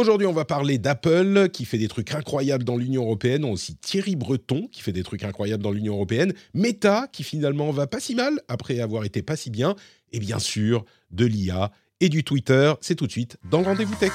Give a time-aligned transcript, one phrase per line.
[0.00, 4.16] Aujourd'hui, on va parler d'Apple qui fait des trucs incroyables dans l'Union européenne, aussi Thierry
[4.16, 8.14] Breton qui fait des trucs incroyables dans l'Union européenne, Meta qui finalement va pas si
[8.14, 9.76] mal après avoir été pas si bien,
[10.10, 11.70] et bien sûr de l'IA
[12.00, 12.72] et du Twitter.
[12.80, 14.12] C'est tout de suite dans le rendez-vous tech.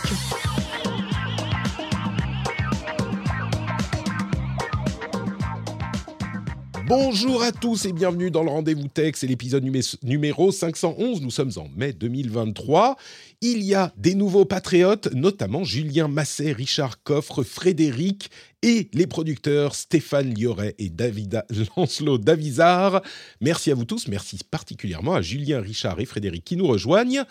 [6.87, 9.63] Bonjour à tous et bienvenue dans le Rendez-vous Tech, c'est l'épisode
[10.03, 12.95] numéro 511, nous sommes en mai 2023.
[13.41, 18.29] Il y a des nouveaux patriotes, notamment Julien Masset, Richard Coffre, Frédéric
[18.61, 21.43] et les producteurs Stéphane Lioret et David
[21.75, 23.01] Lancelot Davizard.
[23.41, 27.23] Merci à vous tous, merci particulièrement à Julien, Richard et Frédéric qui nous rejoignent.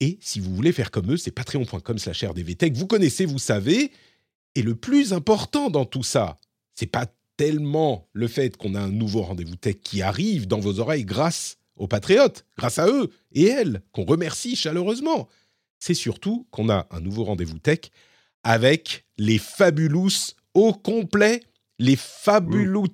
[0.00, 2.76] Et si vous voulez faire comme eux, c'est patreon.com slash rdvtech.
[2.76, 3.92] Vous connaissez, vous savez.
[4.56, 6.40] Et le plus important dans tout ça,
[6.74, 7.06] c'est pas
[7.36, 11.58] tellement le fait qu'on a un nouveau rendez-vous tech qui arrive dans vos oreilles grâce
[11.76, 15.28] aux patriotes, grâce à eux et elles, qu'on remercie chaleureusement.
[15.78, 17.90] C'est surtout qu'on a un nouveau rendez-vous tech
[18.42, 21.42] avec les fabulous au complet,
[21.78, 22.86] les fabulosos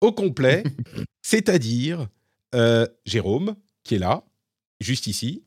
[0.00, 0.62] au complet,
[1.22, 2.08] c'est-à-dire
[2.54, 4.24] euh, Jérôme, qui est là,
[4.80, 5.42] juste ici.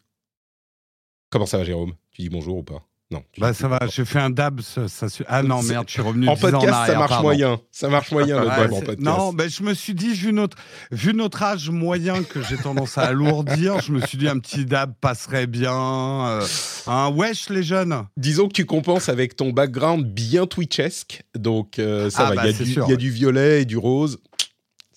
[1.29, 1.94] Comment ça va, Jérôme?
[2.12, 2.88] Tu dis bonjour ou pas?
[3.11, 3.23] Non.
[3.39, 4.61] Bah ça va, j'ai fait un dab.
[4.61, 6.27] Ça, Ah non, merde, je suis revenu.
[6.27, 7.59] En podcast, ça marche moyen.
[7.71, 8.99] Ça marche moyen, le dab en podcast.
[8.99, 10.57] Non, mais je me suis dit, vu notre,
[10.91, 14.65] vu notre âge moyen que j'ai tendance à alourdir, je me suis dit, un petit
[14.65, 15.73] dab passerait bien.
[15.73, 16.45] Euh,
[16.85, 18.05] un wesh, les jeunes.
[18.15, 21.23] Disons que tu compenses avec ton background bien twitchesque.
[21.35, 22.43] Donc, euh, ça ah va.
[22.43, 24.19] Bah, il y, a du violet et du rose.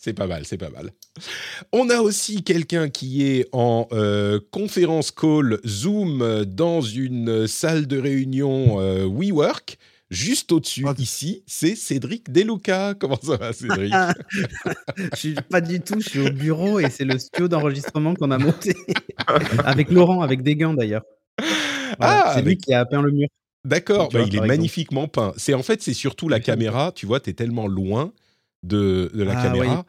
[0.05, 0.91] C'est pas mal, c'est pas mal.
[1.71, 8.01] On a aussi quelqu'un qui est en euh, conférence call Zoom dans une salle de
[8.01, 9.79] réunion euh, WeWork.
[10.11, 10.95] Juste au-dessus, ah.
[10.99, 12.95] ici, c'est Cédric Deluca.
[12.99, 13.95] Comment ça va, Cédric
[14.97, 18.33] Je suis pas du tout, je suis au bureau et c'est le studio d'enregistrement qu'on
[18.33, 18.75] a monté.
[19.65, 21.05] avec Laurent, avec des gants d'ailleurs.
[22.01, 23.29] ah, c'est lui qui a peint le mur.
[23.65, 25.33] D'accord, bah, il est magnifiquement peint.
[25.37, 26.91] C'est en fait, c'est surtout la caméra.
[26.93, 28.13] Tu vois, tu es tellement loin
[28.63, 29.87] de, la ah caméra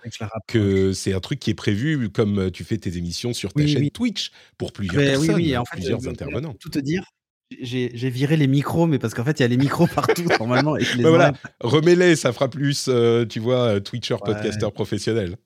[0.47, 3.65] que c'est un truc qui est prévu comme euh, tu fais tes émissions sur ta
[3.67, 6.55] chaîne Twitch pour plusieurs personnes, en plusieurs intervenants.
[6.59, 7.03] Tout te dire,
[7.61, 10.75] j'ai viré les micros, mais parce qu'en fait, il y a les micros partout normalement.
[10.77, 15.37] Et voilà, remets-les, ça fera plus, euh, tu vois, euh, Twitcher, podcaster professionnel.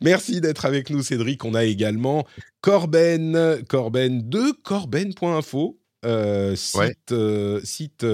[0.00, 1.44] Merci d'être avec nous, Cédric.
[1.44, 2.26] On a également
[2.60, 5.80] Corben, Corben de Corben.info,
[6.54, 7.14] site,
[7.64, 8.06] site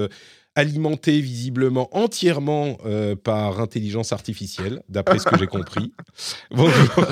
[0.55, 5.93] alimenté visiblement entièrement euh, par intelligence artificielle, d'après ce que j'ai compris.
[6.51, 7.07] Bonjour,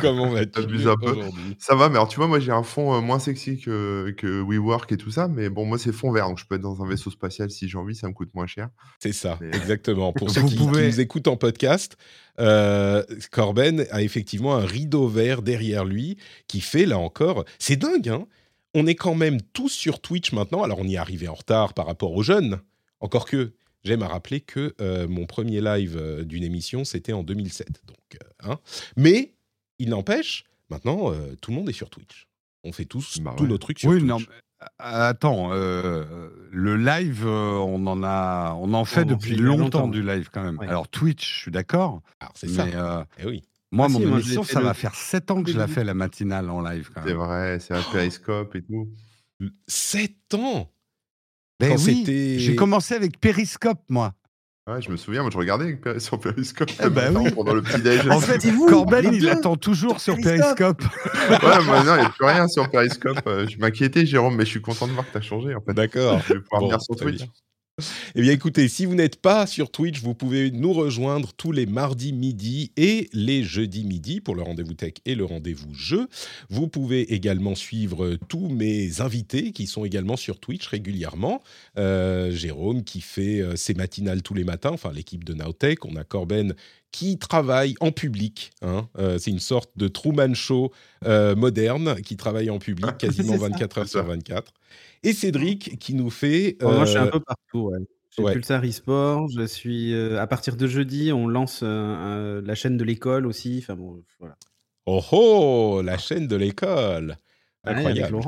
[0.00, 1.22] comment, vas-tu aujourd'hui?
[1.58, 4.42] Ça va, mais alors tu vois, moi j'ai un fond euh, moins sexy que, que
[4.42, 6.80] WeWork et tout ça, mais bon, moi c'est fond vert, donc je peux être dans
[6.82, 8.68] un vaisseau spatial si j'ai envie, ça me coûte moins cher.
[9.00, 10.12] C'est ça, exactement.
[10.12, 11.96] Pour ceux qui, nous écoutent en podcast,
[12.38, 18.08] euh, Corben a effectivement un rideau vert derrière lui qui fait, là encore, c'est dingue,
[18.08, 18.26] hein
[18.74, 20.62] on est quand même tous sur Twitch maintenant.
[20.62, 22.60] Alors, on y est arrivé en retard par rapport aux jeunes.
[23.00, 23.54] Encore que,
[23.84, 27.82] j'aime à rappeler que euh, mon premier live euh, d'une émission, c'était en 2007.
[27.86, 28.58] Donc, euh, hein.
[28.96, 29.34] Mais,
[29.78, 32.28] il n'empêche, maintenant, tout le monde est sur Twitch.
[32.62, 34.08] On fait tous bah tous nos trucs sur oui, Twitch.
[34.08, 34.18] Non,
[34.78, 40.60] attends, le live, on en a, on en fait depuis longtemps, du live quand même.
[40.60, 42.02] Alors Twitch, je suis d'accord.
[42.20, 43.06] Alors c'est ça.
[43.18, 43.42] Eh oui.
[43.74, 46.48] Moi, ah mon émission, ça va faire 7 ans que je la fais, la matinale
[46.48, 46.90] en live.
[47.04, 48.88] C'est vrai, c'est un Periscope et tout.
[49.66, 50.70] 7 ans
[51.60, 54.12] ben oui, j'ai commencé avec Periscope, moi.
[54.66, 57.30] Ouais, je me souviens, moi je regardais sur Periscope eh ben oui.
[57.30, 58.08] pendant le petit déj.
[58.08, 60.82] En fait, Corben, il attend toujours sur Periscope.
[61.30, 63.20] ouais, moi non, il n'y a plus rien sur Periscope.
[63.26, 65.54] Euh, je m'inquiétais, Jérôme, mais je suis content de voir que tu as changé.
[65.54, 65.74] En fait.
[65.74, 66.20] D'accord.
[66.26, 67.24] Je vais pouvoir venir sur Twitch.
[68.14, 71.66] Eh bien, écoutez, si vous n'êtes pas sur Twitch, vous pouvez nous rejoindre tous les
[71.66, 76.06] mardis midi et les jeudis midi pour le rendez-vous tech et le rendez-vous jeu.
[76.48, 81.42] Vous pouvez également suivre tous mes invités qui sont également sur Twitch régulièrement.
[81.76, 85.84] Euh, Jérôme qui fait euh, ses matinales tous les matins, enfin l'équipe de Nowtech.
[85.84, 86.54] On a Corben
[86.92, 88.52] qui travaille en public.
[88.62, 88.88] Hein.
[88.98, 90.70] Euh, c'est une sorte de Truman Show
[91.36, 94.52] moderne qui travaille en public quasiment 24 heures sur 24
[95.04, 96.56] et Cédric qui nous fait.
[96.60, 97.70] Moi, je suis un peu partout.
[97.70, 97.78] Ouais.
[98.16, 103.26] J'ai Pulsar eSport, je suis à partir de jeudi, on lance la chaîne de l'école
[103.26, 103.58] aussi.
[103.62, 104.36] Enfin bon, voilà.
[104.86, 107.16] Oh oh, la chaîne de l'école.
[107.64, 108.20] Incroyable.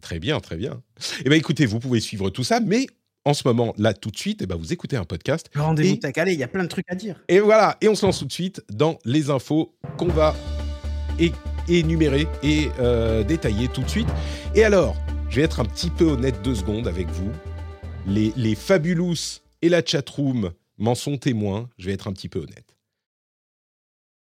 [0.00, 0.80] Très bien, très bien.
[1.24, 2.86] Eh bien, écoutez, vous pouvez suivre tout ça, mais
[3.24, 5.50] en ce moment, là, tout de suite, eh ben, vous écoutez un podcast.
[5.54, 6.16] Rendez-vous tech.
[6.16, 7.22] Allez, il y a plein de trucs à dire.
[7.28, 10.34] Et voilà, et on se lance tout de suite dans les infos qu'on va
[11.68, 12.68] énumérer et
[13.26, 14.08] détailler tout de suite.
[14.54, 14.96] Et alors,
[15.32, 17.32] je vais être un petit peu honnête deux secondes avec vous.
[18.06, 21.70] Les, les Fabulous et la chatroom m'en sont témoins.
[21.78, 22.76] Je vais être un petit peu honnête.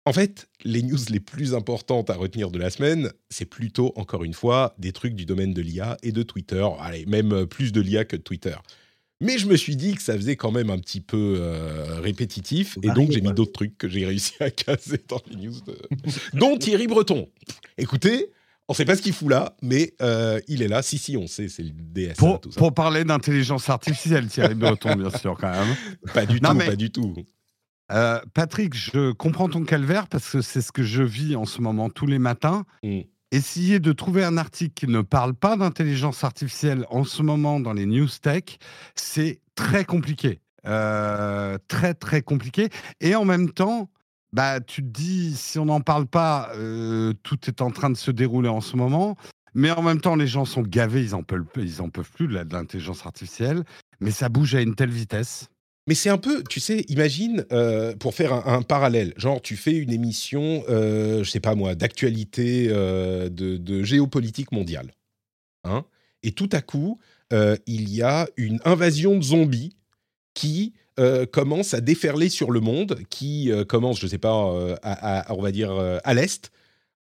[0.07, 4.25] En fait, les news les plus importantes à retenir de la semaine, c'est plutôt, encore
[4.25, 6.67] une fois, des trucs du domaine de l'IA et de Twitter.
[6.81, 8.57] Allez, même plus de l'IA que de Twitter.
[9.21, 12.77] Mais je me suis dit que ça faisait quand même un petit peu euh, répétitif.
[12.83, 15.61] Et donc, j'ai mis d'autres trucs que j'ai réussi à caser dans les news,
[16.33, 17.29] dont Thierry Breton.
[17.77, 18.33] Écoutez,
[18.69, 20.83] on ne sait pas ce qu'il fout là, mais euh, il est là.
[20.83, 22.15] Si, si, on sait, c'est le DS.
[22.19, 25.75] Pour, pour parler d'intelligence artificielle, Thierry Breton, bien sûr, quand même.
[26.13, 27.15] Pas du tout, pas du tout.
[27.91, 31.63] Euh, Patrick, je comprends ton calvaire parce que c'est ce que je vis en ce
[31.63, 32.65] moment tous les matins.
[32.83, 33.01] Mm.
[33.31, 37.73] Essayer de trouver un article qui ne parle pas d'intelligence artificielle en ce moment dans
[37.73, 38.59] les news tech,
[38.95, 40.41] c'est très compliqué.
[40.67, 42.69] Euh, très, très compliqué.
[43.01, 43.89] Et en même temps,
[44.33, 47.97] bah, tu te dis, si on n'en parle pas, euh, tout est en train de
[47.97, 49.17] se dérouler en ce moment.
[49.55, 53.07] Mais en même temps, les gens sont gavés, ils en peuvent, peuvent plus de l'intelligence
[53.07, 53.65] artificielle.
[54.01, 55.49] Mais ça bouge à une telle vitesse.
[55.89, 59.73] Mais c'est un peu, tu sais, imagine, euh, pour faire un, parallèle, genre tu fais
[59.73, 64.93] une émission, euh, je sais pas moi, d'actualité euh, de, de, géopolitique mondiale.
[65.65, 65.87] Hein
[66.23, 66.99] et tout à coup,
[67.31, 69.77] il y a une invasion de zombies
[70.35, 74.51] qui euh, commence à déferler sur le monde, qui euh, commence, je ne sais pas,
[74.53, 75.71] euh, à, on va dire
[76.03, 76.51] à l'est,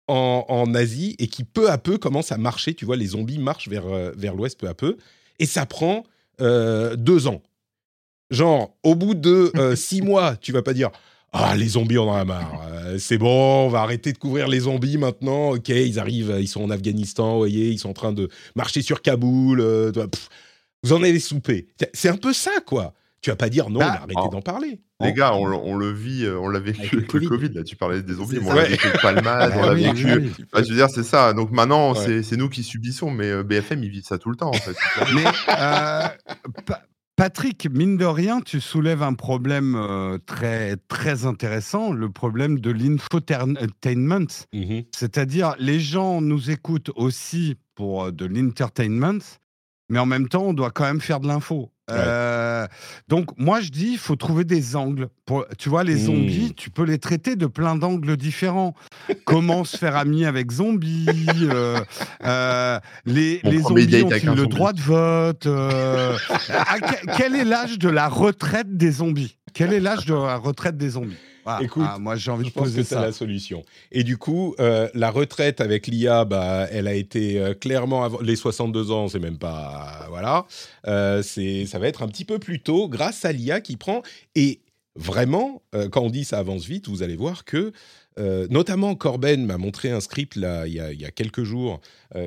[0.08, 2.74] en, Asie, et qui peu à peu commence à marcher.
[2.74, 4.98] Tu vois, les zombies marchent vers, vers l'ouest peu à peu,
[5.40, 6.04] et ça prend
[6.40, 7.42] deux ans.
[8.32, 10.90] Genre, au bout de six mois, tu vas pas dire
[11.32, 12.68] ah, les zombies, on en a marre.
[12.98, 15.52] c'est bon, on va arrêter de couvrir les zombies maintenant.
[15.52, 18.82] Ok, ils arrivent, ils sont en Afghanistan, vous voyez, ils sont en train de marcher
[18.82, 19.62] sur Kaboul.
[20.84, 21.68] vous en avez soupé.
[21.94, 22.96] C'est un peu ça, quoi.
[23.22, 24.82] Tu vas pas dire non, bah, arrêtez d'en parler.
[25.02, 27.50] Les gars, on, le vit, euh, on l'a vécu avec, le COVID.
[27.54, 30.08] Là, tu parlais des zombies, on l'a vécu avec Palmade, on l'a vécu.
[30.08, 31.34] je veux dire, c'est ça.
[31.34, 34.50] Donc maintenant, c'est nous qui subissons, mais euh, BFM, ils vivent ça tout le temps,
[34.50, 34.76] en fait.
[35.14, 35.26] mais
[35.58, 36.08] euh,
[37.16, 44.28] Patrick, mine de rien, tu soulèves un problème très, très intéressant, le problème de l'infotainment.
[44.54, 49.20] Mmh C'est-à-dire, les gens nous écoutent aussi pour de l'entertainment,
[49.90, 51.72] mais en même temps, on doit quand même faire de l'info.
[51.92, 52.68] Euh,
[53.08, 55.10] donc moi je dis, il faut trouver des angles.
[55.26, 56.06] Pour, tu vois, les mmh.
[56.06, 58.76] zombies, tu peux les traiter de plein d'angles différents.
[59.26, 61.08] Comment se faire ami avec zombies
[61.42, 61.80] euh,
[62.24, 65.48] euh, Les, les zombies ont-ils le droit de vote
[67.18, 69.38] Quel est l'âge de la retraite des zombies?
[69.54, 71.18] Quel est l'âge de la retraite des zombies?
[71.46, 73.64] Ah, Écoute, ah, moi j'ai envie de poser que c'est la solution.
[73.92, 78.20] Et du coup, euh, la retraite avec l'IA, bah, elle a été euh, clairement avant
[78.22, 80.46] les 62 ans, c'est même pas voilà.
[80.88, 84.02] Euh, c'est ça va être un petit peu plus tôt grâce à l'IA qui prend
[84.36, 84.62] et
[84.96, 87.72] vraiment quand on dit ça avance vite, vous allez voir que
[88.50, 91.80] notamment Corben m'a montré un script là il y a, il y a quelques jours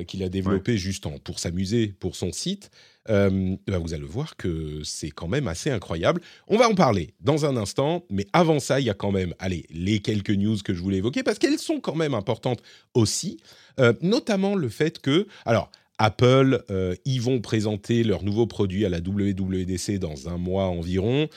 [0.07, 2.71] qu'il a développé juste en, pour s'amuser pour son site
[3.09, 6.21] euh, bah, vous allez voir que c'est quand même assez incroyable.
[6.47, 9.33] On va en parler dans un instant, mais avant ça, il y a quand même,
[9.39, 12.61] allez, les quelques news que je voulais évoquer parce qu'elles sont quand même importantes
[12.93, 13.37] aussi,
[13.79, 15.69] euh, notamment le fait que, alors.
[15.99, 21.29] Apple, euh, ils vont présenter leur nouveau produit à la WWDC dans un mois environ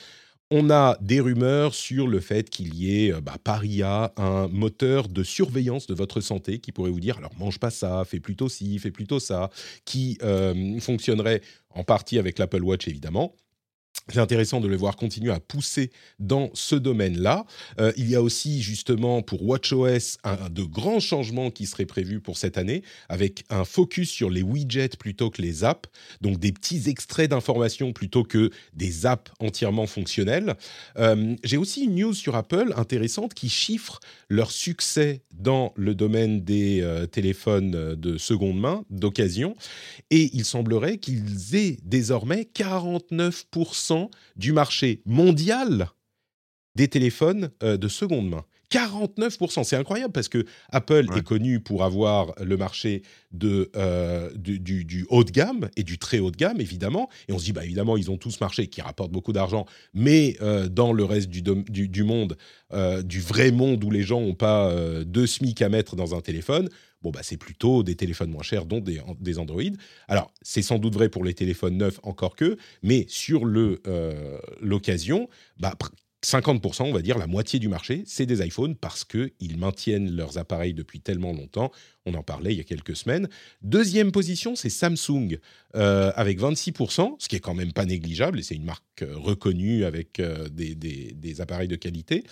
[0.49, 5.07] on a des rumeurs sur le fait qu'il y ait bah, par IA un moteur
[5.09, 8.49] de surveillance de votre santé qui pourrait vous dire alors mange pas ça, fais plutôt
[8.49, 9.49] ci, fais plutôt ça,
[9.85, 13.35] qui euh, fonctionnerait en partie avec l'Apple Watch évidemment.
[14.09, 17.45] C'est intéressant de le voir continuer à pousser dans ce domaine-là.
[17.79, 22.19] Euh, il y a aussi justement pour WatchOS un, de grands changements qui seraient prévus
[22.19, 25.89] pour cette année, avec un focus sur les widgets plutôt que les apps,
[26.21, 30.55] donc des petits extraits d'informations plutôt que des apps entièrement fonctionnelles.
[30.97, 33.99] Euh, j'ai aussi une news sur Apple intéressante qui chiffre
[34.29, 39.55] leur succès dans le domaine des euh, téléphones de seconde main, d'occasion,
[40.11, 43.96] et il semblerait qu'ils aient désormais 49%
[44.35, 45.89] du marché mondial
[46.77, 48.45] des téléphones euh, de seconde main.
[48.71, 53.01] 49%, c'est incroyable parce que Apple est connu pour avoir le marché
[53.31, 57.09] de, euh, du, haut de gamme et du très haut de gamme, évidemment.
[57.29, 60.35] Et on se dit, bah, évidemment, ils ont tous marché qui rapportent beaucoup d'argent, mais
[60.41, 62.35] euh, dans le reste du, du, monde,
[63.05, 64.69] du vrai monde où les gens n'ont pas
[65.05, 66.67] deux SMIC à mettre dans un téléphone,
[67.01, 69.61] bon, bah, c'est plutôt des téléphones moins chers, dont des, des Android.
[70.07, 75.29] Alors, c'est sans doute vrai pour les téléphones neufs encore que, mais sur euh, l'occasion,
[75.59, 75.75] bah,
[76.25, 80.37] 50%, on va dire, la moitié du marché, c'est des iPhones parce qu'ils maintiennent leurs
[80.37, 81.71] appareils depuis tellement longtemps.
[82.05, 83.29] On en parlait il y a quelques semaines.
[83.61, 85.37] Deuxième position, c'est Samsung
[85.75, 89.15] euh, avec 26%, ce qui est quand même pas négligeable et c'est une marque euh,
[89.15, 90.19] reconnue avec
[90.51, 92.23] des, des, appareils de qualité.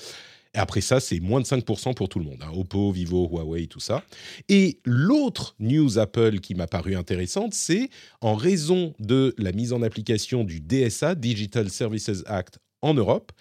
[0.56, 2.42] Après ça, c'est moins de 5% pour tout le monde.
[2.42, 2.52] Hein.
[2.56, 4.04] Oppo, Vivo, Huawei, tout ça.
[4.50, 7.90] Et l'autre news Apple qui m'a paru intéressante, c'est
[8.22, 13.32] en raison de la mise en application du DSA, Digital Services Act, en Europe,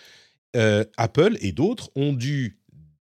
[0.57, 2.59] euh, Apple et d'autres ont dû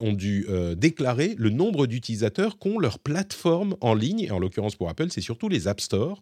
[0.01, 5.07] euh, déclarer le nombre d'utilisateurs qu'ont leur plateforme en ligne, et en l'occurrence pour Apple,
[5.09, 6.21] c'est surtout les App Store.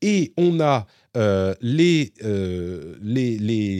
[0.00, 2.12] Et on a euh, les,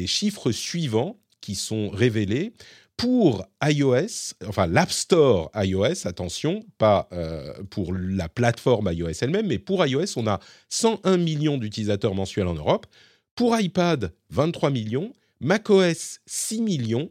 [0.06, 2.52] chiffres suivants qui sont révélés
[2.96, 9.58] pour iOS, enfin l'App Store iOS, attention, pas euh, pour la plateforme iOS elle-même, mais
[9.58, 12.86] pour iOS, on a 101 millions d'utilisateurs mensuels en Europe.
[13.34, 15.12] Pour iPad, 23 millions.
[15.40, 17.10] macOS, 6 millions.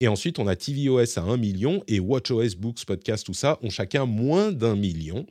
[0.00, 3.70] Et ensuite, on a tvOS à 1 million et watchOS, Books, Podcast, tout ça ont
[3.70, 5.26] chacun moins d'un million.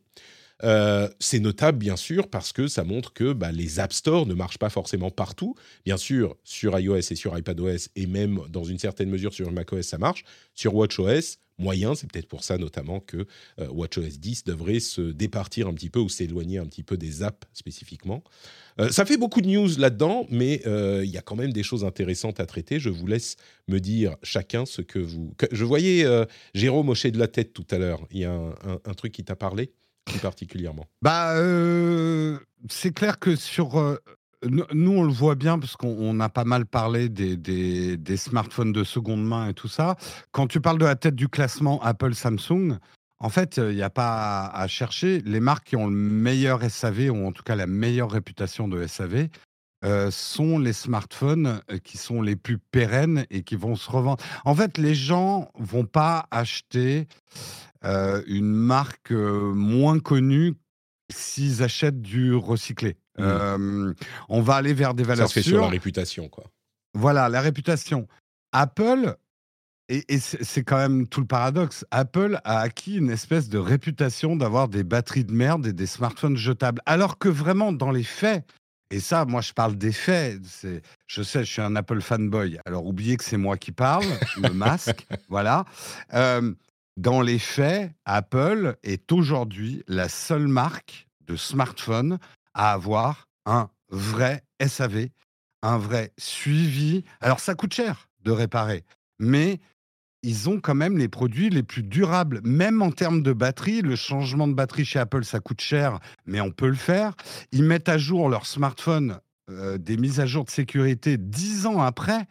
[0.63, 4.33] Euh, c'est notable, bien sûr, parce que ça montre que bah, les App Store ne
[4.33, 5.55] marchent pas forcément partout.
[5.85, 9.85] Bien sûr, sur iOS et sur iPadOS, et même dans une certaine mesure sur macOS,
[9.85, 10.23] ça marche.
[10.55, 13.27] Sur WatchOS, moyen, c'est peut-être pour ça notamment que
[13.59, 17.23] euh, WatchOS 10 devrait se départir un petit peu ou s'éloigner un petit peu des
[17.23, 18.23] apps spécifiquement.
[18.79, 21.83] Euh, ça fait beaucoup de news là-dedans, mais il y a quand même des choses
[21.83, 22.79] intéressantes à traiter.
[22.79, 23.35] Je vous laisse
[23.67, 25.35] me dire chacun ce que vous...
[25.51, 26.05] Je voyais
[26.55, 28.07] Jérôme hocher de la tête tout à l'heure.
[28.11, 29.73] Il y a un truc qui t'a parlé?
[30.05, 32.37] Plus particulièrement Bah, euh,
[32.69, 33.79] c'est clair que sur.
[33.79, 33.97] Euh,
[34.45, 38.83] nous, on le voit bien parce qu'on a pas mal parlé des, des, smartphones de
[38.83, 39.95] seconde main et tout ça.
[40.31, 42.77] Quand tu parles de la tête du classement Apple, Samsung,
[43.19, 45.21] en fait, il n'y a pas à, chercher.
[45.21, 48.85] Les marques qui ont le meilleur SAV, ou en tout cas la meilleure réputation de
[48.85, 49.29] SAV,
[49.85, 54.21] euh, sont les smartphones qui sont les plus pérennes et qui vont se revendre.
[54.43, 57.07] En fait, les gens vont pas acheter
[57.85, 60.55] euh, une marque euh, moins connue
[61.11, 62.97] s'ils achètent du recyclé.
[63.17, 63.21] Mmh.
[63.21, 63.93] Euh,
[64.29, 66.45] on va aller vers des valeurs Ça se fait sur la réputation, quoi.
[66.93, 68.07] Voilà, la réputation.
[68.51, 69.15] Apple,
[69.89, 74.69] et, c'est quand même tout le paradoxe, Apple a acquis une espèce de réputation d'avoir
[74.69, 76.81] des batteries de merde et des smartphones jetables.
[76.85, 78.45] Alors que vraiment, dans les faits,
[78.91, 80.39] et ça, moi, je parle des faits.
[81.07, 82.59] Je sais, je suis un Apple fanboy.
[82.65, 84.05] Alors, oubliez que c'est moi qui parle,
[84.37, 85.65] le masque, voilà.
[86.97, 92.19] Dans les faits, Apple est aujourd'hui la seule marque de smartphone
[92.53, 95.07] à avoir un vrai SAV,
[95.63, 97.03] un vrai suivi.
[97.19, 98.83] Alors ça coûte cher de réparer,
[99.17, 99.59] mais
[100.21, 103.81] ils ont quand même les produits les plus durables, même en termes de batterie.
[103.81, 107.15] Le changement de batterie chez Apple, ça coûte cher, mais on peut le faire.
[107.51, 109.19] Ils mettent à jour leur smartphone,
[109.49, 112.27] euh, des mises à jour de sécurité dix ans après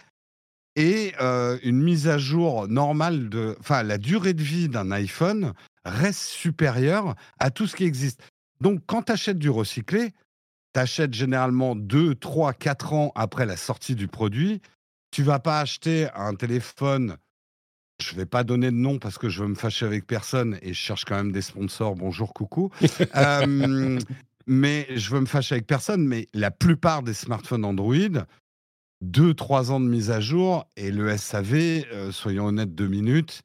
[0.77, 5.53] et une mise à jour normale de, enfin, la durée de vie d'un iPhone
[5.85, 8.23] reste supérieure à tout ce qui existe.
[8.61, 10.13] Donc, quand tu achètes du recyclé,
[10.73, 14.63] tu achètes généralement 2, 3, 4 ans après la sortie du produit.
[15.11, 17.17] Tu vas pas acheter un téléphone.
[18.01, 20.69] Je vais pas donner de nom parce que je veux me fâcher avec personne et
[20.69, 21.95] je cherche quand même des sponsors.
[21.95, 22.71] Bonjour, coucou.
[24.47, 26.07] mais je veux me fâcher avec personne.
[26.07, 28.25] Mais la plupart des smartphones Android,
[29.03, 31.55] deux, trois ans de mise à jour et le SAV,
[31.93, 33.43] euh, soyons honnêtes deux minutes,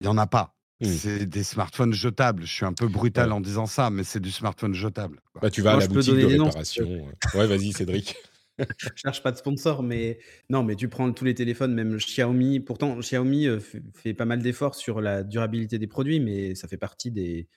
[0.00, 0.54] il n'y en a pas.
[0.80, 0.86] Mmh.
[0.86, 2.44] C'est des smartphones jetables.
[2.44, 5.20] Je suis un peu brutal en disant ça, mais c'est du smartphone jetable.
[5.40, 6.86] Bah, tu vas à la boutique de réparation.
[7.34, 8.14] ouais, vas-y, Cédric.
[8.78, 12.60] je cherche pas de sponsor, mais non, mais tu prends tous les téléphones, même Xiaomi.
[12.60, 13.60] Pourtant, Xiaomi euh,
[13.94, 17.48] fait pas mal d'efforts sur la durabilité des produits, mais ça fait partie des,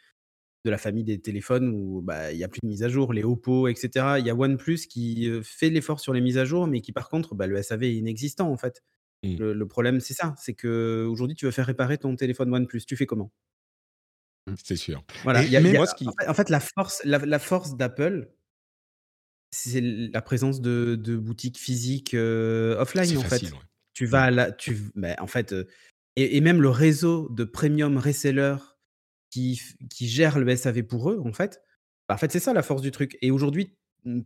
[0.66, 3.14] de la famille des téléphones où bah, il n'y a plus de mise à jour,
[3.14, 4.16] les Oppo, etc.
[4.20, 7.10] Il y a OnePlus qui fait l'effort sur les mises à jour, mais qui par
[7.10, 8.84] contre, bah, le SAV est inexistant en fait.
[9.24, 9.38] Mmh.
[9.38, 12.96] Le, problème, c'est ça, c'est que aujourd'hui, tu veux faire réparer ton téléphone OnePlus, tu
[12.96, 13.32] fais comment?
[14.48, 15.04] Mmh, C'est sûr.
[15.24, 15.42] Voilà.
[15.42, 18.30] en, fait, la force, la, force d'Apple,
[19.52, 23.52] c'est la présence de, boutiques physiques offline en fait.
[23.94, 25.54] Tu vas là, tu, bah, en fait,
[26.16, 28.56] et, et, même le réseau de premium resellers
[29.30, 31.62] qui, qui gèrent le SAV pour eux, en fait,
[32.08, 33.18] bah, en fait, c'est ça la force du truc.
[33.22, 33.76] Et aujourd'hui,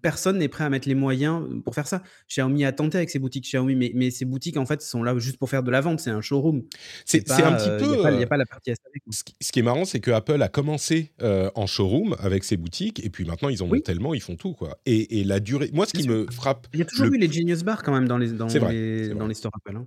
[0.01, 2.01] personne n'est prêt à mettre les moyens pour faire ça.
[2.29, 5.17] Xiaomi a tenté avec ses boutiques Xiaomi, mais, mais ces boutiques, en fait, sont là
[5.17, 6.00] juste pour faire de la vente.
[6.00, 6.63] C'est un showroom.
[7.05, 7.93] C'est un petit peu.
[8.12, 9.24] Il n'y a, pas la partie SAV.
[9.41, 13.10] Ce qui est marrant, c'est que Apple a commencé en showroom avec ses boutiques, et
[13.10, 14.53] puis maintenant, ils en ont tellement, ils font tout.
[14.53, 14.77] quoi.
[14.86, 15.69] Et, et la durée.
[15.74, 16.67] Moi, ce qui me frappe.
[16.74, 19.27] Il y a toujours eu les Genius Bar quand même dans les, dans les, dans
[19.27, 19.77] les stores Apple.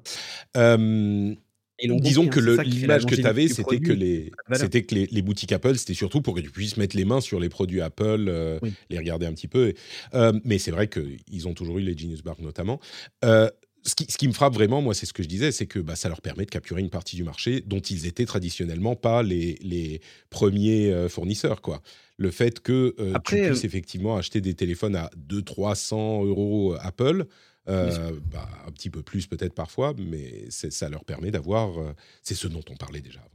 [0.54, 1.36] Hein.
[1.82, 5.94] Disons que l'image que tu avais, c'était que, les, c'était que les, boutiques Apple, c'était
[5.94, 9.26] surtout pour que tu puisses mettre les mains sur les produits Apple, euh, les regarder
[9.26, 9.74] un petit peu.
[10.14, 12.80] Euh, mais c'est vrai qu'ils ont toujours eu les Genius Bar notamment.
[13.24, 13.50] Euh,
[13.84, 15.78] ce, qui, ce, qui, me frappe vraiment, moi, c'est ce que je disais, c'est que
[15.78, 19.22] bah, ça leur permet de capturer une partie du marché dont ils étaient traditionnellement pas
[19.22, 21.60] les, les premiers fournisseurs.
[21.60, 21.82] Quoi.
[22.16, 27.26] Le fait que tu puisses effectivement acheter des téléphones à 200-300 euros Apple,
[27.68, 31.78] euh, bah, un petit peu plus peut-être parfois, mais ça leur permet d'avoir.
[31.78, 31.92] Euh,
[32.22, 33.30] c'est ce dont on parlait déjà avant.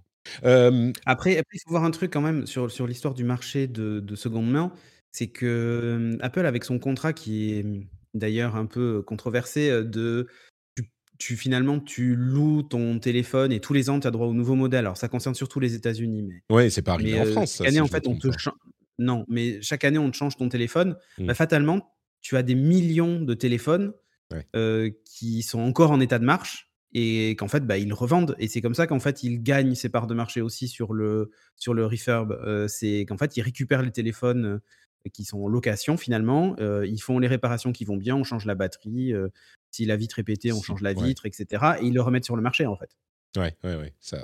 [0.45, 3.99] Euh, après, il faut voir un truc quand même sur, sur l'histoire du marché de,
[3.99, 4.71] de seconde main.
[5.11, 7.65] C'est que Apple, avec son contrat qui est
[8.13, 10.27] d'ailleurs un peu controversé, de
[11.17, 14.55] tu, finalement tu loues ton téléphone et tous les ans tu as droit au nouveau
[14.55, 14.79] modèle.
[14.79, 17.57] Alors ça concerne surtout les États-unis, mais oui, c'est pas arrivé en France.
[17.57, 18.27] Chaque année, en fait, on te
[18.97, 20.95] non, mais chaque année on te change ton téléphone.
[21.17, 21.25] Mmh.
[21.25, 23.93] Bah, fatalement, tu as des millions de téléphones
[25.05, 28.35] qui sont encore en état de marche et qu'en fait, bah, ils revendent.
[28.37, 31.31] Et c'est comme ça qu'en fait, ils gagnent ses parts de marché aussi sur le,
[31.55, 32.37] sur le refurb.
[32.67, 34.59] c'est qu'en fait, ils récupèrent les téléphones
[35.13, 36.55] qui sont en location finalement.
[36.59, 39.13] ils font les réparations qui vont bien, on change la batterie.
[39.71, 41.45] si la vitre est pétée, on change la vitre, etc.
[41.81, 42.89] Et ils le remettent sur le marché en fait.
[43.37, 43.93] Ouais, ouais, ouais.
[43.99, 44.17] Ça,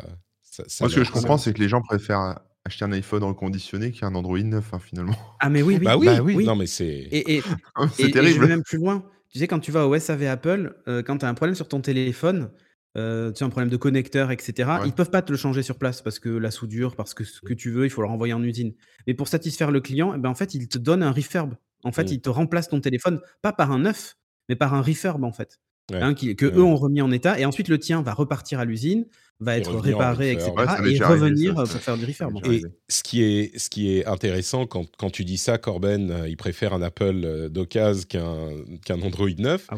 [0.81, 4.13] Moi, ce que je comprends, c'est que les gens préfèrent acheter un iPhone reconditionné qu'un
[4.15, 5.15] Android 9 hein, finalement.
[5.39, 5.85] Ah mais oui, oui.
[5.85, 6.45] Bah oui, bah oui.
[6.45, 6.85] Non mais c'est.
[6.85, 7.41] Et, et,
[7.93, 8.27] c'est terrible.
[8.27, 9.09] Et je vais même plus loin.
[9.29, 11.67] Tu sais, quand tu vas au SAV Apple, euh, quand tu as un problème sur
[11.67, 12.49] ton téléphone,
[12.97, 15.61] euh, tu as un problème de connecteur, etc., ils ne peuvent pas te le changer
[15.61, 18.07] sur place parce que la soudure, parce que ce que tu veux, il faut le
[18.07, 18.73] renvoyer en usine.
[19.05, 21.53] Mais pour satisfaire le client, eh ben, en fait, ils te donnent un refurb.
[21.83, 22.13] En fait, mmh.
[22.13, 24.17] ils te remplacent ton téléphone, pas par un neuf,
[24.49, 25.59] mais par un refurb, en fait.
[25.93, 27.39] Hein, que eux ont remis en état.
[27.39, 29.05] Et ensuite, le tien va repartir à l'usine,
[29.39, 30.51] va être réparé, etc.
[30.85, 32.39] et revenir pour faire du refurb.
[32.45, 36.29] Et ce qui est, ce qui est intéressant quand, quand tu dis ça, Corben, euh,
[36.29, 38.49] il préfère un Apple euh, d'occasion qu'un
[38.85, 39.67] qu'un Android 9.
[39.69, 39.75] Ah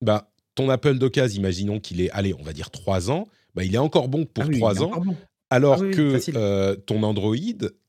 [0.00, 3.74] bah, ton Apple d'occasion, imaginons qu'il est, allez, on va dire 3 ans, bah, il
[3.74, 5.04] est encore bon pour 3 ah ans.
[5.50, 7.36] Alors ah que euh, ton Android,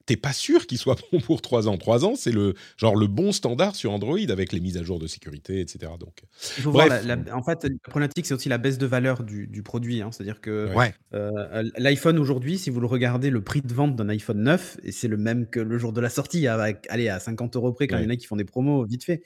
[0.06, 1.78] t'es pas sûr qu'il soit bon pour 3 ans.
[1.78, 5.00] 3 ans, c'est le genre le bon standard sur Android avec les mises à jour
[5.00, 5.92] de sécurité, etc.
[6.00, 6.24] Donc,
[6.58, 10.02] Il faut voir en fait, la problématique, c'est aussi la baisse de valeur du, produit.
[10.02, 10.10] Hein.
[10.12, 10.70] C'est-à-dire que
[11.13, 14.92] euh, l'iPhone aujourd'hui, si vous le regardez, le prix de vente d'un iPhone 9, et
[14.92, 17.88] c'est le même que le jour de la sortie, avec, allez, à 50 euros près,
[17.88, 19.22] quand il y en a qui font des promos vite fait.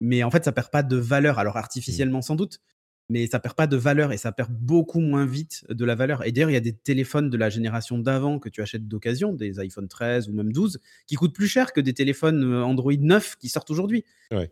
[0.00, 1.38] Mais en fait, ça perd pas de valeur.
[1.38, 2.60] Alors artificiellement sans doute,
[3.10, 6.26] mais ça perd pas de valeur et ça perd beaucoup moins vite de la valeur.
[6.26, 9.32] Et d'ailleurs, il y a des téléphones de la génération d'avant que tu achètes d'occasion,
[9.32, 12.92] des iPhone 13 ou même 12, qui coûtent plus cher que des téléphones euh, Android
[12.98, 14.04] 9 qui sortent aujourd'hui.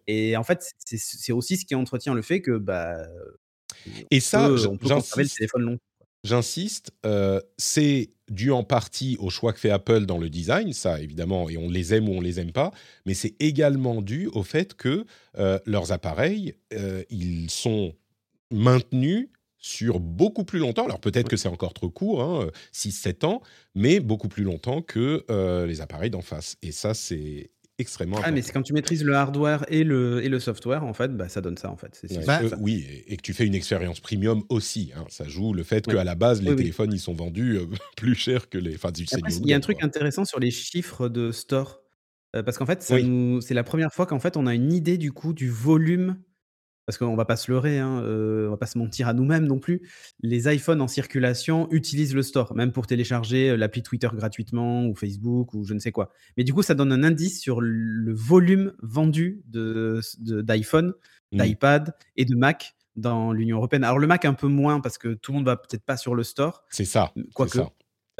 [0.07, 2.99] Et en fait, c'est aussi ce qui entretient le fait que bah,
[4.11, 5.79] et ça, on peut le téléphone long.
[6.25, 11.01] J'insiste, euh, c'est dû en partie au choix que fait Apple dans le design, ça
[11.01, 12.71] évidemment, et on les aime ou on les aime pas,
[13.07, 15.05] mais c'est également dû au fait que
[15.39, 16.55] euh, leurs appareils,
[17.11, 17.97] ils sont
[18.53, 20.85] maintenu sur beaucoup plus longtemps.
[20.85, 23.43] Alors peut-être que c'est encore trop court, hein, 6-7 ans,
[23.75, 26.57] mais beaucoup plus longtemps que euh, les appareils d'en face.
[26.63, 30.29] Et ça, c'est extrêmement ah, mais c'est quand tu maîtrises le hardware et le, et
[30.29, 32.05] le software, en fait, bah, ça donne ça, en fait.
[32.27, 34.93] Bah, oui, et, que tu fais une expérience premium aussi.
[34.97, 35.05] Hein.
[35.09, 38.49] Ça joue le fait qu'à la base, les téléphones, ils sont vendus euh, plus cher
[38.49, 38.75] que les...
[38.75, 41.81] Enfin, il y a un truc intéressant sur les chiffres de store.
[42.35, 45.13] Euh, parce qu'en fait, c'est la première fois qu'en fait, on a une idée du
[45.13, 46.17] coup du volume
[46.87, 49.47] parce qu'on va pas se leurrer, hein, euh, on va pas se mentir à nous-mêmes
[49.47, 49.89] non plus.
[50.21, 54.95] Les iPhones en circulation utilisent le store, même pour télécharger euh, l'appli Twitter gratuitement ou
[54.95, 56.11] Facebook ou je ne sais quoi.
[56.37, 60.95] Mais du coup, ça donne un indice sur le volume vendu d'iPhone,
[61.33, 61.43] mmh.
[61.43, 63.85] d'iPad et de Mac dans l'Union européenne.
[63.85, 66.15] Alors le Mac un peu moins parce que tout le monde va peut-être pas sur
[66.15, 66.65] le store.
[66.71, 67.13] C'est ça.
[67.35, 67.59] Quoique.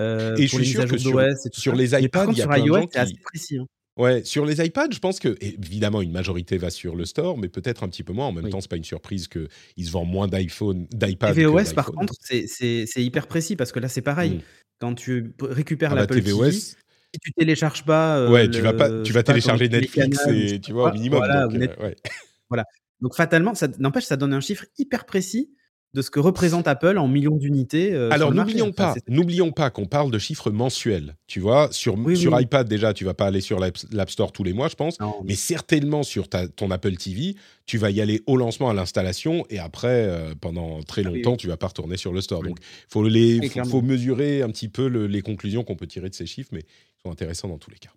[0.01, 1.21] Euh, et je suis sûr que sur,
[1.53, 2.99] sur les iPads, il y a plein de gens qui...
[2.99, 3.59] assez précis.
[3.59, 3.67] Hein.
[3.99, 7.49] Ouais, sur les iPads, je pense que évidemment une majorité va sur le store, mais
[7.49, 8.27] peut-être un petit peu moins.
[8.27, 11.35] En même temps, c'est pas une surprise qu'ils se vendent moins d'iPhone, d'iPad.
[11.35, 14.37] TVOS, par contre, c'est hyper précis parce que là, c'est pareil.
[14.37, 14.41] Mm.
[14.81, 16.77] Quand tu récupères ah bah, l'Apple TV, si
[17.21, 18.31] tu télécharges pas.
[18.31, 21.19] ouais, tu vas pas, tu vas télécharger Netflix et tu vois au minimum.
[21.19, 21.71] Voilà, donc,
[22.49, 22.65] voilà.
[23.01, 25.51] donc fatalement, ça n'empêche, ça donne un chiffre hyper précis
[25.95, 27.93] de ce que représente Apple en millions d'unités.
[27.93, 31.17] Euh, Alors n'oublions pas, n'oublions pas qu'on parle de chiffres mensuels.
[31.27, 34.55] Tu vois, sur, sur iPad déjà, tu vas pas aller sur l'App Store tous les
[34.55, 38.71] mois, je pense, mais certainement sur ton Apple TV, tu vas y aller au lancement,
[38.71, 42.23] à l'installation, et après, euh, pendant très ah longtemps, tu vas pas retourner sur le
[42.23, 42.43] store.
[42.43, 46.27] Donc, faut les, faut, mesurer un petit peu les conclusions qu'on peut tirer de ces
[46.27, 47.91] chiffres, mais ils sont intéressants dans tous les cas.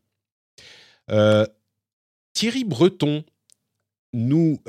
[1.12, 1.46] Euh,
[2.34, 3.24] Thierry Breton
[4.12, 4.60] nous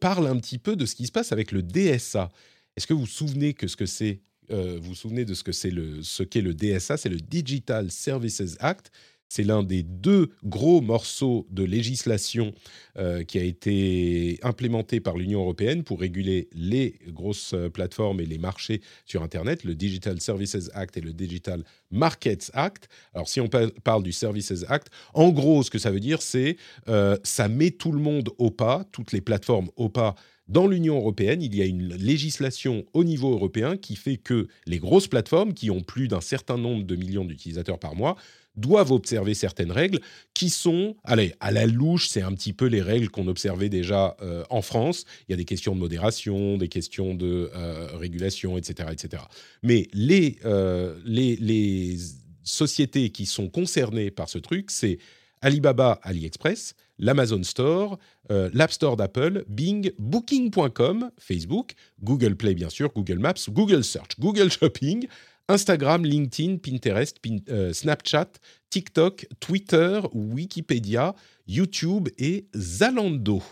[0.00, 2.30] parle un petit peu de ce qui se passe avec le DSA.
[2.76, 5.52] Est-ce que vous vous souvenez que ce que c'est euh, vous souvenez de ce que
[5.52, 8.90] c'est le ce qu'est le DSA C'est le Digital Services Act?
[9.32, 12.52] C'est l'un des deux gros morceaux de législation
[12.98, 18.26] euh, qui a été implémenté par l'Union européenne pour réguler les grosses euh, plateformes et
[18.26, 22.90] les marchés sur Internet, le Digital Services Act et le Digital Markets Act.
[23.14, 26.58] Alors si on parle du Services Act, en gros ce que ça veut dire c'est
[26.88, 30.14] euh, ça met tout le monde au pas, toutes les plateformes au pas
[30.52, 34.78] dans l'Union européenne, il y a une législation au niveau européen qui fait que les
[34.78, 38.16] grosses plateformes, qui ont plus d'un certain nombre de millions d'utilisateurs par mois,
[38.54, 40.00] doivent observer certaines règles
[40.34, 44.14] qui sont, allez, à la louche, c'est un petit peu les règles qu'on observait déjà
[44.20, 45.06] euh, en France.
[45.26, 49.22] Il y a des questions de modération, des questions de euh, régulation, etc., etc.
[49.62, 51.96] Mais les, euh, les, les
[52.42, 54.98] sociétés qui sont concernées par ce truc, c'est
[55.40, 57.98] Alibaba, AliExpress, l'Amazon Store,
[58.30, 64.18] euh, l'App Store d'Apple, Bing, Booking.com, Facebook, Google Play bien sûr, Google Maps, Google Search,
[64.18, 65.06] Google Shopping,
[65.48, 67.16] Instagram, LinkedIn, Pinterest,
[67.50, 68.30] euh, Snapchat,
[68.70, 71.14] TikTok, Twitter, Wikipédia,
[71.46, 73.42] YouTube et Zalando.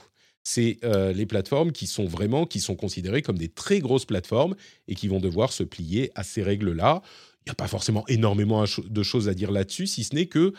[0.42, 4.54] C'est euh, les plateformes qui sont vraiment, qui sont considérées comme des très grosses plateformes
[4.88, 7.02] et qui vont devoir se plier à ces règles-là.
[7.44, 10.52] Il n'y a pas forcément énormément de choses à dire là-dessus, si ce n'est que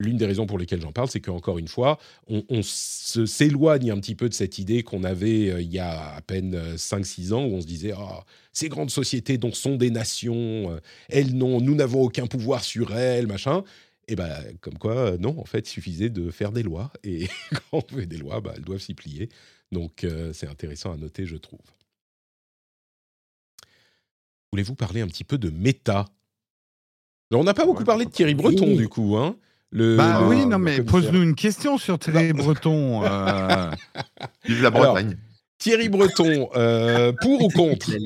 [0.00, 4.14] l'une des raisons pour lesquelles j'en parle, c'est qu'encore une fois, on, s'éloigne un petit
[4.14, 7.44] peu de cette idée qu'on avait euh, il y a à peine 5-6 euh, ans,
[7.44, 8.20] où on se disait oh,
[8.52, 12.94] ces grandes sociétés dont sont des nations, euh, elles n'ont, nous n'avons aucun pouvoir sur
[12.96, 13.62] elles, machin.
[14.06, 14.28] Et bien,
[14.60, 16.92] comme quoi, non, en fait, il suffisait de faire des lois.
[17.04, 17.28] Et
[17.70, 19.30] quand on fait des lois, bah, elles doivent s'y plier.
[19.72, 21.58] Donc, c'est intéressant à noter, je trouve.
[24.52, 26.06] Voulez-vous parler un petit peu de méta
[27.32, 29.16] on n'a pas beaucoup parlé de Thierry Breton, du coup.
[29.16, 29.36] Hein
[29.74, 33.02] bah oui, non, mais pose-nous une question sur Thierry Breton.
[33.04, 33.70] Euh...
[34.44, 35.16] Vive la Bretagne.
[35.58, 37.90] Thierry Breton, euh, pour ou contre?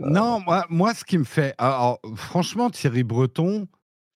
[0.00, 1.54] Non, moi, moi, ce qui me fait.
[1.58, 3.68] Alors, franchement, Thierry Breton,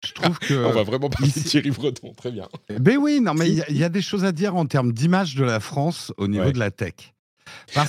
[0.04, 0.54] je trouve que.
[0.66, 2.48] On va vraiment parler de Thierry Breton, très bien.
[2.80, 5.44] Ben oui, non, mais il y, a des choses à dire en termes d'image de
[5.44, 7.14] la France au niveau de la tech.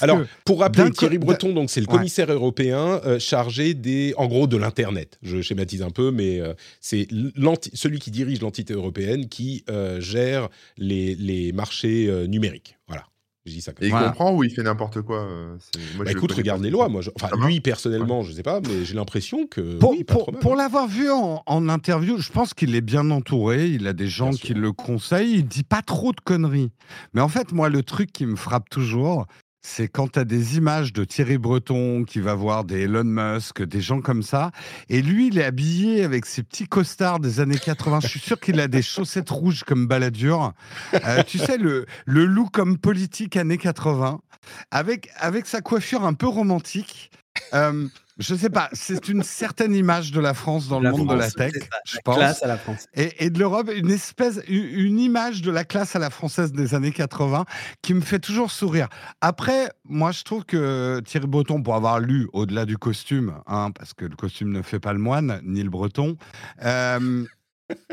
[0.01, 4.47] Alors, pour rappeler, Thierry Breton, donc c'est le commissaire européen euh, chargé des, en gros,
[4.47, 5.17] de l'internet.
[5.21, 7.07] Je schématise un peu, mais euh, c'est
[7.73, 12.77] celui qui dirige l'entité européenne qui euh, gère les, les marchés numériques.
[12.87, 13.03] Voilà.
[13.45, 15.27] Je dis ça comme Et il comprend ou il fait n'importe quoi
[15.97, 16.87] bah, Écoute, regarde les lois.
[16.87, 19.77] Moi, enfin, lui personnellement, je ne sais pas, mais j'ai l'impression que.
[19.77, 23.67] Pour, pour, l'avoir vu en, interview, je pense qu'il est bien entouré.
[23.67, 25.39] Il a des gens qui le conseillent.
[25.39, 26.71] Il dit pas trop de conneries.
[27.13, 29.25] Mais en fait, moi, le truc qui me frappe toujours,
[29.65, 33.63] c'est quand tu as des images de Thierry Breton qui va voir des Elon Musk,
[33.63, 34.51] des gens comme ça,
[34.89, 38.01] et lui, il est habillé avec ses petits costards des années 80.
[38.01, 40.53] Je suis sûr qu'il a des chaussettes rouges comme baladure.
[40.93, 44.19] Euh, tu sais, le, le look comme politique années 80,
[44.69, 47.09] avec, avec sa coiffure un peu romantique.
[47.53, 47.87] Euh,
[48.23, 51.29] je sais pas, c'est une certaine image de la France dans le monde de la
[51.29, 51.53] tech,
[51.85, 52.15] je pense.
[52.15, 52.87] Classe à la France.
[52.93, 56.91] Et, de l'Europe, une espèce, une image de la classe à la française des années
[56.91, 57.45] 80
[57.81, 58.87] qui me fait toujours sourire.
[59.21, 63.93] Après, moi, je trouve que Thierry Breton, pour avoir lu au-delà du costume, hein, parce
[63.93, 66.15] que le costume ne fait pas le moine, ni le breton,
[66.63, 67.25] euh,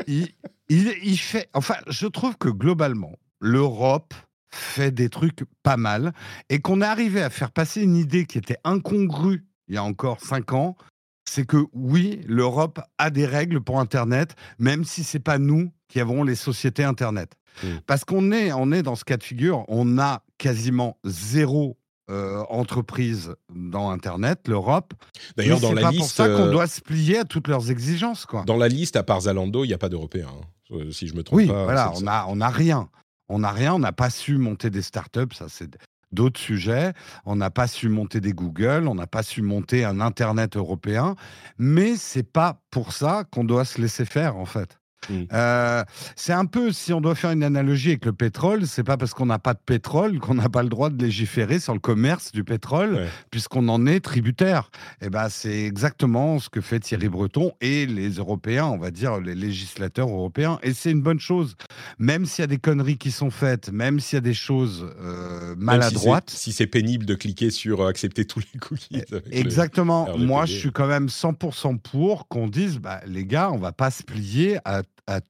[0.07, 0.29] il,
[0.69, 1.49] il fait.
[1.53, 4.13] Enfin, je trouve que globalement, l'Europe
[4.53, 6.13] fait des trucs pas mal
[6.49, 9.83] et qu'on est arrivé à faire passer une idée qui était incongrue il y a
[9.83, 10.75] encore cinq ans,
[11.23, 16.01] c'est que oui, l'Europe a des règles pour Internet, même si c'est pas nous qui
[16.01, 17.35] avons les sociétés Internet.
[17.63, 17.67] Mmh.
[17.87, 21.77] Parce qu'on est, on est dans ce cas de figure, on a quasiment zéro
[22.09, 24.93] euh, entreprise dans Internet, l'Europe.
[25.37, 28.25] D'ailleurs, dans la liste, pour ça qu'on euh, doit se plier à toutes leurs exigences,
[28.25, 28.43] quoi.
[28.43, 31.15] Dans la liste, à part Zalando, il n'y a pas d'Européens, hein, euh, si je
[31.15, 31.63] me trompe oui, pas.
[31.63, 32.89] voilà, on a, on a rien.
[33.29, 35.77] On n'a rien, on n'a pas su monter des startups, ça c'est
[36.11, 36.93] d'autres sujets.
[37.25, 41.15] On n'a pas su monter des Google, on n'a pas su monter un Internet européen,
[41.57, 44.80] mais c'est pas pour ça qu'on doit se laisser faire en fait.
[45.09, 45.23] Mm.
[45.33, 45.83] Euh,
[46.15, 49.13] c'est un peu, si on doit faire une analogie avec le pétrole, c'est pas parce
[49.13, 52.31] qu'on n'a pas de pétrole qu'on n'a pas le droit de légiférer sur le commerce
[52.31, 54.69] du pétrole, puisqu'on en est tributaire.
[55.01, 58.91] Et eh ben, c'est exactement ce que fait Thierry Breton et les Européens, on va
[58.91, 60.59] dire les législateurs européens.
[60.63, 61.55] Et c'est une bonne chose,
[61.99, 64.87] même s'il y a des conneries qui sont faites, même s'il y a des choses
[65.01, 66.29] euh, maladroites.
[66.29, 69.03] Si c'est pénible de cliquer sur euh, accepter tous les cookies.
[69.31, 70.17] Exactement.
[70.17, 73.91] Moi, je suis quand même 100% pour qu'on dise, bah, les gars, on va pas
[73.91, 74.83] se plier à,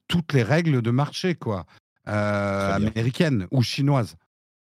[0.08, 1.66] toutes les règles de marché, quoi,
[2.08, 4.16] euh, américaines ou chinoises.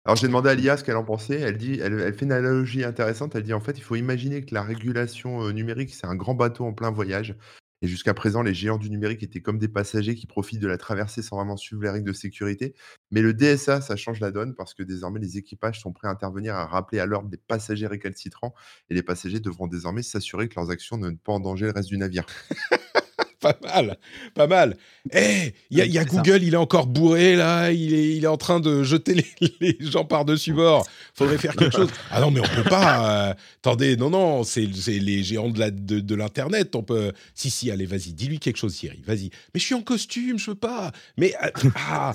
[0.06, 1.38] Alors j'ai demandé à Lia ce qu'elle en pensait.
[1.38, 3.34] Elle dit, elle, fait une analogie intéressante.
[3.34, 6.34] Elle dit en fait, il faut imaginer que la régulation euh, numérique, c'est un grand
[6.34, 7.36] bateau en plein voyage.
[7.82, 10.78] Et jusqu'à présent, les géants du numérique étaient comme des passagers qui profitent de la
[10.78, 12.74] traversée sans vraiment suivre les règles de sécurité.
[13.10, 16.10] Mais le DSA, ça change la donne parce que désormais, les équipages sont prêts à
[16.10, 18.54] intervenir à rappeler à l'ordre des passagers récalcitrants
[18.88, 21.72] et les passagers devront désormais s'assurer que leurs actions ne mettent pas en danger le
[21.72, 22.24] reste du navire.
[23.40, 23.98] pas mal,
[24.34, 24.76] pas mal.
[25.12, 28.36] Eh, il y a, Google, il est encore bourré là, il est, il est en
[28.36, 29.14] train de jeter
[29.60, 30.86] les, gens par-dessus bord.
[31.14, 31.90] Faudrait faire quelque chose.
[32.10, 33.28] Ah non, mais on peut pas.
[33.28, 35.86] Euh, attendez, non, non, c'est les géants de l'internet.
[35.86, 36.74] De, de l'internet.
[36.74, 37.12] on peut.
[37.34, 39.30] Si, si, allez, vas-y, dis-lui quelque chose, Thierry, vas-y.
[39.54, 40.90] Mais je suis en costume, je peux pas.
[41.16, 42.12] Mais euh, ah,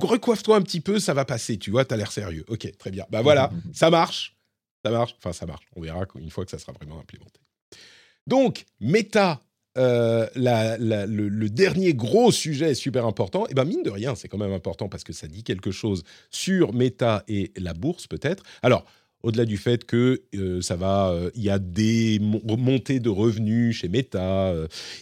[0.00, 1.56] recoiffe-toi un petit peu, ça va passer.
[1.56, 2.44] Tu vois, t'as l'air sérieux.
[2.48, 3.06] Ok, très bien.
[3.10, 4.36] Bah voilà, ça marche,
[4.84, 5.14] ça marche.
[5.18, 5.64] Enfin, ça marche.
[5.76, 7.40] On verra une fois que ça sera vraiment implémenté.
[8.26, 9.40] Donc, Meta
[9.78, 14.38] euh, le, dernier gros sujet super important, et eh ben mine de rien, c'est quand
[14.38, 18.42] même important parce que ça dit quelque chose sur Meta et la bourse peut-être.
[18.62, 18.84] Alors,
[19.22, 23.76] au-delà du fait que euh, ça va, euh, il y a des montées de revenus
[23.76, 24.54] chez Meta,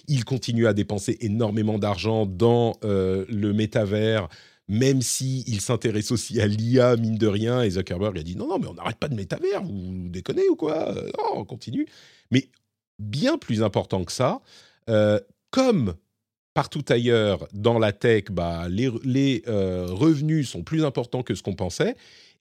[0.08, 4.28] il continue à dépenser énormément d'argent dans le métavers
[4.68, 8.48] même si il s'intéresse aussi à l'IA, mine de rien, et Zuckerberg a dit non,
[8.48, 10.92] non, mais on n'arrête pas de métavers, vous déconnez ou quoi?
[10.92, 11.86] Non, on continue.
[12.32, 12.48] Mais
[12.98, 14.40] bien plus important que ça,
[14.88, 15.20] euh,
[15.50, 15.94] comme
[16.54, 21.54] partout ailleurs dans la tech, bah, les, euh, revenus sont plus importants que ce qu'on
[21.54, 21.96] pensait.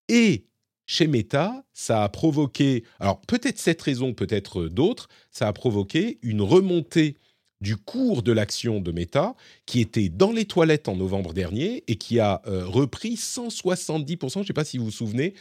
[0.08, 0.46] Et
[0.86, 6.42] chez Meta, ça a provoqué, alors peut-être cette raison, peut-être d'autres, ça a provoqué une
[6.42, 7.18] remontée
[7.62, 11.96] du cours de l'action de Meta, qui était dans les toilettes en novembre dernier et
[11.96, 14.34] qui a euh, repris 170%.
[14.34, 15.34] Je ne sais pas si vous vous souvenez,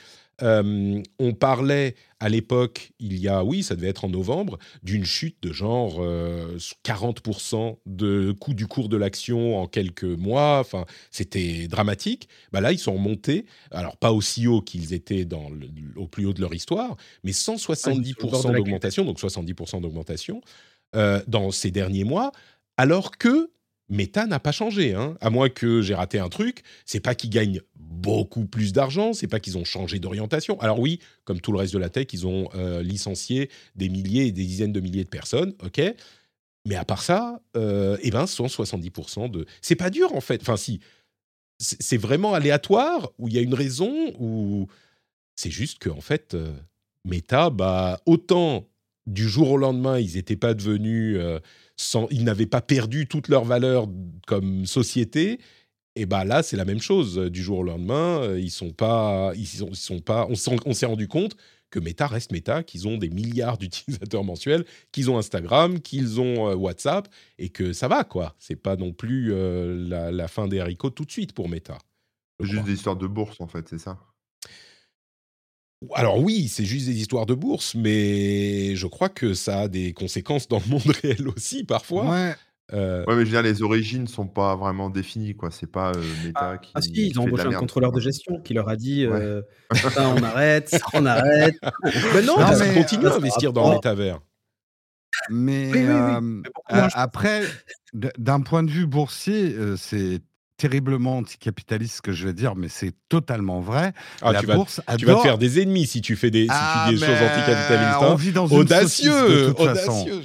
[0.42, 5.04] euh, on parlait à l'époque, il y a, oui, ça devait être en novembre, d'une
[5.04, 6.00] chute de genre
[6.84, 10.58] 40% euh, de coût du cours de l'action en quelques mois.
[10.60, 12.28] Enfin, c'était dramatique.
[12.52, 15.50] Bah là, ils sont remontés, alors pas aussi haut qu'ils étaient dans
[15.96, 18.14] au plus haut de leur histoire, mais 170%
[18.48, 20.40] ah, d'augmentation, donc 70% d'augmentation
[20.94, 22.32] euh, dans ces derniers mois,
[22.76, 23.50] alors que
[23.88, 25.16] Meta n'a pas changé, hein.
[25.20, 26.62] à moins que j'ai raté un truc.
[26.86, 30.58] C'est pas qu'ils gagnent beaucoup plus d'argent, c'est pas qu'ils ont changé d'orientation.
[30.60, 34.26] Alors oui, comme tout le reste de la tech, ils ont euh, licencié des milliers
[34.26, 35.80] et des dizaines de milliers de personnes, ok.
[36.66, 39.46] Mais à part ça, euh, eh ben, 170% de.
[39.60, 40.40] C'est pas dur en fait.
[40.40, 40.80] Enfin, si.
[41.60, 44.66] C'est vraiment aléatoire, ou il y a une raison, ou
[45.36, 46.52] c'est juste que en fait, euh,
[47.04, 48.66] Meta, bah, autant
[49.06, 51.38] du jour au lendemain, ils n'étaient pas devenus euh,
[52.10, 53.88] ils n'avaient pas perdu toute leur valeur
[54.26, 55.40] comme société.
[55.96, 57.16] Et bah là, c'est la même chose.
[57.16, 60.26] Du jour au lendemain, euh, ils sont pas, ils sont, pas.
[60.28, 61.36] On, s'est rendu compte
[61.70, 66.50] que Meta reste Meta, qu'ils ont des milliards d'utilisateurs mensuels, qu'ils ont Instagram, qu'ils ont
[66.50, 68.34] euh, WhatsApp, et que ça va quoi.
[68.38, 71.78] C'est pas non plus euh, la, la, fin des haricots tout de suite pour Meta.
[72.40, 73.98] Juste des histoires de bourse en fait, c'est ça?
[75.94, 79.92] Alors oui, c'est juste des histoires de bourse, mais je crois que ça a des
[79.92, 82.10] conséquences dans le monde réel aussi parfois.
[82.10, 82.34] Ouais.
[82.72, 85.50] Euh, ouais, mais je veux dire, les origines sont pas vraiment définies, quoi.
[85.50, 86.72] C'est pas euh, Meta ah, qui.
[86.74, 89.42] Ah si, ils ont embauché un contrôleur de gestion qui leur a dit euh,
[89.98, 91.56] on arrête, on arrête.
[92.14, 94.20] mais non, parce qu'ils continuent à investir dans le métavers.
[95.30, 95.70] Mais,
[96.94, 97.42] après,
[97.92, 100.20] d'un point de vue boursier, c'est
[100.56, 103.92] terriblement anticapitaliste ce que je vais dire, mais c'est totalement vrai.
[104.22, 106.44] Ah, la tu bourse vas, Tu vas te faire des ennemis si tu fais des,
[106.44, 108.02] si ah, tu dis des choses anticapitalistes.
[108.02, 108.08] Hein.
[108.08, 110.22] On vit dans une audacieux, saucisse, de toute audacieux,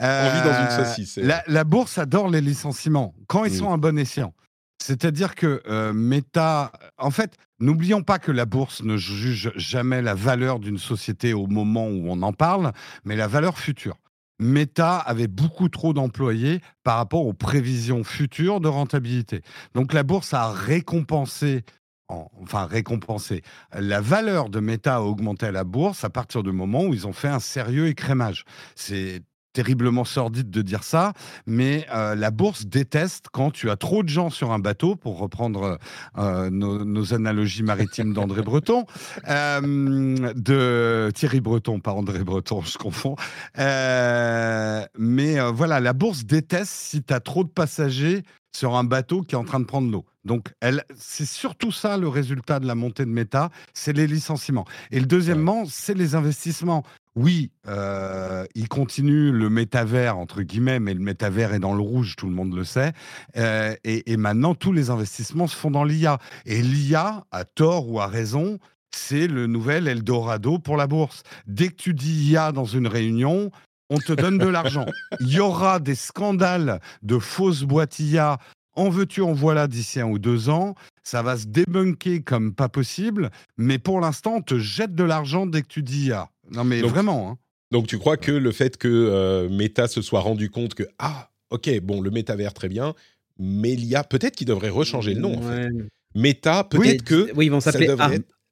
[0.00, 1.16] euh, on vit dans une saucisse.
[1.18, 4.32] La, la, bourse adore les licenciements quand ils sont à bon escient.
[4.80, 10.14] C'est-à-dire que euh, Meta, en fait, n'oublions pas que la bourse ne juge jamais la
[10.14, 12.72] valeur d'une société au moment où on en parle,
[13.04, 13.96] mais la valeur future.
[14.38, 19.42] Meta avait beaucoup trop d'employés par rapport aux prévisions futures de rentabilité.
[19.74, 21.64] Donc la bourse a récompensé
[22.08, 23.42] enfin récompensé.
[23.72, 27.06] La valeur de Meta a augmenté à la bourse à partir du moment où ils
[27.06, 28.44] ont fait un sérieux écrémage.
[28.74, 31.12] C'est terriblement sordide de dire ça,
[31.46, 35.18] mais euh, la bourse déteste quand tu as trop de gens sur un bateau, pour
[35.18, 35.78] reprendre
[36.16, 38.84] euh, nos, analogies maritimes d'André Breton,
[39.28, 43.16] euh, de Thierry Breton, pas André Breton, je confonds.
[43.56, 48.22] mais voilà, la bourse déteste si tu as trop de passagers
[48.54, 50.04] sur un bateau qui est en train de prendre l'eau.
[50.24, 50.52] Donc,
[50.96, 54.66] c'est surtout ça le résultat de la montée de méta, c'est les licenciements.
[54.90, 56.84] Et le deuxièmement, c'est les investissements.
[57.18, 62.14] Oui, euh, il continue le métavers, entre guillemets, mais le métavers est dans le rouge,
[62.14, 62.92] tout le monde le sait.
[63.36, 66.18] Euh, et, maintenant, tous les investissements se font dans l'IA.
[66.46, 68.60] Et l'IA, à tort ou à raison,
[68.94, 71.24] c'est le nouvel Eldorado pour la bourse.
[71.48, 73.50] Dès que tu dis IA dans une réunion,
[73.90, 74.86] on te donne de l'argent.
[75.20, 78.38] Il y aura des scandales de fausses boîtes IA.
[78.78, 80.76] En veux-tu, en voilà d'ici un ou deux ans.
[81.02, 83.30] Ça va se débunker comme pas possible.
[83.56, 86.30] Mais pour l'instant, on te jette de l'argent dès que tu dis IA.
[86.52, 87.28] Non, mais vraiment.
[87.28, 87.38] Hein.
[87.72, 91.28] Donc, tu crois que le fait que euh, Meta se soit rendu compte que, ah,
[91.50, 92.94] ok, bon, le métavers, très bien,
[93.36, 95.68] mais l'IA, peut-être qu'il devrait rechanger le nom, en fait.
[96.14, 97.32] Meta, peut-être que.
[97.34, 97.88] Oui, ils vont s'appeler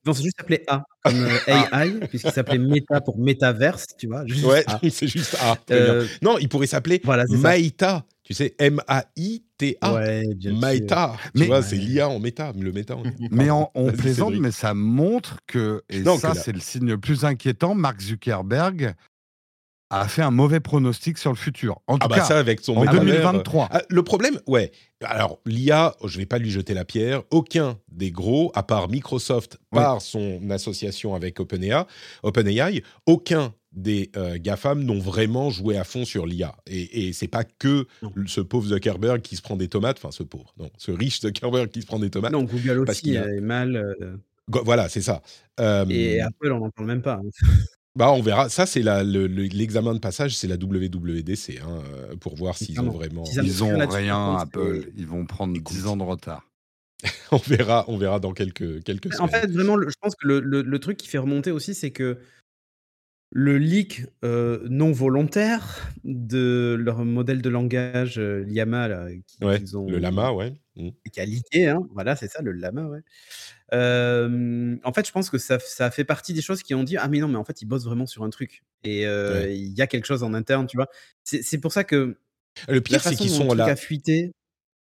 [0.07, 1.85] ils vont juste s'appeler A, comme euh, ah.
[1.85, 4.25] AI, puisqu'il s'appelait Meta pour Metaverse, tu vois.
[4.25, 5.57] Juste ouais, c'est juste A.
[5.73, 8.05] Euh, non, il pourrait s'appeler voilà, Maïta.
[8.27, 9.95] Tu sais, M-A-I-T-A.
[9.95, 11.15] Ouais, Maïta.
[11.33, 12.97] Tu vois, c'est l'IA en méta, le méta.
[13.31, 17.77] Mais on, plaisante, mais ça montre que, et ça, c'est le signe le plus inquiétant,
[17.77, 18.97] Mark Zuckerberg
[19.91, 21.79] a fait un mauvais pronostic sur le futur.
[21.87, 23.69] En tout ah bah cas, ça avec son en 2023.
[23.71, 24.73] Ah, le problème, ouais.
[25.05, 27.23] Alors l'IA, je vais pas lui jeter la pierre.
[27.31, 31.87] Aucun des gros, à part Microsoft par son association avec OpenAI,
[32.25, 36.57] OpenAI, aucun des euh, GAFAM n'ont vraiment joué à fond sur l'IA.
[36.67, 37.87] Et, et c'est pas que
[38.27, 41.71] ce pauvre Zuckerberg qui se prend des tomates, enfin ce pauvre, non, ce riche Zuckerberg
[41.71, 42.33] qui se prend des tomates.
[42.33, 43.77] Non, Google aussi est mal.
[43.77, 44.17] Euh.
[44.49, 45.23] Voilà, c'est ça.
[45.89, 47.21] et Apple, on n'en parle même pas.
[47.23, 47.31] Hein.
[47.97, 48.51] Bah, on verra.
[48.51, 53.25] Ça, c'est l'examen de passage, c'est la WWDC, hein, euh, pour voir s'ils ont vraiment.
[53.43, 54.91] Ils ont rien, Apple.
[54.99, 56.47] Ils vont prendre 10 ans de retard.
[57.33, 59.19] on verra, on verra dans quelques quelques.
[59.19, 62.19] En fait, vraiment, je pense que le, truc qui fait remonter aussi, c'est que
[63.31, 69.09] le leak euh, non volontaire de leur modèle de langage euh, Llama, là,
[69.75, 70.91] ont, le Lama, ouais, mmh.
[71.13, 73.01] qui a leaké, hein, voilà, c'est ça, le Lama, ouais
[73.73, 77.09] en fait, je pense que ça, ça, fait partie des choses qui ont dit ah
[77.09, 79.87] mais non mais en fait ils bossent vraiment sur un truc et il y a
[79.89, 80.89] quelque chose en interne, tu vois.
[81.25, 82.17] C'est pour ça que
[82.69, 83.75] le pire c'est qu'ils sont là.
[83.77, 84.33] fuité.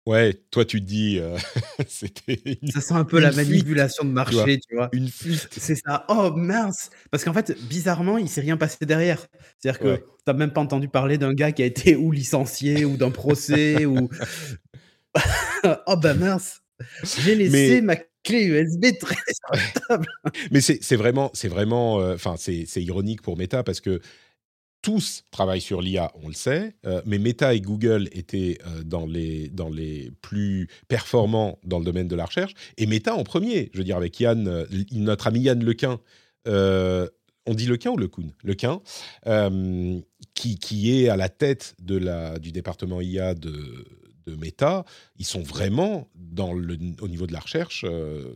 [0.05, 1.19] Ouais, toi tu te dis
[1.87, 2.59] c'était.
[2.71, 4.89] Ça sent un peu la manipulation de marché, tu vois.
[4.93, 6.05] Une C'est ça.
[6.09, 9.25] Oh mince, parce qu'en fait bizarrement il s'est rien passé derrière.
[9.57, 12.85] C'est-à-dire que tu t'as même pas entendu parler d'un gars qui a été ou licencié
[12.85, 14.09] ou d'un procès ou.
[15.87, 16.61] oh bah mince.
[17.03, 19.15] J'ai laissé ma clé USB très
[19.87, 20.07] table.
[20.51, 24.01] Mais c'est vraiment, c'est vraiment, euh, enfin, c'est ironique pour Meta parce que
[24.85, 29.07] tous travaillent sur l'IA, on le sait, euh, mais Meta et Google étaient euh, dans,
[29.07, 33.83] les, plus performants dans le domaine de la recherche, et Meta en premier, je veux
[33.83, 35.99] dire avec Yann, notre ami Yann Lequin,
[36.45, 38.31] on dit Lequin ou Lecoun?
[38.43, 38.79] Lequin,
[40.35, 43.53] qui, qui est à la tête du département IA de,
[44.27, 44.85] Meta,
[45.17, 46.07] ils sont vraiment
[47.01, 48.33] au niveau de la recherche euh,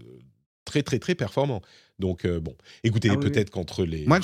[0.69, 1.61] très très très performants.
[1.97, 4.05] Donc euh, bon, écoutez, ah peut-être qu'entre les.
[4.05, 4.19] Moi,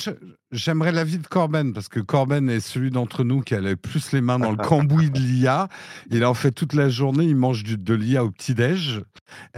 [0.52, 4.12] j'aimerais l'avis de Corben parce que Corben est celui d'entre nous qui a le plus
[4.12, 5.68] les mains dans le cambouis de l'IA.
[6.10, 9.02] Il en fait toute la journée, il mange du, de l'IA au petit déj.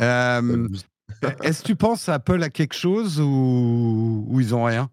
[0.01, 0.68] Euh,
[1.42, 4.90] est-ce que tu penses Apple a quelque chose ou, ou ils ont rien?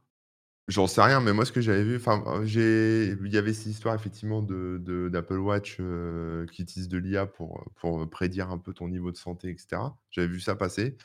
[0.67, 3.67] J'en sais rien, mais moi, ce que j'avais vu, enfin, j'ai il y avait cette
[3.67, 8.73] histoire effectivement de d'Apple Watch, euh, qui utilise de l'IA pour, pour, prédire un peu
[8.73, 9.81] ton niveau de santé etc.
[10.09, 10.97] J'avais vu ça passer.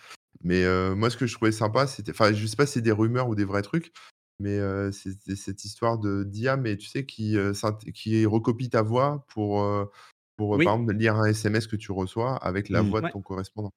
[0.42, 2.80] Mais, euh, moi, ce que je trouvais sympa, c'était enfin, je sais pas si c'est
[2.80, 3.92] des rumeurs ou des vrais trucs,
[4.38, 7.36] mais, euh, c'est cette histoire de d'IA, mais tu sais, qui,
[7.94, 9.66] qui recopie ta voix pour,
[10.36, 12.88] pour, par exemple, lire un SMS que tu reçois avec la mmh.
[12.88, 13.72] voix de ton correspondant.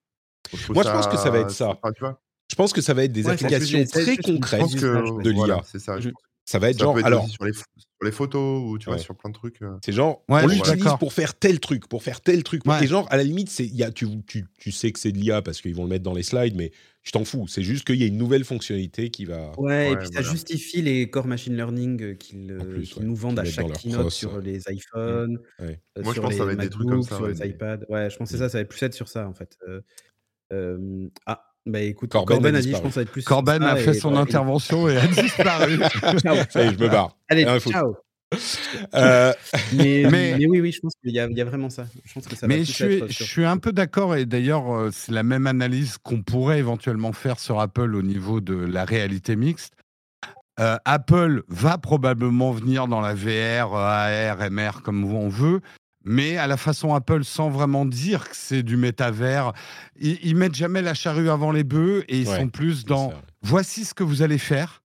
[0.70, 1.78] Moi, je pense que ça va être ça.
[1.96, 2.20] tu vois?
[2.50, 5.62] Je pense que ça va être des applications très concrètes de l'IA.
[5.66, 5.98] c'est ça.
[6.46, 7.64] Ça va être genre alors sur les, sur
[8.04, 9.62] les, photos ou tu vois sur plein de trucs.
[9.62, 9.78] Euh.
[9.84, 12.64] C'est genre on l'utilise pour faire tel truc, pour faire tel truc.
[12.82, 15.12] Et genre à la limite c'est il y a tu, tu, tu sais que c'est
[15.12, 17.64] de l'IA parce qu'ils vont le mettre dans les slides mais je t'en fous, c'est
[17.64, 21.10] juste qu'il y a une nouvelle fonctionnalité qui va Ouais, et puis ça justifie les
[21.10, 25.76] core machine learning euh, qu'ils euh, nous vendent à chaque keynote sur les iPhones, Moi,
[26.04, 27.86] sur je pense les ça va être des trucs comme ça, sur les iPads.
[27.90, 29.58] Ouais, je pense que c'est ça, ça va plus être sur ça en fait.
[31.26, 33.24] ah bah écoute, Corben, a, dit, je pense, ça va être plus.
[33.24, 35.78] Corben a fait son intervention et a disparu.
[36.50, 37.16] ça y est, je me barre.
[37.30, 37.96] Allez, ciao.
[38.96, 39.34] Euh,
[39.74, 41.86] mais, mais, oui, oui, je pense qu'il y, y, a vraiment ça.
[42.04, 44.90] Je pense que ça mais je suis, je suis un peu d'accord, et d'ailleurs, euh,
[44.92, 49.36] c'est la même analyse qu'on pourrait éventuellement faire sur Apple au niveau de la réalité
[49.36, 49.74] mixte.
[50.60, 55.62] Euh, Apple va probablement venir dans la VR, AR, MR, comme on veut,
[56.04, 59.54] mais à la façon Apple, sans vraiment dire que c'est du métavers.
[60.00, 63.86] Ils, ils, mettent jamais la charrue avant les bœufs et ils sont plus dans voici
[63.86, 64.84] ce que vous allez faire.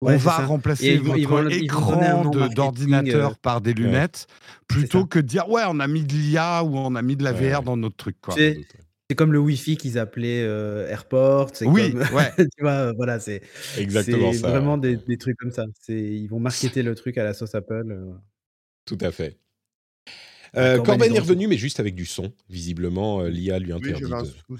[0.00, 4.26] on va remplacer votre écran d'ordinateur par des lunettes,
[4.66, 7.24] plutôt que de dire ouais, on a mis de l'IA ou on a mis de
[7.24, 8.16] la VR dans notre truc.
[9.10, 11.50] C'est comme le Wi-Fi qu'ils appelaient euh, Airport.
[11.62, 12.30] Oui, ouais.
[12.38, 13.42] tu vois, voilà, c'est
[13.76, 14.50] exactement ça.
[14.50, 15.64] Vraiment des, des, trucs comme ça.
[15.88, 17.90] Ils vont marketer le truc à la sauce Apple.
[17.90, 18.12] Euh.
[18.84, 19.36] Tout à fait.
[20.56, 22.32] Euh, Corben, est revenu, mais juste avec du son.
[22.48, 24.04] Visiblement, l'IA lui interdit.
[24.48, 24.58] Oui,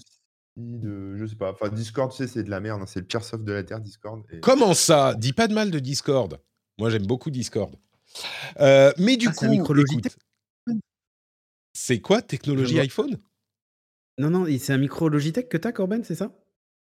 [0.57, 1.17] de.
[1.17, 1.53] Je sais pas.
[1.53, 2.83] Enfin, Discord, tu sais, c'est de la merde.
[2.83, 2.87] Hein.
[2.87, 4.23] C'est le pire soft de la Terre, Discord.
[4.43, 5.15] Comment ça?
[5.15, 6.39] Dis pas de mal de Discord.
[6.79, 7.75] Moi, j'aime beaucoup Discord.
[8.59, 9.47] mais du ah, coup.
[11.73, 13.19] C'est quoi Technologie iPhone?
[14.19, 16.31] Non, non, c'est un micro Logitech que t'as, Corben, c'est ça?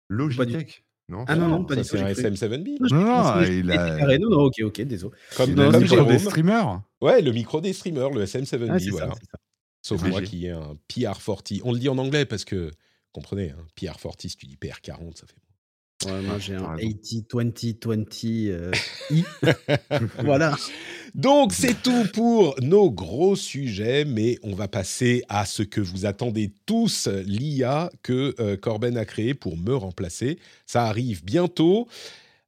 [0.08, 0.84] Logitech?
[1.08, 1.88] Non, ah non, non, pas du tout.
[1.88, 2.78] C'est un SM7B.
[2.90, 4.18] Non, non, il a...
[4.18, 5.14] non, non, ok, ok, désolé.
[5.36, 6.82] Comme, le micro des streamers.
[7.00, 9.08] Ouais, le micro des streamers, le SM7B, ah, voilà.
[9.08, 9.38] Ça, ça.
[9.82, 11.60] Sauf moi qui ai un PR40.
[11.64, 12.70] On le dit en anglais parce que,
[13.10, 15.34] comprenez, hein, PR40, si tu dis PR40, ça fait
[16.06, 18.72] Ouais, moi j'ai un 80-20-20 euh,
[19.10, 19.24] I.
[20.24, 20.56] voilà.
[21.14, 26.06] Donc c'est tout pour nos gros sujets, mais on va passer à ce que vous
[26.06, 30.38] attendez tous, l'IA que euh, Corben a créé pour me remplacer.
[30.66, 31.86] Ça arrive bientôt.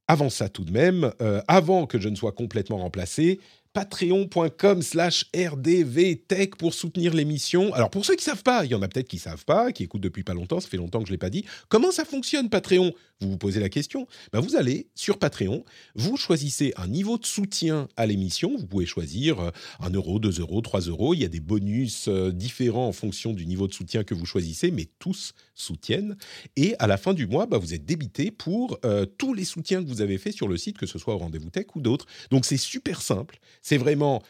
[0.07, 3.41] Avant ça tout de même, euh, avant que je ne sois complètement remplacé,
[3.75, 7.75] patreon.com slash rdvtech pour soutenir l'émission.
[7.75, 9.83] Alors pour ceux qui savent pas, il y en a peut-être qui savent pas, qui
[9.83, 11.45] écoutent depuis pas longtemps, ça fait longtemps que je l'ai pas dit.
[11.69, 12.93] Comment ça fonctionne Patreon?
[13.25, 14.07] Vous vous posez la question.
[14.33, 15.65] Ben, vous allez sur Patreon,
[15.95, 18.55] vous choisissez un niveau de soutien à l'émission.
[18.57, 21.15] Vous pouvez choisir 1 euh, euro, 2 euros, 3 euros.
[21.15, 24.27] Il y a des bonus euh, différents en fonction du niveau de soutien que vous
[24.27, 26.17] choisissez, mais tous soutiennent.
[26.57, 29.83] Et à la fin du mois, ben, vous êtes débité pour euh, tous les soutiens
[29.83, 32.07] que vous avez fait sur le site, que ce soit au Rendez-vous Tech ou d'autres.
[32.31, 34.23] Donc c'est super simple c'est vraiment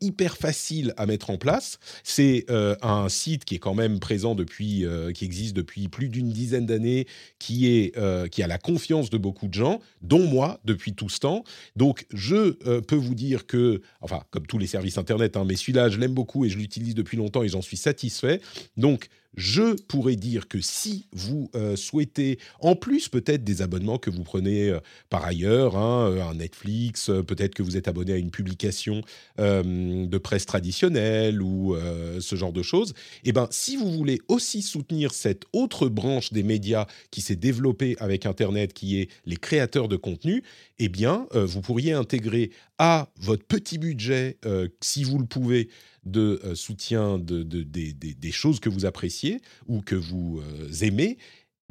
[0.00, 1.78] hyper facile à mettre en place.
[2.04, 6.64] C'est un site qui est quand même présent depuis, qui existe depuis plus d'une dizaine
[6.64, 7.06] d'années,
[7.38, 7.92] qui est,
[8.30, 11.44] qui a la confiance de beaucoup de gens, dont moi depuis tout ce temps.
[11.76, 12.50] Donc je
[12.80, 16.14] peux vous dire que, enfin comme tous les services internet, hein, mais celui-là je l'aime
[16.14, 18.40] beaucoup et je l'utilise depuis longtemps et j'en suis satisfait.
[18.76, 24.10] Donc je pourrais dire que si vous euh, souhaitez, en plus peut-être des abonnements que
[24.10, 28.16] vous prenez euh, par ailleurs, hein, euh, un Netflix, peut-être que vous êtes abonné à
[28.16, 29.02] une publication
[29.38, 31.76] de presse traditionnelle ou
[32.20, 36.42] ce genre de choses, eh ben, si vous voulez aussi soutenir cette autre branche des
[36.42, 40.42] médias qui s'est développée avec Internet, qui est les créateurs de contenu,
[40.78, 44.38] eh bien, vous pourriez intégrer à votre petit budget,
[44.80, 45.68] si vous le pouvez,
[46.04, 51.18] de euh, soutien de, des choses que vous appréciez ou que vous euh, aimez,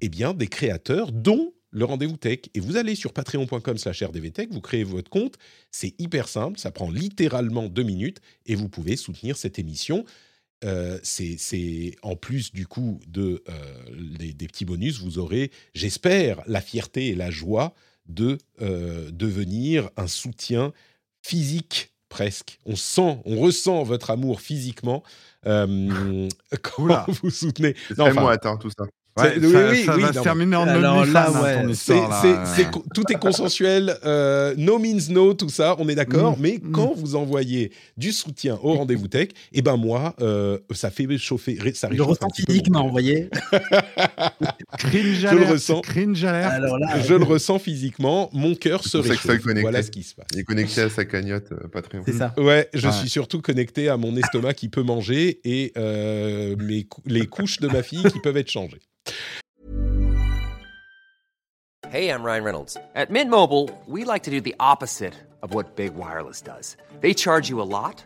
[0.01, 2.39] eh bien, des créateurs dont le rendez-vous tech.
[2.53, 5.37] Et vous allez sur patreon.com slash rdvtech, vous créez votre compte,
[5.71, 10.05] c'est hyper simple, ça prend littéralement deux minutes et vous pouvez soutenir cette émission.
[10.63, 13.43] Euh, c'est en plus du coup de,
[13.97, 17.73] des, petits bonus, vous aurez, j'espère, la fierté et la joie
[18.05, 20.73] de devenir un soutien
[21.21, 22.59] physique presque.
[22.67, 25.01] On sent, on ressent votre amour physiquement
[25.47, 26.29] euh,
[26.61, 27.75] quand vous soutenez?
[27.97, 28.85] Non, enfin, moi, attends, tout ça.
[29.17, 32.65] Ouais, oui, ça, va se terminer en Alors là, hein, ouais.
[32.93, 36.37] tout est consensuel, euh, no means no, tout ça, on est d'accord.
[36.37, 36.41] Mm.
[36.41, 36.71] mais mm.
[36.71, 41.17] quand vous envoyez du soutien au rendez-vous tech, et eh ben moi, euh, ça fait
[41.17, 43.29] chauffer, ça Je ressens physiquement, vous voyez.
[44.77, 45.81] cringe je le ressens.
[45.81, 48.29] Cringe Alors là, je le ressens physiquement.
[48.33, 49.41] Mon cœur se réchauffe.
[49.61, 50.27] Voilà ce qui se passe.
[50.33, 52.03] Il est connecté à sa cagnotte euh, Patreon.
[52.05, 52.33] C'est ça.
[52.37, 57.27] Ouais, je suis surtout connecté à mon estomac qui peut manger et euh, mes, les
[57.27, 58.81] couches de ma fille qui peuvent être changées.
[61.91, 62.77] Hey, I'm Ryan Reynolds.
[62.95, 66.77] At Mint Mobile, we like to do the opposite of what Big Wireless does.
[67.01, 68.05] They charge you a lot,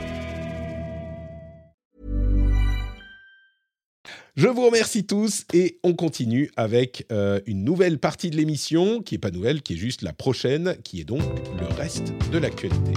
[4.37, 9.15] Je vous remercie tous et on continue avec euh, une nouvelle partie de l'émission qui
[9.15, 11.21] est pas nouvelle, qui est juste la prochaine, qui est donc
[11.59, 12.93] le reste de l'actualité.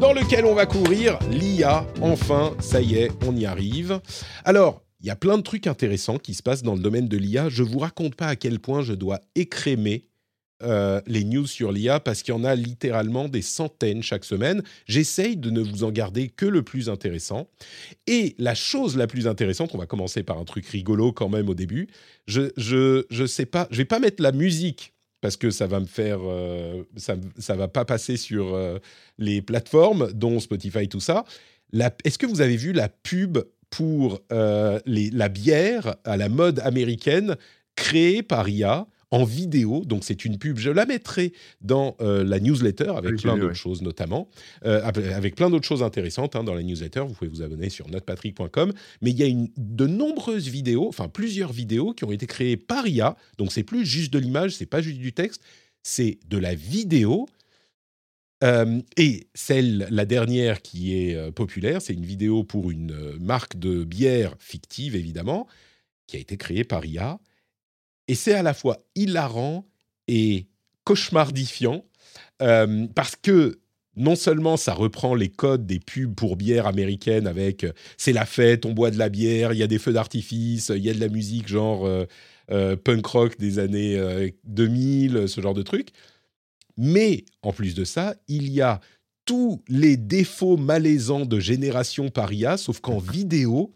[0.00, 1.86] Dans lequel on va couvrir l'IA.
[2.00, 4.00] Enfin, ça y est, on y arrive.
[4.46, 7.16] Alors, il y a plein de trucs intéressants qui se passent dans le domaine de
[7.18, 7.50] l'IA.
[7.50, 10.06] Je vous raconte pas à quel point je dois écrémer
[10.62, 14.62] euh, les news sur l'IA parce qu'il y en a littéralement des centaines chaque semaine.
[14.86, 17.48] J'essaye de ne vous en garder que le plus intéressant.
[18.06, 21.48] Et la chose la plus intéressante, on va commencer par un truc rigolo quand même
[21.48, 21.88] au début.
[22.26, 25.80] Je je je sais pas, je vais pas mettre la musique parce que ça va
[25.80, 28.78] me faire, euh, ça ça va pas passer sur euh,
[29.18, 31.24] les plateformes dont Spotify tout ça.
[32.04, 33.38] Est-ce que vous avez vu la pub
[33.70, 37.36] pour la bière à la mode américaine
[37.74, 39.84] créée par IA en vidéo.
[39.84, 40.58] Donc c'est une pub.
[40.58, 44.28] Je la mettrai dans euh, la newsletter avec plein d'autres choses notamment,
[44.64, 47.00] euh, avec plein d'autres choses intéressantes hein, dans la newsletter.
[47.06, 48.72] Vous pouvez vous abonner sur notrepatrick.com.
[49.02, 52.56] Mais il y a une, de nombreuses vidéos, enfin plusieurs vidéos qui ont été créées
[52.56, 53.16] par IA.
[53.38, 55.42] Donc c'est plus juste de l'image, c'est pas juste du texte,
[55.82, 57.28] c'est de la vidéo.
[58.42, 63.84] Euh, et celle, la dernière qui est populaire, c'est une vidéo pour une marque de
[63.84, 65.46] bière fictive, évidemment,
[66.06, 67.20] qui a été créée par IA
[68.08, 69.66] et c'est à la fois hilarant
[70.08, 70.46] et
[70.84, 71.84] cauchemardifiant
[72.40, 73.60] euh, parce que
[73.94, 78.24] non seulement ça reprend les codes des pubs pour bière américaines avec euh, c'est la
[78.24, 80.94] fête, on boit de la bière, il y a des feux d'artifice, il y a
[80.94, 85.90] de la musique genre euh, punk rock des années 2000, ce genre de truc.
[86.76, 88.80] Mais en plus de ça, il y a
[89.24, 93.74] tous les défauts malaisants de génération paria, sauf qu'en vidéo,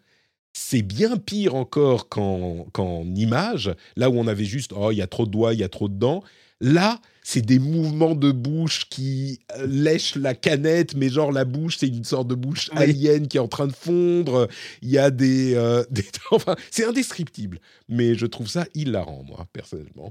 [0.57, 5.07] c'est bien pire encore qu'en image, là où on avait juste oh il y a
[5.07, 6.25] trop de doigts, il y a trop de dents.
[6.63, 11.77] Là, c'est des mouvements de bouche qui euh, lèchent la canette, mais genre la bouche,
[11.77, 14.49] c'est une sorte de bouche alien qui est en train de fondre.
[14.81, 15.85] Il y a des, euh,
[16.31, 17.61] enfin, c'est indescriptible.
[17.91, 20.11] Mais je trouve ça hilarant, moi, personnellement.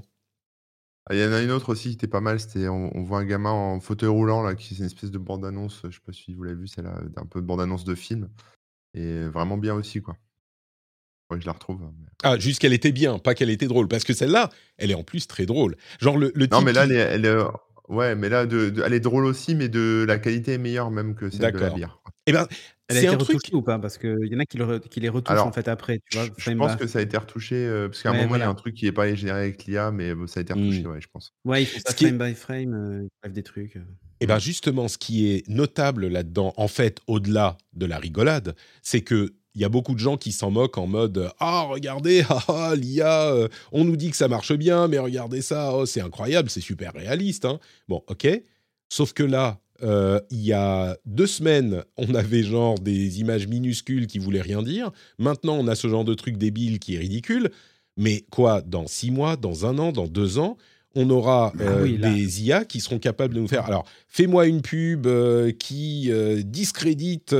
[1.10, 3.18] Ah, il y en a une autre aussi qui était pas mal, c'était on, voit
[3.18, 6.12] un gamin en fauteuil roulant là, qui c'est une espèce de bande-annonce, je sais pas
[6.12, 8.28] si vous l'avez vu, c'est là, un peu de bande-annonce de film,
[8.94, 10.16] et vraiment bien aussi quoi
[11.34, 11.82] que je la retrouve.
[11.82, 13.88] Hein, ah, juste qu'elle était bien, pas qu'elle était drôle.
[13.88, 15.76] Parce que celle-là, elle est en plus très drôle.
[16.00, 17.36] Genre le, Non, mais là, elle est,
[17.88, 21.14] ouais, mais là, de, elle est drôle aussi, mais de la qualité est meilleure même
[21.14, 22.00] que celle de la bière.
[22.28, 22.46] Eh ben,
[22.88, 23.78] elle a été retouchée ou pas?
[23.78, 26.00] Parce qu'il y en a qui, le, qui les retouchent en fait après.
[26.10, 28.40] Tu vois, je, pense que ça a été retouché euh, parce qu'à un moment il
[28.40, 30.82] y a un truc qui n'est pas généré avec l'IA, mais ça a été retouché,
[30.82, 30.90] mmh.
[30.90, 31.34] ouais, je pense.
[31.44, 33.76] Ouais, il faut ça frame by frame, euh, ils des trucs.
[33.76, 33.84] Euh.
[34.20, 39.02] Eh bien justement, ce qui est notable là-dedans, en fait, au-delà de la rigolade, c'est
[39.02, 42.44] que il y a beaucoup de gens qui s'en moquent en mode ah regardez ah,
[42.48, 46.02] ah l'IA euh, on nous dit que ça marche bien mais regardez ça oh, c'est
[46.02, 47.58] incroyable c'est super réaliste hein.
[47.88, 48.28] bon ok
[48.88, 54.06] sauf que là euh, il y a deux semaines on avait genre des images minuscules
[54.06, 57.50] qui voulaient rien dire maintenant on a ce genre de truc débile qui est ridicule
[57.96, 60.56] mais quoi dans six mois dans un an dans deux ans
[60.98, 63.66] on aura ah euh, des IA qui seront capables de nous faire.
[63.66, 65.06] Alors, fais-moi une pub
[65.58, 66.10] qui
[66.42, 67.34] discrédite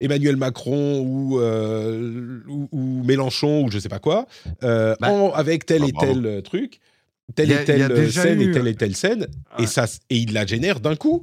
[0.00, 4.26] Emmanuel Macron euh, ou, ou, Mélenchon ou je sais pas quoi,
[4.62, 6.80] euh, bah, avec tel et tel euh, truc,
[7.34, 9.26] telle et telle scène et telle et telle scène,
[9.58, 11.22] et, ça, et il la génère d'un coup.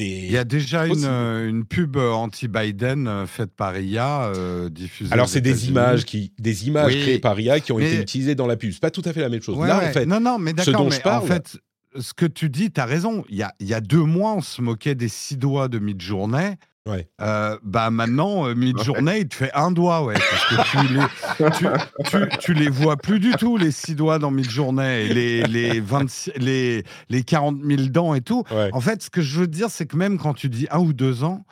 [0.00, 4.32] Il y a déjà une, une, pub anti-Biden faite par IA
[4.68, 5.12] diffusée.
[5.12, 8.48] Alors c'est des images qui, des images créées par IA qui ont été utilisées dans
[8.48, 8.72] la pub.
[8.72, 9.58] C'est pas tout à fait la même chose.
[9.64, 10.88] Là, en fait, non, non, mais d'accord.
[10.90, 11.58] Mais parle, en fait,
[12.00, 13.24] ce que tu dis, tu as raison.
[13.28, 15.78] Il y a, il y a deux mois, on se moquait des six doigts de
[15.78, 16.56] mid-journée.
[16.86, 17.08] Ouais.
[17.20, 22.28] Euh, bah maintenant, euh, mid-journée, il te fait un doigt, ouais, parce que tu les,
[22.30, 26.32] tu, tu, les vois plus du tout, les six doigts dans mid-journée, les, les, 26,
[26.36, 28.44] les, les 40 000 dents et tout.
[28.72, 30.92] En fait, ce que je veux dire, c'est que même quand tu dis un ou
[30.92, 31.44] deux ans,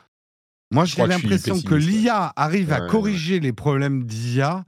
[0.71, 4.63] moi j'ai l'impression que, l'IA arrive à corriger les problèmes d'IA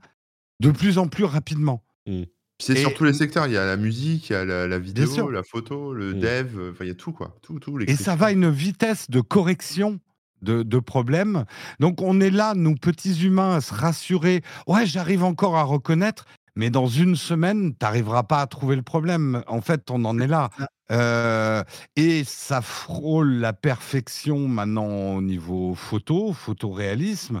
[0.60, 1.82] de plus en plus rapidement.
[2.06, 2.24] Mmh.
[2.60, 3.46] C'est sur tous les secteurs.
[3.46, 6.20] Il y a la musique, il y a la, vidéo, la photo, le mmh.
[6.20, 7.36] dev, il y a tout, quoi.
[7.40, 10.00] Tout, tout, et ça va à une vitesse de correction
[10.42, 11.44] de, problèmes.
[11.80, 14.42] Donc on est là, nous petits humains, à se rassurer.
[14.66, 16.24] Ouais, j'arrive encore à reconnaître,
[16.56, 19.42] mais dans une semaine, tu n'arriveras pas à trouver le problème.
[19.46, 20.50] En fait, on en est là.
[20.90, 21.62] Euh,
[21.96, 27.40] et ça frôle la perfection maintenant au niveau photo, photoréalisme.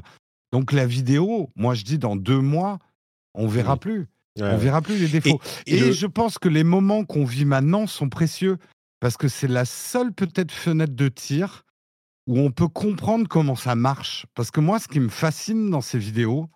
[0.52, 2.78] Donc la vidéo, moi je dis dans deux mois,
[3.34, 4.06] on verra plus.
[4.40, 5.40] on verra plus les défauts.
[5.66, 8.58] Et, je pense que les moments qu'on vit maintenant sont précieux
[9.00, 11.64] parce que c'est la seule peut-être fenêtre de tir
[12.28, 14.26] où on peut comprendre comment ça marche.
[14.34, 16.48] Parce que moi, ce qui me fascine dans ces vidéos,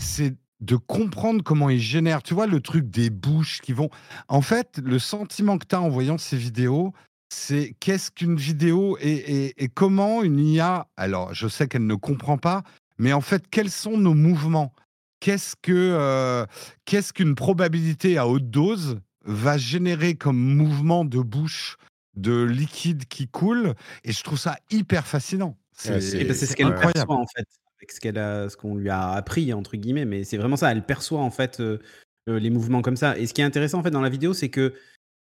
[0.00, 2.22] c'est de comprendre comment ils génèrent.
[2.22, 3.90] Tu vois, le truc des bouches qui vont.
[4.28, 6.92] En fait, le sentiment que tu as en voyant ces vidéos,
[7.34, 10.86] c'est qu'est-ce qu'une vidéo et, comment une IA.
[10.96, 12.62] Alors, je sais qu'elle ne comprend pas,
[12.96, 14.72] mais en fait, quels sont nos mouvements?
[15.18, 16.46] Qu'est-ce que euh,
[16.84, 21.76] qu'est-ce qu'une probabilité à haute dose va générer comme mouvement de bouche?
[22.14, 25.56] De liquide qui coule et je trouve ça hyper fascinant.
[25.72, 26.00] C'est ben,
[26.34, 27.46] ce qu'elle incroyable en fait.
[27.90, 30.84] ce qu'elle a ce qu'on lui a «appris» entre guillemets, mais c'est vraiment ça, elle
[30.84, 31.80] perçoit en fait, heu
[32.26, 34.48] les mouvements comme ça et ce qui est intéressant en fait dans la vidéo, c'est
[34.48, 34.74] que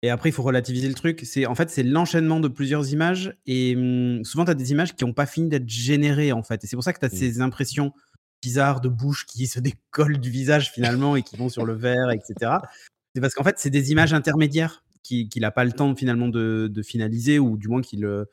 [0.03, 3.35] et après il faut relativiser le truc, c'est en fait, c'est l'enchaînement de plusieurs images
[3.47, 6.63] et mmh, souvent tu as des images qui ont pas fini d'être générées en fait
[6.65, 7.19] et c'est pour ça que tu as Mmh.
[7.19, 7.93] ces impressions
[8.41, 12.11] bizarres de bouche qui se décollent du visage finalement et qui vont sur le verre
[12.11, 12.63] et cetera.
[13.15, 16.29] C'est parce qu'en fait, c'est des images intermédiaires qui qu'il a pas le temps finalement
[16.29, 18.27] de de finaliser ou du moins qu'il, heu,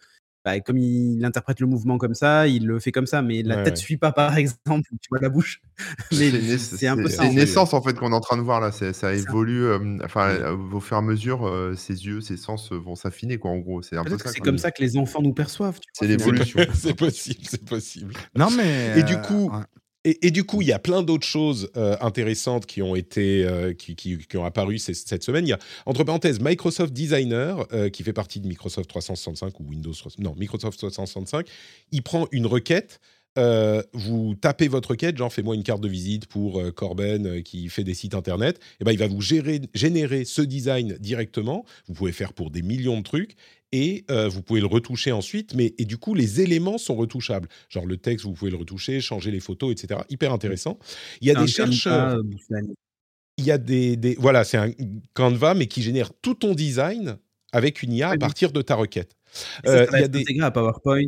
[0.45, 3.57] bah, comme il interprète le mouvement comme ça, il le fait comme ça, mais la
[3.57, 3.79] Ouais, tête ouais.
[3.79, 5.61] suit pas par exemple, tu vois la bouche.
[6.11, 8.41] Mais C'est une un peu ça c'est naissance en fait qu'on est en train de
[8.41, 12.21] voir là, c'est ça évolue, hem, enfin, heu, au fur et à mesure, ses yeux,
[12.21, 13.95] ses sens, vont s'affiner quoi en gros, c'est
[14.41, 16.65] comme ça que les enfants nous perçoivent, tu C'est l'évolution.
[16.73, 18.13] C'est possible, c'est possible.
[18.35, 18.89] Non, mais.
[18.93, 19.63] Et du euh, coup, ouais.
[20.05, 23.73] Et, du coup, il y a plein d'autres choses euh, intéressantes qui ont été, euh,
[23.73, 25.47] qui, ont apparu cette semaine.
[25.47, 29.63] Il y a entre parenthèses Microsoft Designer euh, qui fait partie de Microsoft 365 ou
[29.63, 31.47] Windows 3- non Microsoft 365.
[31.91, 32.99] Il prend une requête.
[33.93, 37.95] vous tapez votre requête, genre fais-moi une carte de visite pour Corben qui fait des
[37.95, 38.59] sites internet.
[38.79, 41.65] Et ben il va vous gérer- générer ce design directement.
[41.87, 43.35] Vous pouvez faire pour des millions de trucs
[43.77, 45.53] et euh, vous pouvez le retoucher ensuite.
[45.53, 47.49] Mais et du coup les éléments sont retouchables.
[47.69, 50.01] Genre le texte, vous pouvez le retoucher, changer les photos, etc.
[50.09, 50.79] Hyper intéressant.
[51.19, 52.73] Il y a un des chercheurs, Canva, Bousselani.
[53.37, 54.71] il y a des, des- voilà, c'est un
[55.13, 57.17] Canva, mais qui génère tout ton design
[57.51, 59.15] avec une IA à partir de ta requête.
[59.67, 61.01] Euh, il y a des à PowerPoint.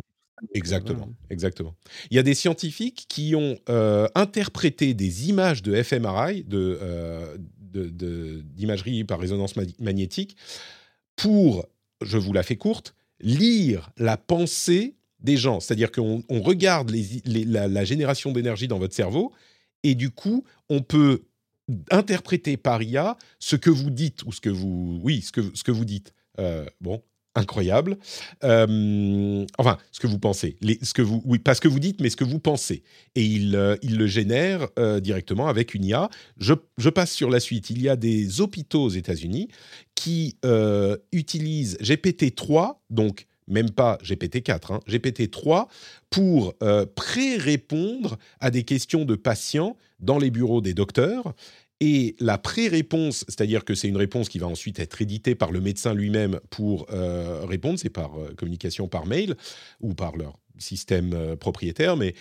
[0.54, 1.74] Exactement, exactement.
[2.10, 7.36] Il y a des scientifiques qui ont euh, interprété des images de fMRI, de, euh,
[7.72, 10.36] d'imagerie par résonance ma- magnétique,
[11.16, 11.66] pour,
[12.02, 15.60] je vous la fais courte, lire la pensée des gens.
[15.60, 16.92] C'est-à-dire qu'on on regarde
[17.24, 19.32] la génération d'énergie dans votre cerveau,
[19.82, 21.22] et du coup, on peut
[21.90, 25.00] interpréter par IA ce que vous dites, ou ce que vous...
[25.02, 26.14] Oui, ce que, ce que vous dites.
[26.38, 27.02] Euh, bon,
[27.38, 27.96] incroyable.
[28.44, 30.56] Euh, enfin, ce que vous pensez.
[30.82, 32.82] Ce que vous, oui, pas ce que vous dites, mais ce que vous pensez.
[33.14, 36.10] Et il, euh, il le génère euh, directement avec une IA.
[36.38, 37.70] Je, je passe sur la suite.
[37.70, 39.48] Il y a des hôpitaux aux États-Unis
[39.94, 40.36] qui
[41.12, 45.66] utilisent GPT-3, donc même pas GPT-4, hein, GPT-3,
[46.08, 46.54] pour
[46.94, 51.34] pré-répondre à des questions de patients dans les bureaux des docteurs.
[51.80, 55.60] Et la pré-réponse, c'est-à-dire que c'est une réponse qui va ensuite être éditée par le
[55.60, 59.36] médecin lui-même pour euh, répondre, c'est par euh, communication par mail
[59.80, 62.14] ou par leur système euh, propriétaire, mais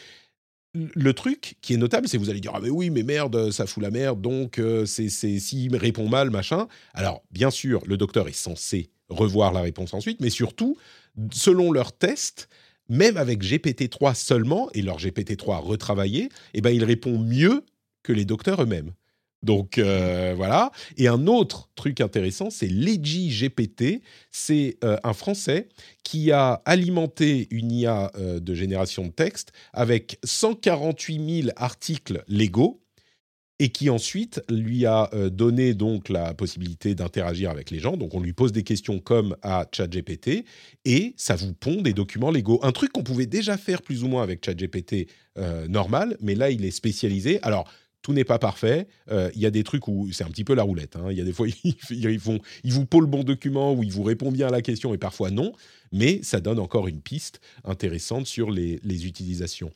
[0.73, 3.65] le truc qui est notable, c'est vous allez dire ah mais oui mais merde ça
[3.65, 6.67] fout la merde donc c'est c'est s'il répond mal machin.
[6.93, 10.77] Alors bien sûr le docteur est censé revoir la réponse ensuite, mais surtout
[11.31, 12.47] selon leurs tests,
[12.89, 17.63] même avec GPT-3 seulement et leur GPT-3 retravaillé, eh ben il répond mieux
[18.03, 18.91] que les docteurs eux-mêmes.
[19.43, 20.71] Donc euh, voilà.
[20.97, 24.01] Et un autre truc intéressant, c'est Leggy GPT.
[24.31, 25.69] C'est euh, un Français
[26.03, 32.81] qui a alimenté une IA euh, de génération de texte avec 148 000 articles légaux
[33.59, 37.97] et qui ensuite lui a donné donc la possibilité d'interagir avec les gens.
[37.97, 40.45] Donc on lui pose des questions comme à ChatGPT
[40.85, 42.59] et ça vous pond des documents légaux.
[42.61, 45.07] Un truc qu'on pouvait déjà faire plus ou moins avec ChatGPT
[45.39, 47.39] euh, normal, mais là il est spécialisé.
[47.41, 47.67] Alors
[48.07, 48.87] tout n'est pas parfait.
[49.11, 50.95] Euh, Il y a des trucs où c'est un petit peu la roulette.
[50.95, 51.07] hein.
[51.11, 53.83] Il y a des fois, ils, ils, font, ils vous posent le bon document, où
[53.83, 55.51] il vous répond bien à la question, et parfois non.
[55.91, 59.71] Mais ça donne encore une piste intéressante sur les, les utilisations.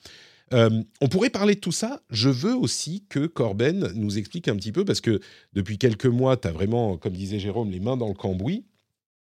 [0.53, 2.01] Euh, on pourrait parler de tout ça.
[2.09, 5.19] Je veux aussi que Corben nous explique un petit peu, parce que
[5.51, 8.63] depuis quelques mois, tu as vraiment, comme disait Jérôme, les mains dans le cambouis.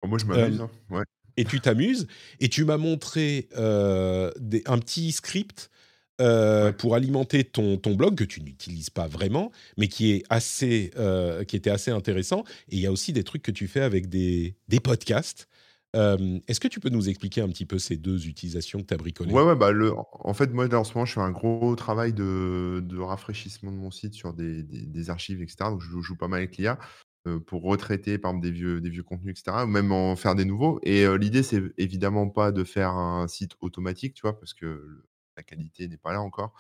[0.01, 0.62] Oh, moi, je m'amuse.
[0.62, 1.04] Euh, hein, ouais.
[1.36, 2.08] Et tu t'amuses.
[2.39, 3.49] Et tu m'as montré
[4.39, 5.70] des- un petit script
[6.22, 10.91] euh, pour alimenter ton, ton blog que tu n'utilises pas vraiment, mais qui est assez,
[10.97, 12.43] euh, qui était assez intéressant.
[12.70, 15.47] Et il y a aussi des trucs que tu fais avec des, des podcasts.
[15.95, 18.93] Euh, Est-ce que tu peux nous expliquer un petit peu ces deux utilisations que tu
[18.93, 19.32] as bricolées?
[19.32, 21.76] Ouais, ouais, bah, le en fait, moi, là, en ce moment, je fais un gros
[21.76, 25.82] travail de de rafraîchissement de mon site sur des des des archives et cetera, donc
[25.82, 26.78] je joue joue pas mal avec l'IA,
[27.28, 30.16] heu, pour retraiter, par exemple, des vieux des vieux contenus et cetera, ou même en
[30.18, 34.38] faire des nouveaux et l'idée, c'est évidemment pas de faire un site automatique, tu vois?
[34.38, 35.03] Parce que
[35.38, 36.54] la qualité n'est pas là encore,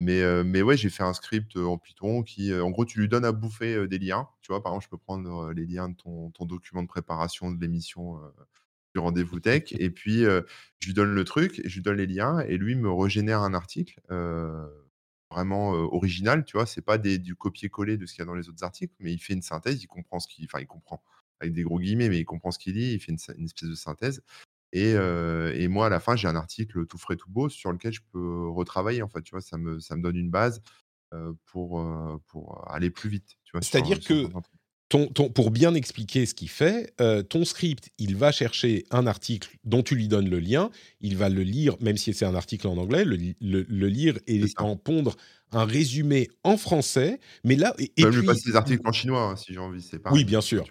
[0.00, 3.24] mais mais ouais, j'ai fait un script, en Python qui, en gros, tu lui donnes
[3.26, 4.62] à bouffer, des liens, tu vois?
[4.62, 8.20] Par exemple, je peux prendre, les liens de ton ton document de préparation de l'émission,
[8.94, 12.40] du rendez-vous tech et puis, je lui donne le truc je lui donne les liens
[12.40, 14.00] et lui me régénère un article,
[15.30, 16.66] vraiment, original, tu vois?
[16.66, 19.12] C'est pas des du copier-coller de ce qu'il y a dans les autres articles, mais
[19.12, 21.02] il fait une synthèse, il comprend ce qu'il enfin, il comprend
[21.40, 23.74] avec des gros guillemets, mais il comprend ce qu'il dit, il fait une espèce de
[23.74, 24.22] synthèse
[24.76, 27.72] et heu et moi, à la fin, j'ai un article tout frais, tout beau sur
[27.72, 29.40] lequel je peux retravailler, en fait, tu vois?
[29.40, 30.62] Ça me ça me donne une base,
[31.14, 34.26] heu, pour, heu, pour aller plus vite, C'est-à-dire que
[34.88, 39.56] ton, pour bien expliquer ce qu'il fait, euh, ton script, il va chercher un article
[39.64, 40.70] dont tu lui donnes le lien,
[41.00, 43.16] il va le lire, même si c'est un article en anglais, le,
[43.88, 45.16] lire et en pondre
[45.50, 47.18] un résumé en français.
[47.42, 49.98] Mais là, et, puis, lui passer des articles en chinois hein, si j'ai envie, c'est
[49.98, 50.12] pas.
[50.12, 50.64] Oui, bien sûr.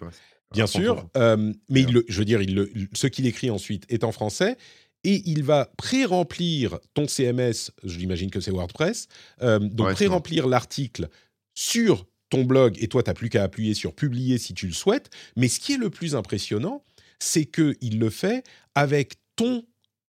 [0.56, 4.12] Bien sûr, euh, mais il je veux dire, il ce qu'il écrit ensuite est en
[4.12, 4.58] français
[5.04, 9.08] et il va pré-remplir ton CMS, j'imagine que c'est WordPress,
[9.42, 11.10] euh, donc pré-remplir l'article
[11.54, 14.74] sur ton blog et toi, tu n'as plus qu'à appuyer sur publier si tu le
[14.74, 15.10] souhaites.
[15.36, 16.84] Mais ce qui est le plus impressionnant,
[17.20, 18.44] c'est qu'il le fait
[18.74, 19.64] avec ton,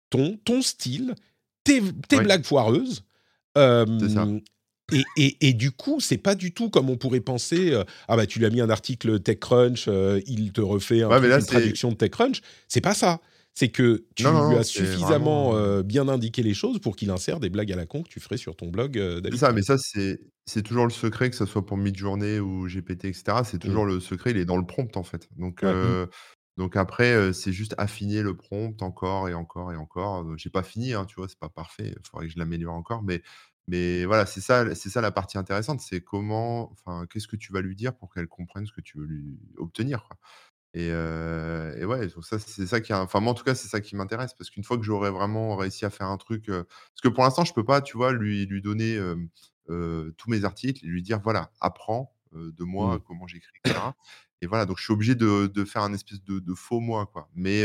[0.09, 1.15] ton, ton style,
[1.63, 3.03] tes, blagues foireuses.
[3.57, 3.85] Euh,
[4.91, 7.71] et, et, et, du coup, c'est pas du tout comme on pourrait penser.
[7.71, 11.45] Euh, ah bah tu lui as mis un article TechCrunch, euh, il te refait une
[11.45, 12.41] traduction de TechCrunch.
[12.67, 13.21] C'est pas ça
[13.55, 17.51] c'est que tu lui as suffisamment euh, bien indiqué les choses pour qu'il insère des
[17.51, 18.99] blagues à la con que tu ferais sur ton blog.
[19.23, 23.05] C'est ça, mais ça, c'est toujours le secret, que ce soit pour Midjourney ou GPT,
[23.05, 23.23] etc.
[23.45, 23.59] C'est mmh.
[23.59, 25.29] toujours le secret, il est dans le prompt, en fait.
[25.37, 25.67] Donc, mmh.
[25.67, 26.07] euh,
[26.57, 30.25] donc après, c'est juste affiner le prompt encore et encore et encore.
[30.35, 31.93] J'ai pas fini, hein, tu vois, c'est pas parfait.
[31.95, 33.21] Il faudrait que je l'améliore encore, mais,
[33.67, 37.53] mais voilà, c'est ça, c'est ça la partie intéressante, c'est comment, enfin, qu'est-ce que tu
[37.53, 40.03] vas lui dire pour qu'elle comprenne ce que tu veux lui obtenir.
[40.03, 40.17] Quoi.
[40.73, 43.95] Et, et, ouais, ça, c'est ça qui, enfin, moi, en tout cas, c'est ça qui
[43.95, 47.23] m'intéresse parce qu'une fois que j'aurai vraiment réussi à faire un truc, parce que pour
[47.23, 48.99] l'instant, je peux pas, tu vois, lui, lui donner
[49.67, 52.99] tous mes articles et lui dire, voilà, apprends de moi mmh.
[53.01, 53.79] comment j'écris, etc.
[54.43, 57.09] Et voilà, donc je suis obligé de, de faire un espèce de, de, faux moi,
[57.11, 57.29] quoi.
[57.33, 57.63] Mais,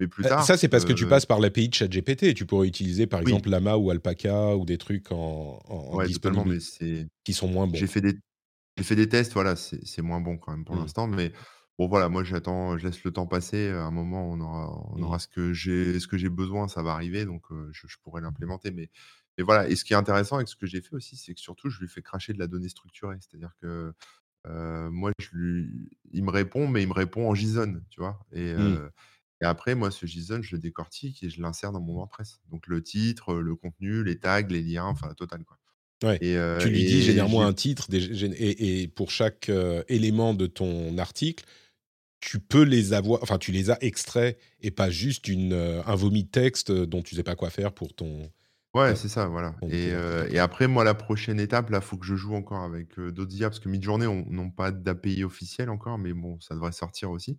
[0.00, 0.44] mais plus tard.
[0.44, 2.34] Ça, c'est parce que tu passes par l'API de ChatGPT.
[2.34, 6.06] Tu pourrais utiliser, par exemple, Lama ou Alpaca ou des trucs en, en, ouais,
[6.46, 7.74] mais qui sont moins bons.
[7.74, 8.14] J'ai fait des,
[8.76, 10.80] j'ai fait des tests, voilà, c'est moins bon quand même pour mmh.
[10.80, 11.32] l'instant, mais
[11.76, 13.70] Bon voilà, moi j'attends, je laisse le temps passer.
[13.70, 15.20] À un moment, on aura, on aura mmh.
[15.20, 18.70] ce que j'ai, ce que j'ai besoin, ça va arriver, donc je, pourrais l'implémenter.
[18.70, 18.90] Mais,
[19.36, 19.68] mais voilà.
[19.68, 21.80] Et ce qui est intéressant avec ce que j'ai fait aussi, c'est que surtout, je
[21.80, 23.16] lui fais cracher de la donnée structurée.
[23.20, 23.92] C'est-à-dire que
[24.46, 25.70] moi, je lui,
[26.12, 28.18] il me répond, mais il me répond en JSON, tu vois?
[28.32, 28.90] Et, mmh.
[29.42, 32.40] et après, moi, ce JSON, je le décortique et je l'insère dans mon WordPress.
[32.50, 35.58] Donc le titre, le contenu, les tags, les liens, enfin la totale, quoi.
[36.02, 36.18] Ouais.
[36.20, 39.50] Et, tu lui dis généralement un titre et, et pour chaque
[39.88, 41.44] élément de ton article,
[42.24, 46.24] tu peux les avoir, enfin tu les as extraits et pas juste une, un vomi
[46.24, 48.30] de texte dont tu sais pas quoi faire pour ton.
[48.74, 49.54] Ouais, c'est ça, voilà.
[49.68, 52.98] Et, euh, et, après, moi, la prochaine étape, là, faut que je joue encore avec
[52.98, 56.72] euh, d'autres IA, parce que Midjourney n'ont pas d'API officiel encore, mais bon, ça devrait
[56.72, 57.38] sortir aussi.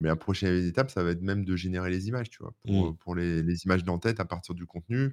[0.00, 2.92] Mais la prochaine étape, ça va être même de générer les images, tu vois, pour,
[2.92, 2.96] mmh.
[2.98, 5.12] pour les, les, images d'en-tête à partir du contenu.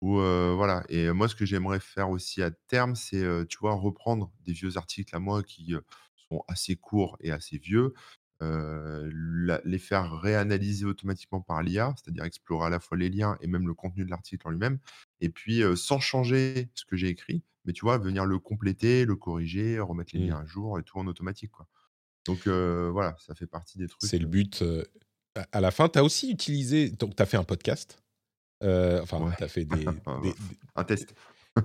[0.00, 0.82] Ou voilà.
[0.88, 4.76] Et moi, ce que j'aimerais faire aussi à terme, c'est, tu vois, reprendre des vieux
[4.76, 5.76] articles à moi qui
[6.28, 7.92] sont assez courts et assez vieux,
[9.64, 13.66] les faire réanalyser automatiquement par l'IA, c'est-à-dire explorer à la fois les liens et même
[13.66, 14.78] le contenu de l'article en lui-même,
[15.20, 19.16] et puis sans changer ce que j'ai écrit, mais tu vois, venir le compléter, le
[19.16, 20.44] corriger, remettre les liens mmh.
[20.44, 21.50] à jour et tout en automatique.
[21.52, 21.66] Quoi.
[22.26, 24.02] Donc voilà, ça fait partie des trucs.
[24.02, 24.64] C'est le but.
[25.52, 28.02] à la fin, tu as aussi utilisé, donc tu as fait un podcast.
[28.62, 29.84] enfin, tu as fait des,
[30.74, 31.14] un test.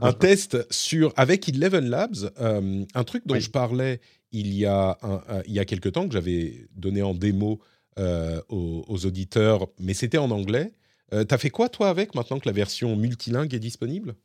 [0.01, 4.01] un test sur avec Eleven Labs, un truc dont je parlais
[4.31, 7.61] il y a, un, il y a quelque temps que j'avais donné en démo
[7.99, 10.73] euh, aux, auditeurs, mais c'était en anglais.
[11.13, 14.15] Euh, T'as fait quoi toi avec maintenant que la version multilingue est disponible?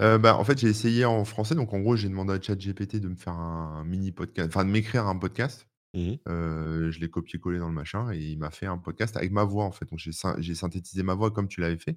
[0.00, 1.54] Euh, bah, en fait, j'ai essayé en français.
[1.54, 4.70] Donc, en gros, j'ai demandé à ChatGPT de me faire un, mini podcast, enfin de
[4.70, 5.68] m'écrire un podcast.
[5.94, 9.30] Mmh euh, je l'ai copié-collé dans le machin et il m'a fait un podcast avec
[9.30, 9.88] ma voix en fait.
[9.88, 11.96] Donc, j'ai synthétisé ma voix comme tu l'avais fait,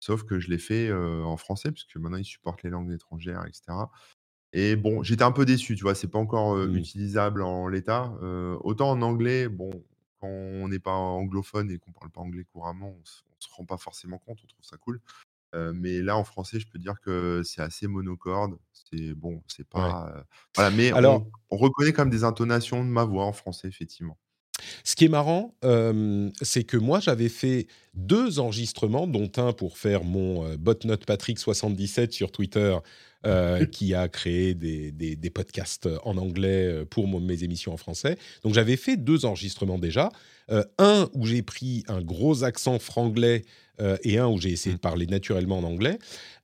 [0.00, 3.72] sauf que je l'ai fait en français puisque maintenant il supporte les langues étrangères, etc.
[4.52, 5.94] Et bon, j'étais un peu déçu, tu vois?
[5.94, 6.76] C'est pas encore, mmh.
[6.76, 8.12] utilisable en l'état.
[8.62, 9.70] autant en anglais, bon,
[10.20, 13.64] quand on n'est pas anglophone et qu'on parle pas anglais couramment, on se se rend
[13.64, 15.00] pas forcément compte, on trouve ça cool.
[15.74, 18.58] mais là, en français, je peux dire que c'est assez monocorde.
[18.72, 20.24] C'est bon, c'est pas,
[20.54, 24.18] voilà, mais on on reconnaît quand même des intonations de ma voix en français, effectivement.
[24.84, 25.54] Ce qui est marrant,
[26.42, 32.12] c'est que moi, j'avais fait deux enregistrements, dont un pour faire mon botnote Patrick 77
[32.12, 32.76] sur Twitter,
[33.72, 38.16] qui a créé des, des, podcasts en anglais pour mes émissions en français.
[38.42, 40.10] Donc j'avais fait deux enregistrements déjà.
[40.78, 43.44] un où j'ai pris un gros accent franglais
[44.02, 44.80] et un où j'ai essayé de mmh.
[44.80, 45.98] parler naturellement en anglais.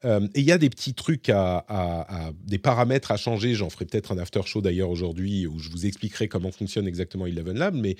[0.05, 3.55] et il y a des petits trucs à, des paramètres à changer.
[3.55, 7.27] J'en ferai peut-être un after show d'ailleurs aujourd'hui où je vous expliquerai comment fonctionne exactement
[7.27, 7.75] Eleven Lab.
[7.75, 7.97] Mais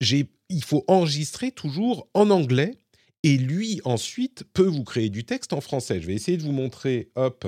[0.00, 2.74] il faut enregistrer toujours en anglais
[3.22, 6.00] et lui ensuite peut vous créer du texte en français.
[6.00, 7.46] Je vais essayer de vous montrer, hop,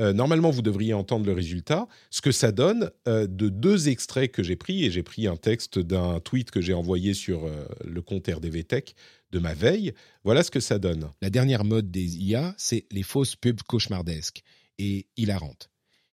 [0.00, 1.86] euh, normalement, vous devriez entendre le résultat.
[2.10, 5.36] Ce que ça donne euh, de deux extraits que j'ai pris, et j'ai pris un
[5.36, 8.84] texte d'un tweet que j'ai envoyé sur euh, le compte RDV Tech
[9.30, 9.92] de ma veille.
[10.24, 11.10] Voilà ce que ça donne.
[11.20, 14.42] La dernière mode des IA, c'est les fausses pubs cauchemardesques
[14.78, 15.70] et hilarantes.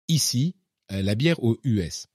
[0.09, 0.57] Ici,
[0.91, 2.09] la bière aux US.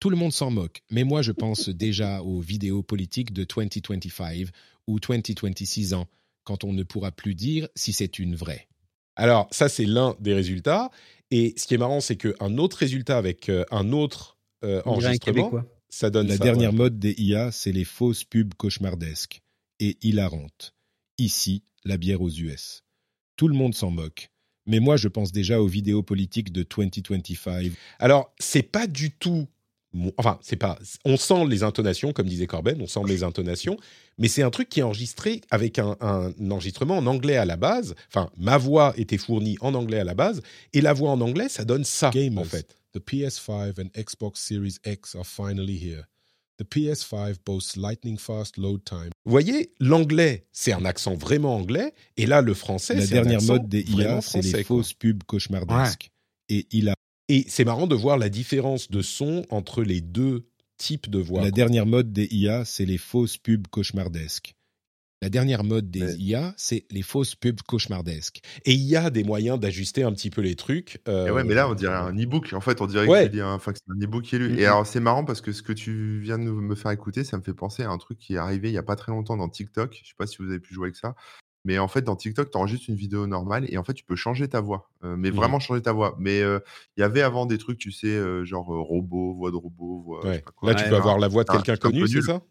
[0.00, 4.48] Tout le monde s'en moque, mais moi je pense déjà aux vidéos politiques de 2025
[4.86, 6.06] ou 2026 ans,
[6.44, 8.68] quand on ne pourra plus dire si c'est une vraie.
[9.16, 10.90] Alors ça c'est l'un des résultats,
[11.30, 15.64] et ce qui est marrant c'est qu'un autre résultat avec euh, un autre euh, enregistrement,
[15.88, 19.42] ça donne La dernière mode des IA, c'est les fausses pubs cauchemardesques
[19.78, 20.74] et hilarantes.
[21.18, 22.82] Ici, la bière aux US.
[23.36, 24.30] Tout le monde s'en moque.
[24.66, 27.72] Mais moi, je pense déjà aux vidéos politiques de 2025.
[27.98, 29.46] Alors, c'est pas du tout.
[30.16, 30.78] Enfin, c'est pas.
[31.04, 33.76] On sent les intonations, comme disait Corben, on sent les intonations,
[34.18, 35.96] mais c'est un truc qui est enregistré avec un,
[36.50, 37.94] enregistrement en anglais à la base.
[38.08, 40.42] Enfin, ma voix était fournie en anglais à la base,
[40.72, 42.76] et la voix en anglais, ça donne ça, en fait.
[42.92, 46.04] The PS5 and Xbox Series X are finally here.
[46.58, 49.10] The PS5 boasts lightning fast load time.
[49.24, 53.24] Vous voyez, l'anglais, c'est un accent vraiment anglais, et là, le français, c'est un accent
[53.24, 56.10] La dernière mode des IA, c'est les fausses pubs cauchemardesques.
[56.48, 56.93] Et il a.
[57.28, 60.46] Et c'est marrant de voir la différence de son entre les deux
[60.76, 61.42] types de voix.
[61.42, 64.54] La dernière mode des IA, c'est les fausses pubs cauchemardesques.
[65.22, 68.42] La dernière mode des IA, c'est les fausses pubs cauchemardesques.
[68.66, 71.00] Et il y a des moyens d'ajuster un petit peu les trucs.
[71.08, 71.30] Euh...
[71.30, 72.52] ouais, mais là, on dirait un e-book.
[72.52, 73.56] En fait, on dirait que c'est un,
[74.02, 74.58] e-book qui est lu.
[74.58, 77.38] Et alors, c'est marrant parce que ce que tu viens de me faire écouter, ça
[77.38, 79.38] me fait penser à un truc qui est arrivé il n'y a pas très longtemps
[79.38, 79.98] dans TikTok.
[80.02, 81.14] Je sais pas si vous avez pu jouer avec ça.
[81.64, 84.16] Mais en fait, dans TikTok, tu enregistres une vidéo normale et en fait, tu peux
[84.16, 84.90] changer ta voix.
[85.02, 85.34] Euh, mais mmh.
[85.34, 86.14] vraiment changer ta voix.
[86.18, 86.60] Mais euh,
[86.96, 90.20] il y avait avant des trucs, tu sais, euh, genre robot, voix de robot, voix.
[90.62, 92.42] Là, tu peux avoir la voix de quelqu'un connu, c'est ça?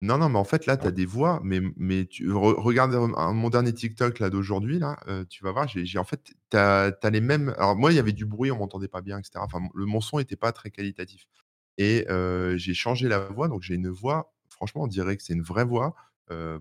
[0.00, 3.50] Non, non, mais en fait, là, tu as des voix, mais, mais tu regarde mon
[3.50, 7.54] dernier TikTok là d'aujourd'hui, là, tu vas voir, j'ai, en fait, tu as, les mêmes.
[7.56, 9.34] Alors, moi, il y avait du bruit, on m'entendait pas bien, etc.
[9.36, 11.28] Enfin, le, mon son n'était pas très qualitatif.
[11.78, 12.04] Et
[12.56, 15.64] j'ai changé la voix, donc j'ai une voix, franchement, on dirait que c'est une vraie
[15.64, 15.94] voix.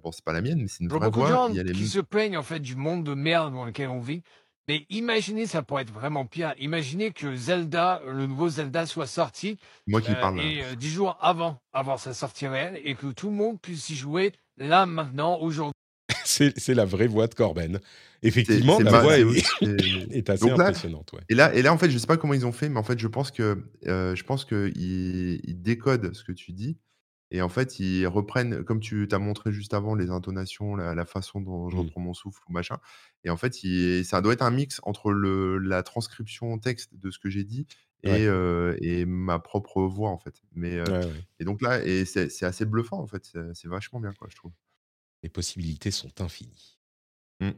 [0.03, 1.47] Bon, c'est pas la mienne, mais c'est une vraie voix.
[1.49, 1.74] Il y a les...
[1.74, 4.24] qui se plaignent en fait du monde de merde dans lequel on vit.
[4.67, 6.53] Mais imaginez, ça pourrait être vraiment pire.
[6.59, 9.57] Imaginez que Zelda, le nouveau Zelda, soit sorti.
[9.88, 10.39] Moi qui parle.
[10.39, 13.89] Et euh, dix jours avant, avant sa sortie réelle, et que tout le monde puisse
[13.89, 15.74] y jouer là, maintenant, aujourd'hui.
[16.24, 17.80] c'est la vraie voix de Corben.
[18.22, 21.11] Effectivement, la voix est, assez impressionnante.
[21.28, 22.80] Et, là, et là, en fait, je ne sais pas comment ils ont fait, mais
[22.80, 26.78] en fait, je pense que euh, je pense qu'ils décodent ce que tu dis
[27.32, 31.39] et en fait, ils reprennent, comme tu t'as montré juste avant, les intonations, la, façon
[31.39, 31.79] dont je mmh.
[31.79, 32.77] reprends mon souffle ou machin.
[33.23, 33.55] Et en fait,
[34.03, 37.67] ça doit être un mix entre le, la transcription texte de ce que j'ai dit
[38.03, 38.25] et,
[38.82, 40.41] et, ma propre voix, en fait.
[40.53, 40.84] Mais,
[41.39, 43.32] Et donc là, et c'est assez bluffant, en fait.
[43.53, 44.51] C'est vachement bien, quoi, je trouve.
[45.23, 46.79] Les possibilités sont infinies.
[47.39, 47.51] Mmh.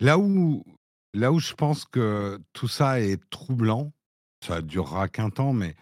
[0.00, 0.64] Là, où,
[1.14, 3.92] là où je pense que tout ça est troublant,
[4.44, 5.76] ça durera qu'un temps, mais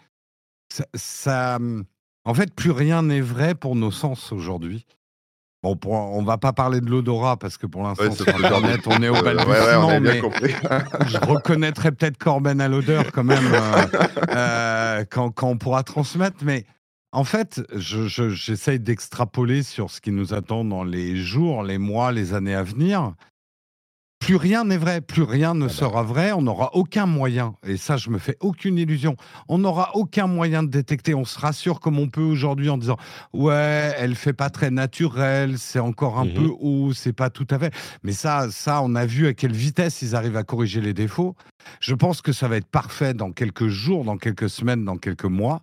[0.69, 1.85] ça, ça mmh,
[2.27, 4.85] en fait, plus rien n'est vrai pour nos sens aujourd'hui.
[5.63, 9.07] Bon, on va pas parler de l'odorat parce que pour l'instant, sur Internet, on est
[9.07, 10.19] au balbutiement, mais
[11.07, 13.85] je reconnaîtrai peut-être Corben à l'odeur quand même euh,
[14.29, 16.37] euh, quand, on pourra transmettre.
[16.43, 16.65] Mais
[17.13, 22.33] en fait, j'essaye d'extrapoler sur ce qui nous attend dans les jours, les mois, les
[22.33, 23.13] années à venir
[24.27, 27.55] plus rien n'est vrai, plus rien ne ah bah sera vrai, on n'aura aucun moyen,
[27.65, 29.15] et ça je me fais aucune illusion,
[29.47, 32.97] on n'aura aucun moyen de détecter, on se rassure comme on peut aujourd'hui en disant
[33.31, 37.47] ouais, elle fait pas très naturelle, c'est encore un mmh peu haut, c'est pas tout
[37.51, 37.73] à fait,
[38.03, 41.37] mais ça, ça on a vu à quelle vitesse ils arrivent à corriger les défauts,
[41.79, 45.23] je pense que ça va être parfait dans quelques jours, dans quelques semaines, dans quelques
[45.23, 45.61] mois,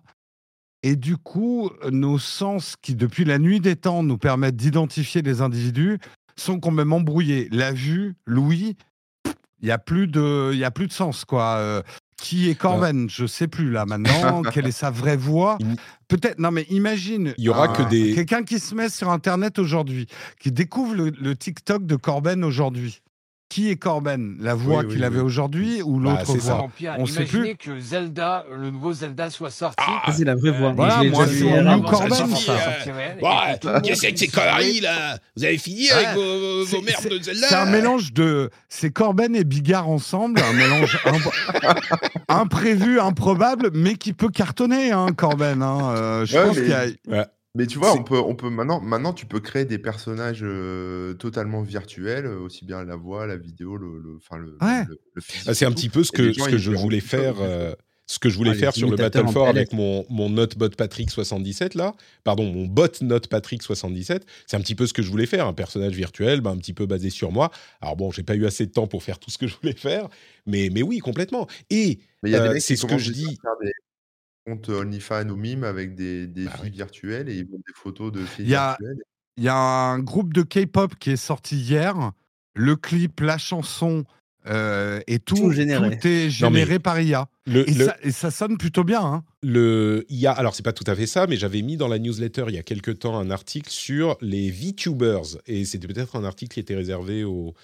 [0.81, 5.41] et du coup, nos sens qui, depuis la nuit des temps, nous permettent d'identifier les
[5.41, 5.99] individus,
[6.37, 7.47] sont quand même embrouillés.
[7.51, 8.75] La vue, Louis,
[9.61, 11.25] il n'y a, plus de, y a plus de sens.
[11.25, 11.55] quoi.
[11.57, 11.81] Euh,
[12.17, 13.09] qui est Corben?
[13.09, 14.41] Je sais plus là maintenant.
[14.53, 15.57] Quelle est sa vraie voix?
[16.07, 16.39] Peut-être.
[16.39, 17.33] Non, mais imagine.
[17.37, 18.13] Il y aura que des.
[18.15, 20.07] Quelqu'un qui se met sur Internet aujourd'hui,
[20.39, 23.01] qui découvre le TikTok de Corben aujourd'hui
[23.49, 24.37] qui est Corben?
[24.39, 26.67] La voix qu'il avait aujourd'hui ou bah, l'autre voix?
[26.97, 27.55] On sait plus.
[27.55, 29.83] que Zelda, le nouveau Zelda soit sorti.
[29.85, 30.71] Ah, c'est la vraie voix.
[30.73, 31.45] Voilà, moi, c'est
[31.89, 32.33] Corben.
[33.83, 35.17] Qu'est-ce que ces conneries là?
[35.35, 38.49] Vous avez fini avec vos, vos merdes de Zelda C'est un mélange de.
[38.69, 40.97] C'est Corben et Bigard ensemble, un mélange
[42.27, 45.61] imprévu, improbable, mais qui peut cartonner, hein, Corben.
[45.61, 45.93] Hein.
[45.95, 46.73] Euh, je pense qu'il y
[47.15, 47.27] a.
[47.55, 50.45] Mais tu vois, on peut, on peut maintenant, maintenant, tu peux créer des personnages
[51.17, 54.85] totalement virtuels, aussi bien la voix, la vidéo, le, le, enfin, le, le, ah,
[55.53, 57.35] c'est un petit peu ce que, ce que je voulais faire.
[58.07, 61.73] ce que je voulais faire sur le Battle for avec mon, mon Notebot Patrick 77
[61.73, 65.25] là, pardon, mon bot Note Patrick 77, c'est un petit peu ce que je voulais
[65.25, 67.51] faire, un personnage virtuel, ben, un petit peu basé sur moi.
[67.81, 69.75] Alors bon, j'ai pas eu assez de temps pour faire tout ce que je voulais
[69.75, 70.07] faire,
[70.45, 71.47] mais, mais oui, complètement.
[71.69, 71.99] Et
[72.59, 73.39] c'est ce que je dis
[74.45, 78.23] compte OnlyFans ou Mime avec des, des bah filles virtuelles et ils des photos de
[78.25, 79.01] filles virtuelles.
[79.37, 82.11] Il y a un groupe de K-pop qui est sorti hier.
[82.53, 84.05] Le clip, la chanson
[84.47, 85.97] euh, et tout, tout, généré.
[86.01, 87.27] est généré par IA.
[87.47, 89.01] et, ça, sonne plutôt bien.
[89.01, 89.23] Hein.
[89.41, 91.87] Le, il y a, alors c'est pas tout à fait ça, mais j'avais mis dans
[91.87, 96.15] la newsletter il y a quelques temps un article sur les VTubers et c'était peut-être
[96.15, 97.55] un article qui était réservé aux,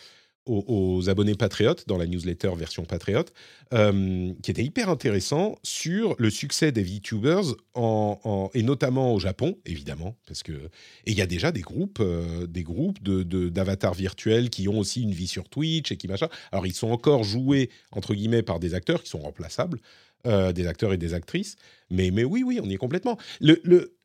[0.45, 3.31] aux, abonnés patriotes dans la newsletter version patriote,
[3.73, 7.55] euh, qui était hyper intéressant sur le succès des VTubers
[8.53, 12.47] et notamment au Japon, évidemment, parce que et il y a déjà des groupes, euh,
[12.47, 16.27] des groupes de, d'avatars virtuels qui ont aussi une vie sur Twitch et qui machin.
[16.51, 19.79] Alors ils sont encore joués entre guillemets par des acteurs qui sont remplaçables.
[20.27, 21.55] Euh, des acteurs et des actrices,
[21.89, 23.17] mais, mais oui, oui, on y est complètement.
[23.39, 23.95] Le,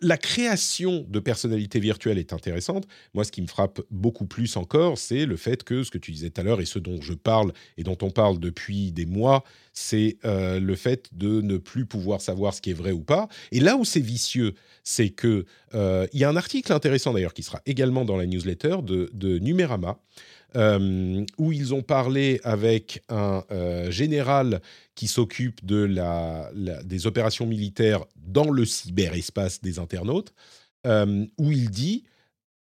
[0.00, 2.86] la création de personnalités virtuelles est intéressante.
[3.14, 6.12] Moi, ce qui me frappe beaucoup plus encore, c'est le fait que ce que tu
[6.12, 9.06] disais tout à l'heure et ce dont je parle et dont on parle depuis des
[9.06, 13.02] mois, c'est euh, le fait de ne plus pouvoir savoir ce qui est vrai ou
[13.02, 13.28] pas.
[13.52, 17.34] Et là où c'est vicieux, c'est que euh, il y a un article intéressant d'ailleurs
[17.34, 19.38] qui sera également dans la newsletter de, de
[20.54, 24.62] euh, où ils ont parlé avec un euh, général
[24.94, 26.50] qui s'occupe de la,
[26.84, 30.32] des opérations militaires dans le cyberespace des internautes,
[30.86, 32.04] euh, où il dit,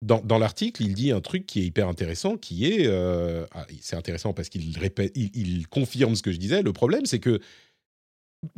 [0.02, 3.96] dans, dans l'article, il dit un truc qui est hyper intéressant, qui est, ah, c'est
[3.96, 7.40] intéressant parce qu'il répète, il confirme ce que je disais, le problème c'est que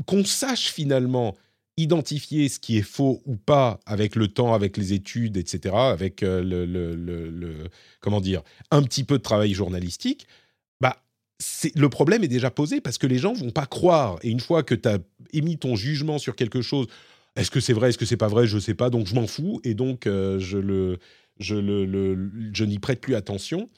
[0.05, 1.35] qu'on sache finalement
[1.77, 6.23] identifier ce qui est faux ou pas avec le temps, avec les études, etc., avec
[6.23, 7.69] euh, le,
[8.01, 10.27] comment dire, un petit peu de travail journalistique,
[10.81, 10.97] bah,
[11.75, 14.17] le problème est déjà posé parce que les gens vont pas croire.
[14.23, 14.97] Et une fois que tu as
[15.33, 16.87] émis ton jugement sur quelque chose,
[17.35, 19.27] est-ce que c'est vrai, est-ce que c'est pas vrai, je sais pas, donc je m'en
[19.27, 20.97] fous et donc euh, je
[21.39, 21.55] je
[22.53, 23.69] je n'y prête plus attention.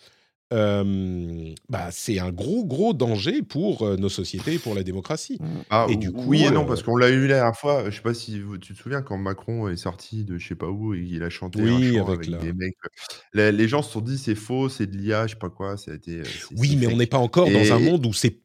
[0.52, 5.38] Euh, bah, c'est un gros, gros danger pour euh, nos sociétés et pour la démocratie.
[5.40, 5.46] Mmh.
[5.70, 7.90] Ah, et du coup, oui et non, parce qu'on l'a eu la dernière fois.
[7.90, 10.68] Je sais pas si tu te souviens quand Macron est sorti de je sais pas
[10.68, 12.76] où et il a chanté un chant avec, des mecs.
[13.34, 15.78] Les, gens se sont dit c'est faux, c'est de l'IA, je sais pas quoi.
[15.78, 16.24] Ça a été,
[16.58, 18.40] oui, mais on n'est pas encore dans un monde où c'est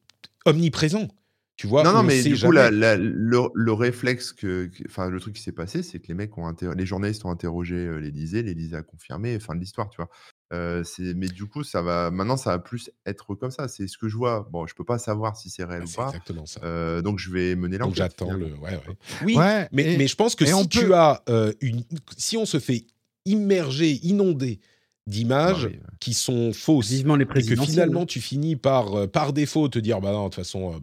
[0.45, 1.09] omniprésent.
[1.57, 5.53] Tu vois, non, non, mais du coup, le, réflexe que, enfin, le truc qui s'est
[5.53, 9.55] passé, c'est que les mecs ont les journalistes ont interrogé l'Élysée, l'Élysée a confirmé, fin
[9.55, 10.11] de l'histoire, tu vois
[10.51, 13.69] mais du coup, ça va maintenant, ça va plus être comme ça.
[13.69, 14.49] C'est ce que je vois.
[14.51, 16.07] Bon, je peux pas savoir si c'est réel bah, ou pas.
[16.09, 17.03] exactement ça.
[17.03, 18.81] donc je vais mener l'enquête, j'attends le ouais,
[19.25, 21.23] Oui, mais mais je pense que si tu as,
[21.61, 21.83] une
[22.17, 22.85] si on se fait
[23.25, 24.61] immerger, inonder
[25.07, 25.69] d'images
[26.01, 30.01] qui sont fausses Vivement les et que finalement tu finis par, par défaut te dire:
[30.01, 30.83] «Bah non, de toute façon,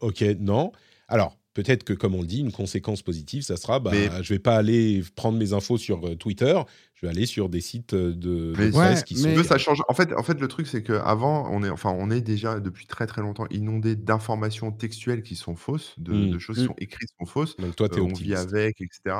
[0.00, 0.72] OK, non».
[1.08, 4.32] Alors peut-être que, comme on le dit, une conséquence positive, ça sera, bah, je je
[4.32, 6.56] vais pas aller prendre mes infos sur euh, Twitter,
[6.94, 9.42] je vais aller sur des sites euh, de, presse qui sont.
[9.42, 9.82] ça change.
[9.88, 12.86] En fait, en fait, le truc, c'est qu'avant, on est, enfin, on est déjà depuis
[12.86, 16.38] très très longtemps inondé d'informations textuelles qui sont fausses, de, mmh.
[16.38, 16.66] choses qui mmh.
[16.66, 17.56] sont écrites qui sont fausses.
[17.56, 19.16] Donc toi, tu es euh, on vit avec, etc.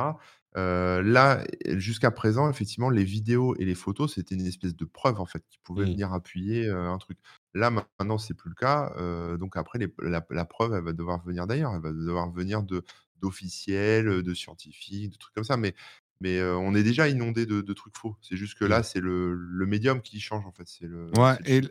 [0.54, 1.44] là,
[1.76, 5.44] jusqu'à présent, effectivement, les vidéos et les photos, c'était une espèce de preuve en fait
[5.48, 5.90] qui pouvait mmh.
[5.90, 7.18] venir appuyer un truc.
[7.54, 8.92] Là, maintenant, c'est plus le cas.
[9.36, 11.74] donc après, la, preuve, elle va devoir venir d'ailleurs.
[11.74, 12.84] Elle va devoir venir de
[13.20, 15.56] d'officiels, de scientifiques, de trucs comme ça.
[15.56, 15.74] Mais,
[16.20, 18.16] mais on est déjà inondé de, trucs faux.
[18.20, 18.84] C'est juste que là, mmh.
[18.84, 20.66] c'est le, médium qui change en fait.
[20.66, 21.62] C'est le, ouais, et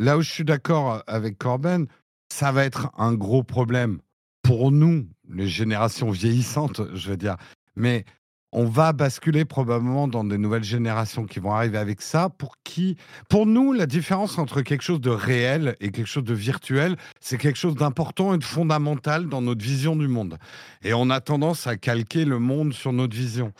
[0.00, 1.88] Là où je suis d'accord avec Corben,
[2.32, 4.00] ça va être un gros problème
[4.42, 7.36] pour nous, les générations vieillissantes, je veux dire.
[7.78, 8.04] Mais
[8.52, 12.30] on va basculer probablement dans des nouvelles générations qui vont arriver avec ça.
[12.30, 12.96] Pour qui,
[13.28, 17.36] pour nous, la différence entre quelque chose de réel et quelque chose de virtuel, c'est
[17.36, 20.38] quelque chose d'important et de fondamental dans notre vision du monde.
[20.82, 23.52] Et on a tendance à calquer le monde sur notre vision.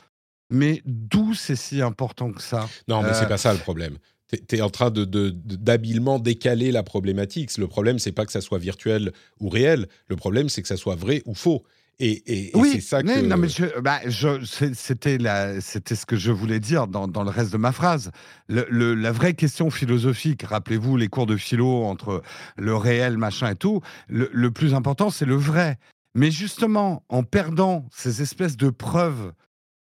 [0.51, 2.67] Mais d'où c'est si important que ça?
[2.89, 3.99] Non, mais c'est euh, pas ça le problème.
[4.49, 7.57] Tu es en train de, d'habilement décaler la problématique.
[7.59, 9.87] Le problème, c'est pas que ça soit virtuel ou réel.
[10.09, 11.65] Le problème, c'est que ça soit vrai ou faux.
[12.01, 13.21] Et, oui, c'est ça que.
[13.23, 13.49] Non, mais
[13.83, 13.99] bah,
[14.75, 15.19] c'était,
[15.61, 18.13] c'était ce que je voulais dire dans, dans le reste de ma phrase.
[18.49, 22.23] Le, la vraie question philosophique, rappelez-vous les cours de philo entre
[22.57, 25.77] le réel, machin et tout, le, le plus important, c'est le vrai.
[26.15, 29.33] Mais justement, en perdant ces espèces de preuves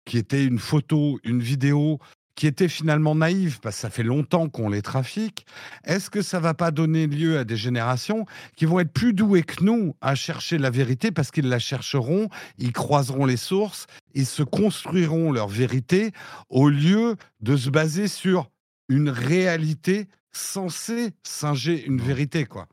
[0.06, 1.98] qui étaient une photo, une vidéo,
[2.36, 5.46] qui étaient finalement naïves, parce que ça fait longtemps qu'on les trafique,
[5.84, 8.26] est-ce que ça va pas donner lieu à des générations
[8.56, 12.28] qui vont être plus douées que nous à chercher la vérité parce qu'ils la chercheront,
[12.58, 16.12] ils croiseront les sources, ils se construiront leur vérité
[16.50, 18.50] au lieu de se baser sur
[18.88, 22.68] une réalité censée singer une vérité, quoi.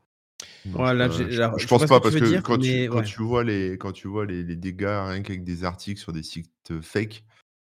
[0.66, 4.08] Voilà, euh, je, pense pas, parce que, quand, tu, quand, tu, vois les, quand tu
[4.08, 7.24] vois les, les dégâts rien qu'avec des articles sur des sites fake,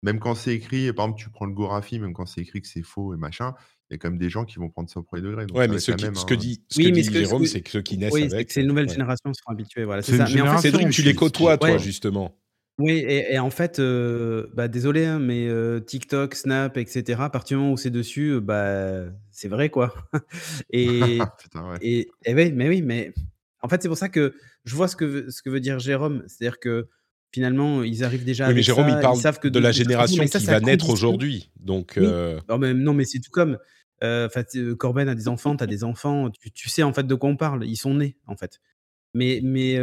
[0.05, 2.68] même quand c'est écrit, par exemple, tu prends le Gorafi, même quand c'est écrit que
[2.68, 3.55] c'est faux et machin,
[3.88, 5.46] il y a quand même des gens qui vont prendre ça au premier degré.
[5.55, 7.96] ouais, mais ce, qui, ce, que dit, ce que dit Jérôme, c'est que ceux qui
[7.96, 8.52] naissent oui, avec.
[8.52, 9.84] C'est les nouvelles générations qui seront habituées.
[9.84, 10.26] Voilà, c'est ça.
[10.32, 12.36] Mais en fait, Cédric, tu les côtoies, toi, justement.
[12.78, 17.57] Oui, et, en fait, euh, bah, désolé, hein, mais euh, TikTok, Snap, etc., à partir
[17.57, 19.94] du moment où c'est dessus, euh, bah, c'est vrai, quoi.
[20.70, 21.78] et, Putain, ouais.
[21.82, 23.12] et, et, oui, mais oui, mais
[23.62, 24.34] En fait, c'est pour ça que
[24.64, 26.24] je vois ce que, ce que veut dire Jérôme.
[26.26, 26.88] C'est-à-dire que
[27.35, 28.47] finalement, ils arrivent déjà.
[28.47, 31.51] Oui, mais Jérôme, il parle savent que de, la génération qui va naître aujourd'hui.
[31.57, 33.59] Donc, euh, non, mais, non, mais c'est tout comme.
[34.05, 34.28] Euh,
[34.78, 37.37] Corben a des enfants, tu as des enfants, tu, sais en fait de quoi on
[37.37, 37.64] parle.
[37.66, 38.61] Ils sont nés, en fait.
[39.14, 39.80] Mais, mais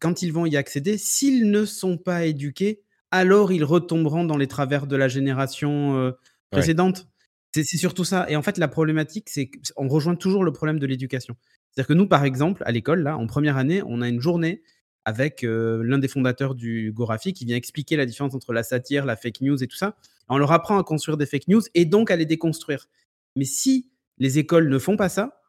[0.00, 2.80] quand ils vont y accéder, s'ils ne sont pas éduqués,
[3.10, 6.14] alors ils retomberont dans les travers de la génération
[6.50, 7.08] précédente.
[7.52, 8.26] C'est surtout ça.
[8.28, 11.36] Et en fait, la problématique, c'est qu'on rejoint toujours le problème de l'éducation.
[11.70, 14.62] C'est-à-dire que nous, par exemple, à l'école, là, en première année, on a une journée
[15.06, 19.16] avec l'un des fondateurs du Gorafi qui vient expliquer la différence entre la satire, la
[19.16, 19.96] fake news et tout ça.
[20.28, 22.88] On leur apprend à construire des fake news et donc à les déconstruire.
[23.36, 23.88] Mais si
[24.18, 25.40] les écoles ne font pas ça,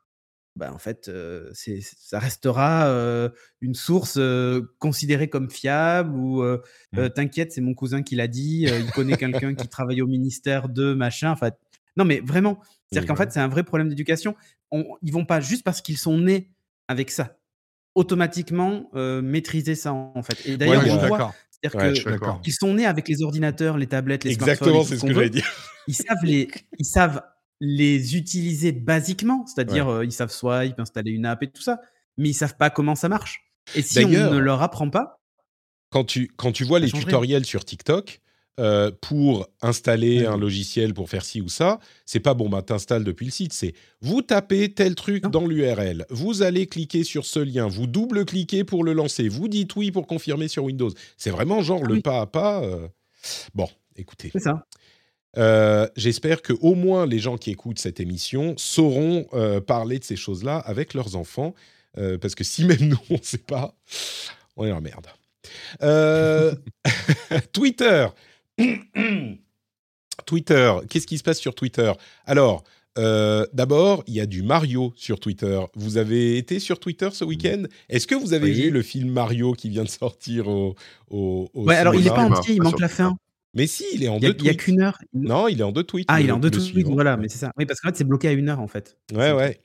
[0.56, 1.12] bah en fait,
[1.54, 3.32] c'est, ça restera
[3.62, 4.20] une source
[4.78, 7.10] considérée comme fiable ou mmh.
[7.16, 10.94] t'inquiète, c'est mon cousin qui l'a dit, il connaît quelqu'un qui travaille au ministère de
[10.94, 11.32] machin.
[11.32, 11.50] Enfin,
[11.96, 12.60] non, mais vraiment,
[12.92, 14.36] c'est-à-dire qu'en fait, c'est un vrai problème d'éducation.
[14.70, 16.52] On, ils vont pas juste parce qu'ils sont nés
[16.88, 17.37] avec ça,
[17.98, 20.50] automatiquement maîtriser ça en fait.
[20.50, 24.84] Et d'ailleurs, on voit, c'est-à-dire qu'ils sont nés avec les ordinateurs, les tablettes, les Exactement,
[24.84, 25.48] c'est ce que j'allais dire.
[25.88, 27.22] Ils savent les, ils savent
[27.60, 31.82] les utiliser basiquement, c'est-à-dire ils savent swipe, installer une app et tout ça,
[32.18, 33.42] mais ils savent pas comment ça marche.
[33.76, 35.20] Et si on ne leur apprend pas,
[35.90, 38.22] quand tu quand tu vois les tutoriels sur TikTok,
[38.60, 43.04] euh, pour installer un logiciel pour faire ci ou ça, c'est pas bon, bah t'installes
[43.04, 43.54] depuis le site.
[43.54, 48.64] C'est vous tapez tel truc dans l'URL, vous allez cliquer sur ce lien, vous double-cliquez
[48.64, 50.90] pour le lancer, vous dites oui pour confirmer sur Windows.
[51.18, 52.64] C'est vraiment genre le pas à pas.
[52.64, 52.88] Euh.
[53.54, 54.32] Bon, écoutez.
[54.34, 54.66] C'est ça.
[55.38, 59.28] Euh, j'espère que au moins les gens qui écoutent cette émission sauront
[59.68, 61.54] parler de ces choses-là avec leurs enfants,
[61.94, 63.76] parce que si même nous on ne sait pas,
[64.56, 65.06] on est en merde.
[67.54, 68.08] Twitter,
[70.26, 71.92] Twitter, qu'est-ce qui se passe sur Twitter?
[72.26, 72.64] Alors,
[72.98, 75.60] euh, d'abord, il y a du Mario sur Twitter.
[75.76, 77.64] Vous avez été sur Twitter ce week-end?
[77.90, 80.76] Est-ce que vous avez vu le film Mario qui vient de sortir au,
[81.10, 83.16] au, Ouais, alors il n'est pas entier, il manque la fin.
[83.54, 84.42] Mais si, il est en deux tweets.
[84.42, 84.98] Il n'y a qu'une heure.
[85.14, 86.06] Non, il est en deux tweets.
[86.10, 87.52] Ah, il est en deux tweets, voilà, mais c'est ça.
[87.58, 88.98] Oui, parce qu'en fait, c'est bloqué à une heure, en fait.
[89.14, 89.62] Ouais, ouais.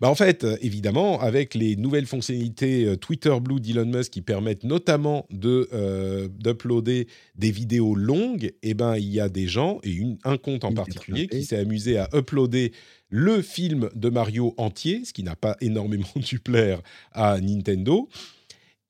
[0.00, 4.22] Bah en fait, euh, évidemment, avec les nouvelles fonctionnalités euh, Twitter Blue d'Elon Musk qui
[4.22, 9.80] permettent notamment de euh, d'uploader des vidéos longues, eh ben il y a des gens
[9.82, 12.72] et une, un compte en particulier qui s'est amusé à uploader
[13.08, 16.80] le film de Mario entier, ce qui n'a pas énormément dû plaire
[17.12, 18.08] à Nintendo.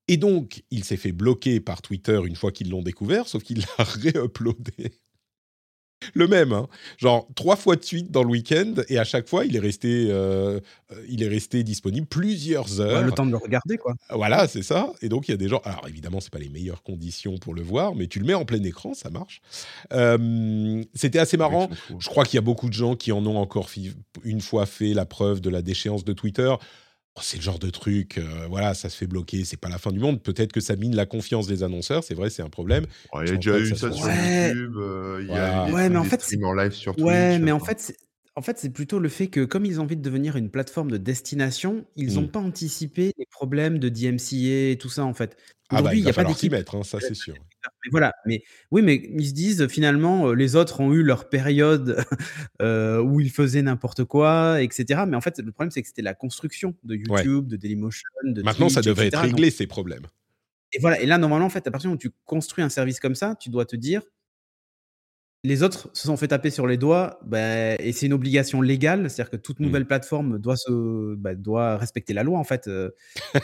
[0.07, 3.61] Et donc, il s'est fait bloquer par Twitter une fois qu'ils l'ont découvert, sauf qu'il
[3.61, 4.93] l'a réuploadé
[6.13, 6.67] le même, hein.
[6.99, 10.09] genre trois fois de suite dans le week-end, et à chaque fois, il est resté,
[10.11, 10.61] euh,
[11.09, 13.03] il est resté disponible plusieurs heures.
[13.03, 13.95] le temps de le regarder, quoi.
[14.11, 14.93] Voilà, c'est ça.
[15.01, 15.61] Et donc, il y a des gens.
[15.65, 18.45] Alors, évidemment, c'est pas les meilleures conditions pour le voir, mais tu le mets en
[18.45, 19.41] plein écran, ça marche.
[19.93, 21.71] Euh, c'était assez marrant.
[21.99, 23.71] Je crois qu'il y a beaucoup de gens qui en ont encore
[24.25, 26.53] une fois fait la preuve de la déchéance de Twitter.
[27.17, 29.79] Oh, c'est le genre de truc, euh, voilà, ça se fait bloquer, c'est pas la
[29.79, 30.21] fin du monde.
[30.21, 32.87] Peut-être que ça mine la confiance des annonceurs, c'est vrai, c'est un problème.
[33.23, 36.05] il y a déjà eu ça, sur YouTube, euh, il y a ouais, mais en
[36.05, 37.07] fait, en live sur Twitch.
[37.07, 37.95] Ouais, mais en fait,
[38.35, 40.91] en fait, c'est plutôt le fait que comme ils ont envie de devenir une plateforme
[40.91, 42.31] de destination, ils n'ont mmh.
[42.31, 45.37] pas anticipé les problèmes de DMCA et tout ça, en fait.
[45.69, 46.51] Ah bah, il n'y a pas d'équipe.
[46.51, 47.35] mettre, hein, ça c'est sûr.
[47.85, 52.05] Mais voilà, mais oui, mais ils se disent finalement, les autres ont eu leur période
[52.63, 55.03] euh, où ils faisaient n'importe quoi, etc.
[55.07, 58.43] Mais en fait, le problème, c'est que c'était la construction de YouTube, de Dailymotion, de
[58.43, 60.07] Maintenant, ça devrait être réglé, ces problèmes.
[60.73, 62.69] Et voilà, et là, normalement, en fait, à partir du moment où tu construis un
[62.69, 64.03] service comme ça, tu dois te dire,
[65.45, 69.11] les autres se sont fait taper sur les doigts, bah, et c'est une obligation légale,
[69.11, 69.65] c'est-à-dire que toute mmh.
[69.65, 72.69] nouvelle plateforme doit, se, bah, doit respecter la loi, en fait.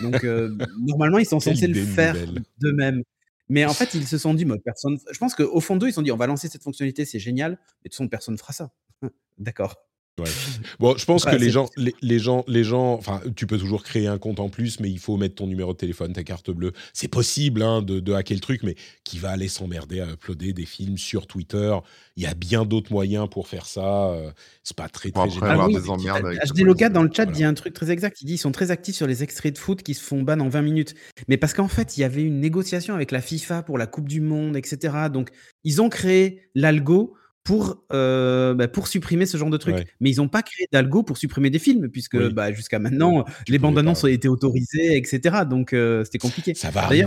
[0.02, 2.16] Donc, euh, normalement, ils sont censés le faire
[2.58, 3.02] d'eux-mêmes.
[3.50, 4.96] Mais en fait, ils se sont dit, personne.
[5.10, 7.18] Je pense qu'au fond d'eux, ils se sont dit, on va lancer cette fonctionnalité, c'est
[7.18, 8.70] génial, mais de toute façon, personne ne fera ça.
[9.38, 9.89] D'accord.
[10.78, 14.06] Bon, je pense que les gens, les, gens, les gens, enfin, tu peux toujours créer
[14.06, 16.72] un compte en plus, mais il faut mettre ton numéro de téléphone, ta carte bleue.
[16.92, 20.64] C'est possible hein, de, hacker le truc, mais qui va aller s'emmerder à uploader des
[20.64, 21.76] films sur Twitter
[22.16, 24.10] Il y a bien d'autres moyens pour faire ça.
[24.10, 24.30] Euh,
[24.62, 25.58] c'est pas très très génial.
[25.60, 28.20] Ah HD Loca dans le chat dit un truc très exact.
[28.22, 30.40] Il dit ils sont très actifs sur les extraits de foot qui se font ban
[30.40, 30.94] en 20 minutes.
[31.28, 34.08] Mais parce qu'en fait, il y avait une négociation avec la FIFA pour la Coupe
[34.08, 34.94] du Monde, etc.
[35.12, 35.30] Donc,
[35.64, 37.14] ils ont créé l'algo
[37.44, 39.86] pour, euh, bah, pour supprimer ce genre de truc.
[40.00, 43.58] Mais ils n'ont pas créé d'algo pour supprimer des films, puisque bah, jusqu'à maintenant, les
[43.58, 45.38] bandes annonces ont été autorisées, etc.
[45.48, 46.54] Donc euh, c'était compliqué.
[46.54, 47.06] Ça va arriver.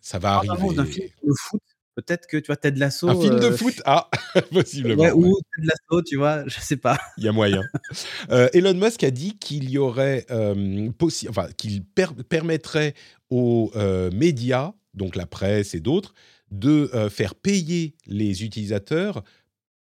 [0.00, 0.74] ça va arriver.
[0.74, 1.62] d'un film de foot,
[1.96, 3.08] peut-être que tu vois Ted Lasso.
[3.08, 3.80] Un film de euh, foot?
[3.84, 4.10] Ah,
[4.52, 5.10] possiblement.
[5.14, 6.98] ou Ted Lasso, tu vois, je sais pas.
[7.16, 7.62] Il y a moyen.
[8.28, 12.94] Elon Musk a dit qu'il y aurait enfin, qu'il permettrait
[13.30, 13.72] aux
[14.12, 16.12] médias, donc la presse et d'autres,
[16.50, 19.24] de faire payer les utilisateurs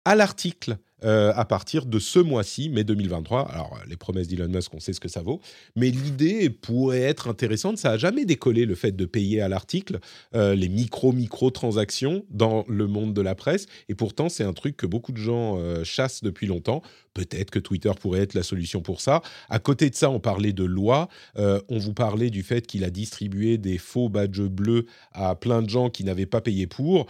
[0.09, 3.47] à l'article euh, à partir de ce mois-ci, mai 2023.
[3.51, 5.39] Alors, les promesses d'Elon Musk, on sait ce que ça vaut,
[5.75, 7.77] mais l'idée pourrait être intéressante.
[7.77, 9.99] Ça n'a jamais décollé le fait de payer à l'article
[10.35, 14.87] euh, les micro-micro-transactions dans le monde de la presse, et pourtant, c'est un truc que
[14.87, 16.81] beaucoup de gens euh, chassent depuis longtemps.
[17.13, 19.21] Peut-être que Twitter pourrait être la solution pour ça.
[19.47, 21.07] À côté de ça, on parlait de loi.
[21.37, 25.69] on vous parlait du fait qu'il a distribué des faux badges bleus à plein de
[25.69, 27.07] gens qui n'avaient pas payé pour.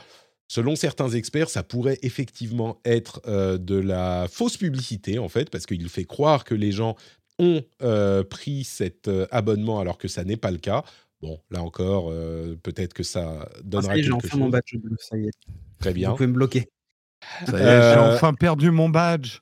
[0.50, 5.68] Selon certains experts, ça pourrait effectivement être euh, de la fausse publicité, en fait, parce
[5.68, 6.96] qu'il fait croire que les gens
[7.38, 10.84] ont euh, pris cet euh, abonnement alors que ça n'est pas le cas.
[11.22, 12.12] Bon, là encore,
[12.64, 15.28] peut-être que ça donnera ah, ça y est, j'ai enfin mon badge bleu, ça y
[15.28, 15.32] est.
[15.78, 16.10] Très bien.
[16.10, 16.70] Vous pouvez me bloquer.
[17.46, 19.40] J'ai enfin perdu mon badge.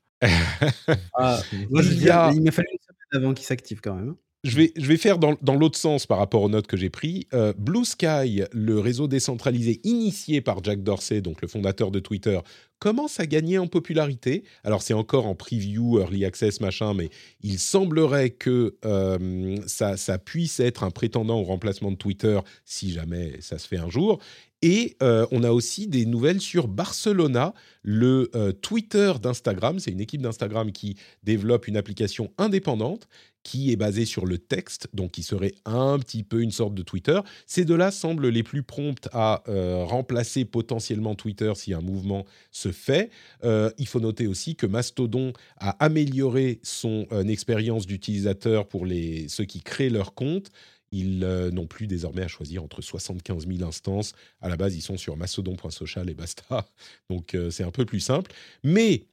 [1.13, 1.39] ah,
[1.69, 2.31] moi, je il, a...
[2.33, 4.15] il m'a fallu une semaine avant qu'il s'active quand même.
[4.47, 6.89] Je vais, je vais faire dans, dans l'autre sens par rapport aux notes que j'ai
[6.89, 7.25] prises.
[7.33, 12.39] Euh, Blue Sky, le réseau décentralisé initié par Jack Dorsey, donc le fondateur de Twitter,
[12.79, 14.45] commence à gagner en popularité.
[14.63, 17.09] Alors c'est encore en preview, early access, machin, mais
[17.41, 22.93] il semblerait que euh, ça, ça, puisse être un prétendant au remplacement de Twitter si
[22.93, 24.19] jamais ça se fait un jour.
[24.61, 27.53] Et euh, on a aussi des nouvelles sur Barcelona,
[27.83, 28.29] le
[28.61, 29.79] Twitter d'Instagram.
[29.79, 33.07] C'est une équipe d'Instagram qui développe une application indépendante
[33.47, 36.81] qui est basé sur le texte, donc qui serait un petit peu une sorte de
[36.81, 37.17] Twitter.
[37.45, 42.73] Ces deux-là semblent les plus promptes à euh, remplacer potentiellement Twitter si un mouvement se
[42.73, 43.09] fait.
[43.45, 45.31] Euh, il faut noter aussi que Mastodon
[45.61, 50.49] a amélioré son euh, expérience d'utilisateur pour les, ceux qui créent leur compte.
[50.91, 54.13] Ils n'ont plus désormais à choisir entre 75 000 instances.
[54.41, 56.65] À la base, ils sont sur mastodon.social et basta.
[57.09, 58.31] Donc, c'est un peu plus simple.
[58.63, 59.07] Mais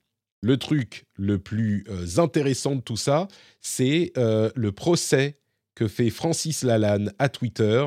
[0.44, 3.28] le truc le plus euh, intéressant de tout ça,
[3.62, 5.38] c'est euh, le procès
[5.74, 7.82] que fait Francis Lalanne à Twitter,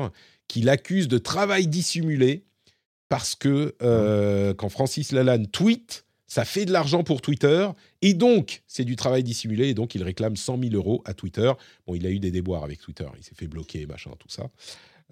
[0.48, 2.44] qui l'accuse de travail dissimulé,
[3.08, 7.68] parce que euh, quand Francis Lalanne tweet, ça fait de l'argent pour Twitter,
[8.02, 11.50] et donc c'est du travail dissimulé, et donc il réclame 100 000 euros à Twitter.
[11.86, 14.48] Bon, il a eu des déboires avec Twitter, il s'est fait bloquer, machin, tout ça.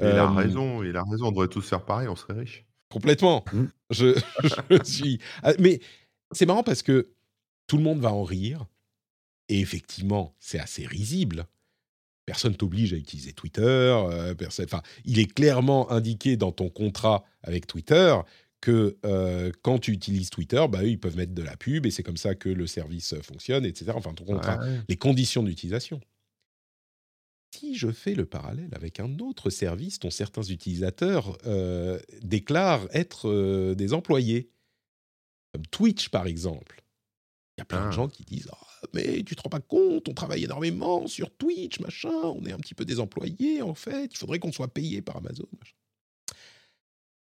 [0.01, 2.65] il a raison, il a raison, on devrait tous faire pareil, on serait riche.
[2.91, 3.45] Complètement.
[3.53, 3.65] Mmh.
[3.91, 4.19] je,
[4.71, 5.19] je, suis.
[5.43, 5.81] Ah, mais
[6.31, 7.09] c'est marrant parce que
[7.67, 8.67] tout le monde va en rire.
[9.49, 11.47] Et effectivement, c'est assez risible.
[12.25, 13.63] Personne t'oblige à utiliser Twitter.
[13.63, 18.17] Euh, enfin, il est clairement indiqué dans ton contrat avec Twitter
[18.67, 21.93] que euh, quand tu utilises Twitter, bah, eux, ils peuvent mettre de la pub et
[21.93, 23.93] c'est comme ça que le service fonctionne, etc.
[23.95, 26.01] Enfin, ton contrat, les conditions d'utilisation.
[27.55, 33.73] Si je fais le parallèle avec un autre service dont certains utilisateurs euh, déclarent être
[33.75, 34.51] des employés,
[35.53, 36.83] comme Twitch par exemple,
[37.57, 37.93] il y a plein de ah.
[37.93, 41.79] gens qui disent «Ah, Mais tu te rends pas compte, on travaille énormément sur Twitch,
[41.79, 45.03] machin, on est un petit peu des employés en fait, il faudrait qu'on soit payé
[45.03, 45.47] par Amazon.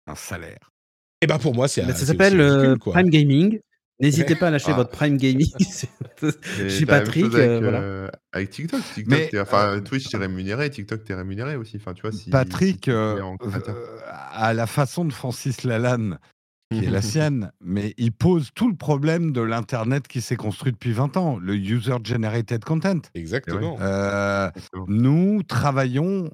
[0.06, 0.72] Un salaire.
[1.22, 3.60] Et eh ben pour moi, c'est Ça s'appelle euh, Prime Gaming.
[4.00, 4.74] N'hésitez pas à lâcher ah.
[4.74, 5.46] votre Prime Gaming.
[6.20, 7.26] Je suis Patrick.
[7.26, 8.80] Avec, euh, euh, avec, TikTok.
[8.92, 10.68] TikTok Mais, enfin, Twitch, t'es rémunéré.
[10.68, 11.76] TikTok, t'es rémunéré aussi.
[11.76, 16.18] Enfin, tu vois, si, Patrick, à la façon de Francis Lalanne,
[16.72, 20.72] qui est la sienne, mais il pose tout le problème de l'Internet qui s'est construit
[20.72, 23.00] depuis 20 ans, le user-generated content.
[23.14, 23.78] Exactement.
[23.80, 24.50] Euh,
[24.88, 26.30] nous travaillons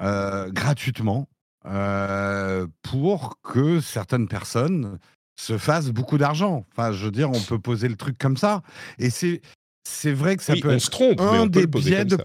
[0.00, 1.28] euh, gratuitement
[1.66, 4.98] euh, pour que certaines personnes
[5.36, 6.66] se fassent beaucoup d'argent.
[6.72, 8.62] Enfin, je veux dire, on peut poser le truc comme ça.
[8.98, 9.40] Et c'est
[9.84, 12.16] c'est vrai que ça peut être un des biais de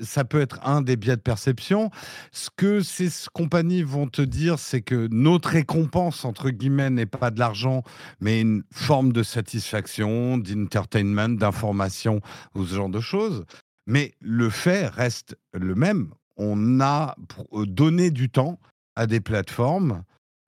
[0.00, 0.24] ça.
[0.24, 1.90] peut être un des biais de perception.
[2.30, 7.30] Ce que ces compagnies vont te dire, c'est que notre récompense entre guillemets n'est pas
[7.30, 7.82] de l'argent,
[8.20, 12.20] mais une forme de satisfaction, d'entertainment, d'information
[12.54, 13.44] ou ce genre de choses.
[13.86, 16.12] Mais le fait reste le même.
[16.36, 17.14] On a
[17.52, 18.58] euh, donné du temps
[18.96, 20.04] à des plateformes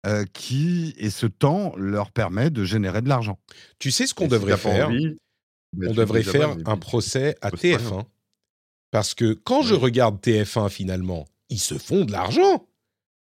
[0.07, 3.39] euh, qui, et ce temps leur permet de générer de l'argent.
[3.79, 4.91] Tu sais ce qu'on devrait faire?
[4.91, 8.05] on devrait faire un procès à TF1.
[8.91, 12.67] Parce que quand je regarde TF1, finalement, ils se font de l'argent.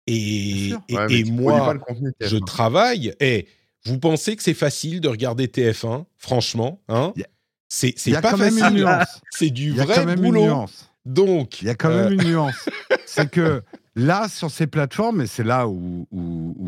[0.07, 0.71] Et,
[1.09, 1.75] et, moi,
[2.19, 3.13] je travaille.
[3.19, 3.47] Et
[3.85, 7.13] vous pensez que c'est facile de regarder TF1 Franchement, hein?
[7.69, 8.87] C'est pas facile.
[9.31, 10.65] C'est du vrai boulot.
[11.05, 12.69] Donc, il y a quand même euh, une nuance.
[13.05, 13.63] c'est que
[13.95, 16.07] Là, sur ces plateformes, et c'est là où,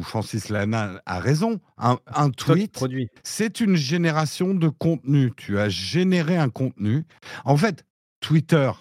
[0.03, 1.97] Francis Lana a raison, un,
[2.31, 2.83] tweet,
[3.23, 5.31] c'est une génération de contenu.
[5.37, 7.05] Tu as généré un contenu.
[7.45, 7.85] En fait,
[8.19, 8.71] Twitter,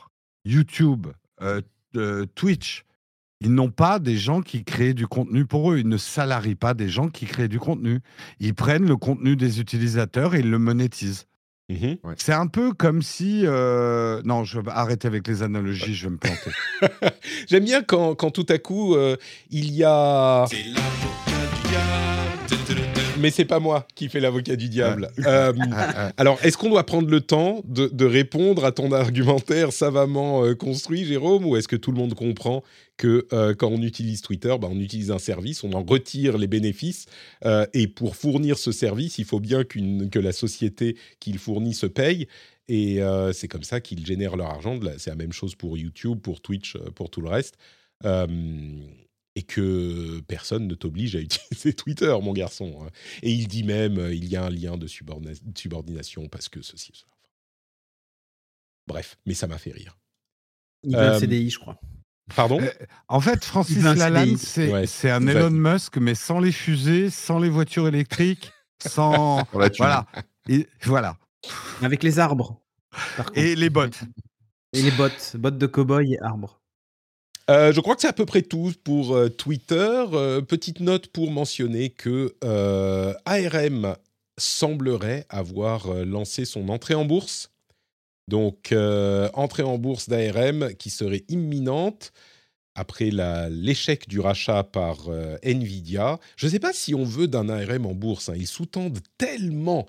[0.45, 1.07] YouTube,
[1.41, 1.61] euh,
[1.97, 2.85] euh, Twitch,
[3.41, 5.79] ils n'ont pas des gens qui créent du contenu pour eux.
[5.79, 8.01] Ils ne salarient pas des gens qui créent du contenu.
[8.39, 11.27] Ils prennent le contenu des utilisateurs et ils le monétisent.
[11.73, 13.43] Mmh c'est un peu comme si.
[13.45, 16.51] Euh, non, je vais arrêter avec les analogies, je vais me planter.
[17.49, 19.17] J'aime bien quand, quand, tout à coup, euh,
[19.51, 20.47] il y a.
[23.23, 25.09] Mais c'est pas moi qui fais l'avocat du diable.
[25.21, 25.53] Euh,
[26.17, 31.05] alors, est-ce qu'on doit prendre le temps de, répondre à ton argumentaire savamment euh, construit,
[31.05, 32.65] Jérôme, ou est-ce que tout le monde comprend
[32.97, 36.49] que euh, quand on utilise Twitter, bah, on utilise un service, on en retire les
[36.49, 37.07] bénéfices,
[37.73, 42.27] et pour fournir ce service, il faut bien que la société qu'il fournit se paye.
[42.69, 43.01] Et
[43.33, 44.79] c'est comme ça qu'ils génèrent leur argent.
[44.99, 47.57] C'est la même chose pour YouTube, pour Twitch, pour tout le reste
[49.35, 52.81] et que personne ne t'oblige à utiliser Twitter, mon garçon.
[52.83, 52.91] Hein.
[53.23, 56.93] Et il dit même, euh, il y a un lien de subordination parce que ceci,
[56.95, 57.13] cela.
[58.87, 59.97] Bref, mais ça m'a fait rire.
[60.83, 61.79] Il veut un euh, CDI, je crois.
[62.35, 62.61] Pardon?
[62.61, 62.71] Euh,
[63.09, 67.89] En fait, Francis Lalanne, c'est un Elon Musk, mais sans les fusées, sans les voitures
[67.89, 68.53] électriques,
[68.87, 69.47] sans...
[69.53, 70.07] voilà.
[70.49, 71.17] Et, voilà.
[71.83, 72.61] Avec les arbres.
[73.35, 74.01] Et les bottes.
[74.73, 75.37] Et les bottes.
[75.37, 76.62] Bottes de cow-boy et arbres.
[77.51, 80.05] Euh, je crois que c'est à peu près tout pour euh, Twitter.
[80.13, 82.35] Euh, petite note pour mentionner que
[83.25, 83.97] ARM
[84.39, 87.51] semblerait avoir lancé son entrée en bourse.
[88.29, 88.75] Donc,
[89.35, 92.13] entrée en bourse d'ARM qui serait imminente
[92.75, 93.11] après
[93.51, 95.11] l'échec du rachat par
[95.43, 96.19] Nvidia.
[96.37, 98.31] Je ne sais pas si on veut d'un ARM en bourse.
[98.31, 98.35] Hein.
[98.37, 99.87] Ils sous-tendent tellement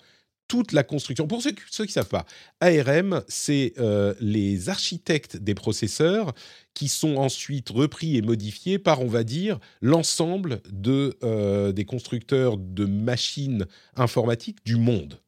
[0.53, 1.25] toute la construction.
[1.25, 2.27] Pour ceux, qui ne savent pas,
[2.61, 6.31] ARM, c'est euh, les architectes des processeurs
[6.75, 12.57] qui sont ensuite repris et modifiés par, on va dire, l'ensemble de, euh, des constructeurs
[12.57, 13.65] de machines
[13.95, 15.21] informatiques du monde.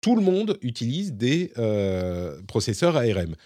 [0.00, 3.36] Tout le monde utilise des euh, processeurs ARM.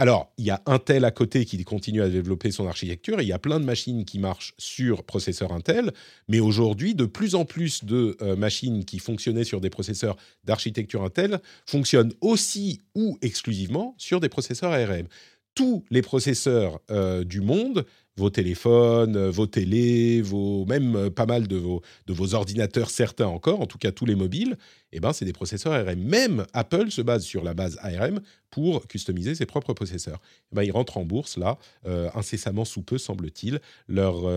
[0.00, 3.34] Alors, il y a Intel à côté qui continue à développer son architecture il y
[3.34, 5.92] a plein de machines qui marchent sur processeurs Intel,
[6.26, 11.04] mais aujourd'hui, de plus en plus de euh, machines qui fonctionnaient sur des processeurs d'architecture
[11.04, 15.06] Intel fonctionnent aussi ou exclusivement sur des processeurs ARM.
[15.54, 17.84] Tous les processeurs euh, du monde
[18.20, 22.90] vos téléphones, euh, vos télés, vos, même euh, pas mal de vos, de vos ordinateurs,
[22.90, 24.56] certains encore, en tout cas tous les mobiles,
[24.92, 25.98] eh ben, c'est des processeurs ARM.
[25.98, 28.20] Même Apple se base sur la base ARM
[28.50, 30.20] pour customiser ses propres processeurs.
[30.52, 33.60] Eh ben, ils rentrent en bourse, là, euh, incessamment sous peu, semble-t-il.
[33.88, 34.28] Leur,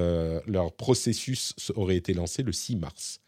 [0.48, 3.20] leur processus aurait été lancé le 6 mars.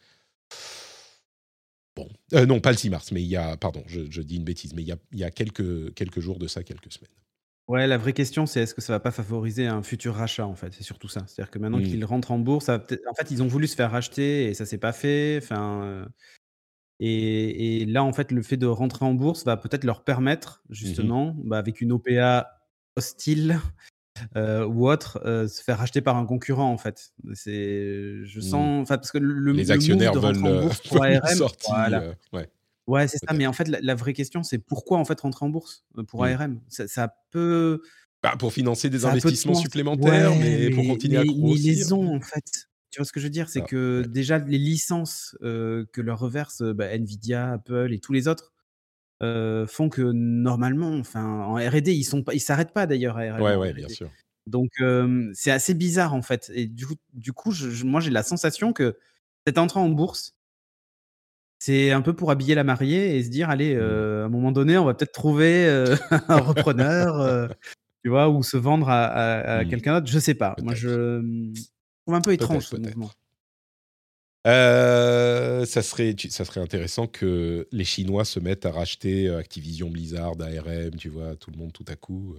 [1.95, 2.09] Bon,
[2.47, 4.81] non, pas le 6 mars, mais il y a, pardon, je, dis une bêtise, mais
[4.81, 7.09] il y a, il y a quelques, quelques jours de ça, quelques semaines.
[7.67, 10.53] Ouais, la vraie question, c'est est-ce que ça va pas favoriser un futur rachat, en
[10.55, 10.71] fait?
[10.73, 11.23] C'est surtout ça.
[11.25, 11.83] C'est-à-dire que maintenant mmh.
[11.83, 12.79] qu'ils rentrent en bourse, en
[13.15, 15.39] fait, ils ont voulu se faire racheter et ça s'est pas fait.
[15.41, 16.05] Enfin, euh,
[16.99, 20.73] et là, en fait, le fait de rentrer en bourse va peut-être leur permettre mmh
[20.73, 22.47] justement, bah, avec une OPA
[22.97, 23.59] hostile,
[24.37, 27.13] euh, ou autre, euh, se faire racheter par un concurrent, en fait.
[27.33, 28.43] C'est je mmh.
[28.43, 31.19] sens enfin, parce que le Les actionnaires veulent, bourse pour ARM
[31.67, 32.13] voilà.
[32.31, 32.47] ouais.
[32.87, 33.33] Ouais, c'est ça.
[33.33, 36.23] Mais en fait, la, vraie question, c'est pourquoi en fait rentrer en bourse euh, pour
[36.23, 37.81] ARM ça, peut.
[38.21, 41.73] Bah, pour financer des investissements supplémentaires, mais, pour continuer à grossir.
[41.73, 42.67] Ils les ont en fait.
[42.91, 43.49] Tu vois ce que je veux dire?
[43.49, 48.13] C'est ah, que déjà les licences euh, que leur reverse bah, Nvidia, Apple et tous
[48.13, 48.53] les autres
[49.21, 53.43] euh, font que normalement, enfin, en R&D, ils sont ils s'arrêtent pas d'ailleurs à R&D.
[53.43, 54.09] Ouais, ouais, bien sûr.
[54.47, 54.71] Donc
[55.33, 56.51] c'est assez bizarre en fait.
[56.53, 57.51] Et du coup, du coup
[57.83, 58.95] moi j'ai la sensation que
[59.45, 60.35] cette entrée en bourse,
[61.59, 63.79] c'est un peu pour habiller la mariée et se dire: «Allez, mmh.
[63.79, 65.95] euh, à un moment donné, on va peut-être trouver, euh,
[66.27, 67.47] un repreneur», euh,
[68.03, 68.29] tu vois?
[68.29, 69.69] Ou se vendre à mmh.
[69.69, 70.55] quelqu'un d'autre, je sais pas.
[70.61, 71.21] Moi, je,
[72.05, 73.09] trouve un peu étrange ce mouvement.
[74.45, 80.95] ça serait ça serait intéressant que les Chinois se mettent à racheter, Activision Blizzard, ARM,
[80.97, 81.35] tu vois?
[81.35, 82.35] Tout le monde tout à coup,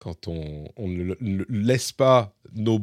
[0.00, 2.80] quand on, ne laisse pas nos,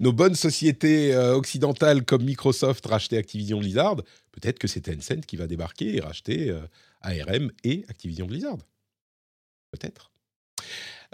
[0.00, 3.96] nos bonnes sociétés euh, occidentales comme Microsoft racheter Activision Blizzard,
[4.32, 6.66] peut-être que c'est Tencent qui va débarquer et racheter euh,
[7.00, 8.58] ARM et Activision Blizzard.
[9.70, 10.13] Peut-être.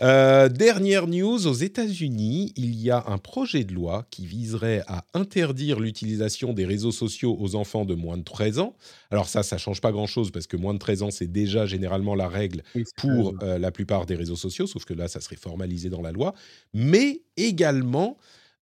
[0.02, 5.05] Euh, dernière news, aux États-Unis, il y a un projet de loi qui viserait à
[5.12, 8.77] interdire l'utilisation des réseaux sociaux aux enfants de moins de 13 ans.
[9.10, 12.14] Alors ça, ça change pas grand-chose parce que moins de 13 ans, c'est déjà généralement
[12.14, 12.62] la règle
[12.97, 16.12] pour euh, la plupart des réseaux sociaux, sauf que là, ça serait formalisé dans la
[16.12, 16.35] loi.
[16.72, 18.16] Mais également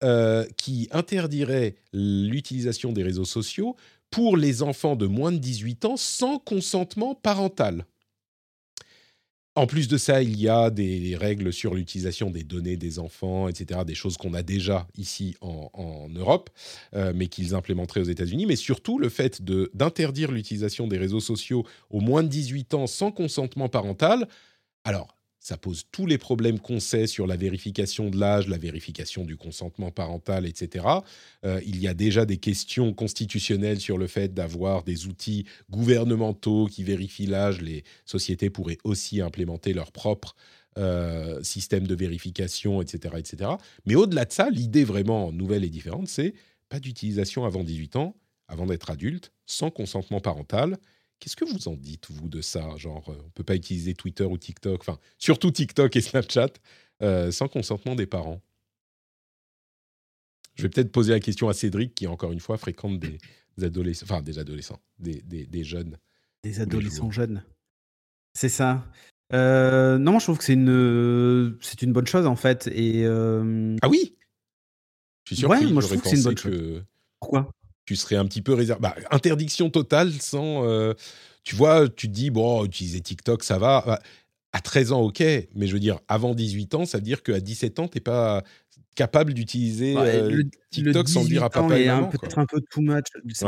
[0.04, 3.76] euh, qui interdirait l'utilisation des réseaux sociaux
[4.10, 7.86] pour les enfants de moins de 18 ans sans consentement parental.
[9.56, 13.48] En plus de ça, il y a des règles sur l'utilisation des données des enfants,
[13.48, 16.50] etc., des choses qu'on a déjà ici en, Europe,
[16.94, 18.44] euh, mais qu'ils implémenteraient aux États-Unis.
[18.44, 23.10] Mais surtout, le fait d'interdire l'utilisation des réseaux sociaux aux moins de 18 ans sans
[23.10, 24.28] consentement parental.
[24.84, 25.15] Alors,
[25.46, 29.36] ça pose tous les problèmes qu'on sait sur la vérification de l'âge, la vérification du
[29.36, 30.84] consentement parental, etc.
[31.44, 36.66] Euh, il y a déjà des questions constitutionnelles sur le fait d'avoir des outils gouvernementaux
[36.66, 37.60] qui vérifient l'âge.
[37.60, 40.34] Les sociétés pourraient aussi implémenter leur propre
[40.78, 43.14] euh, système de vérification, etc.
[43.16, 43.52] etc.
[43.84, 46.34] Mais au-delà de ça, l'idée vraiment nouvelle et différente, c'est
[46.68, 48.16] pas d'utilisation avant 18 ans,
[48.48, 50.76] avant d'être adulte, sans consentement parental.
[51.18, 52.76] Qu'est-ce que vous en dites, vous, de ça?
[52.76, 56.50] Genre, on ne peut pas utiliser Twitter ou TikTok, enfin, surtout TikTok et Snapchat,
[57.00, 58.42] sans consentement des parents.
[60.54, 63.18] Je vais peut-être poser la question à Cédric, qui, encore une fois, fréquente des,
[63.62, 65.98] adolescents, enfin, des adolescents, des, des jeunes.
[66.42, 67.42] Des adolescents jeunes.
[68.34, 68.86] C'est ça.
[69.32, 72.68] Euh, non, je trouve que c'est une, c'est une bonne chose en fait.
[72.68, 74.16] Et euh, ah oui.
[75.24, 76.84] Je suis sûr ouais, moi je trouve que c'est une bonne chose.
[77.18, 77.50] Pourquoi?
[77.86, 78.82] Tu serais un petit peu réservé.
[78.82, 80.68] Bah, interdiction totale sans.
[80.68, 80.92] Euh,
[81.44, 83.82] tu vois, tu te dis bon, utiliser TikTok, ça va.
[83.86, 84.00] Bah,
[84.52, 85.22] à 13 ans, ok,
[85.54, 88.42] mais je veux dire, avant 18 ans, ça veut dire qu'à 17 ans, t'es pas
[88.94, 89.94] capable d'utiliser
[90.70, 92.08] TikTok sans dire à papa et maman.
[92.08, 93.04] Peut-être un peu too much.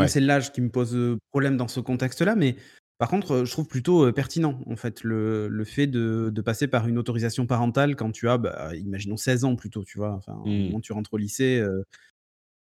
[0.07, 0.97] C'est l'âge qui me pose
[1.31, 2.57] problème dans ce contexte-là, mais
[2.99, 6.89] par contre, je trouve plutôt pertinent, en fait, le, le fait de, de, passer par
[6.89, 10.13] une autorisation parentale quand tu as, bah, imaginons 16 ans plutôt, tu vois.
[10.13, 10.59] Enfin, au mmh.
[10.65, 11.65] moment où tu rentres au lycée,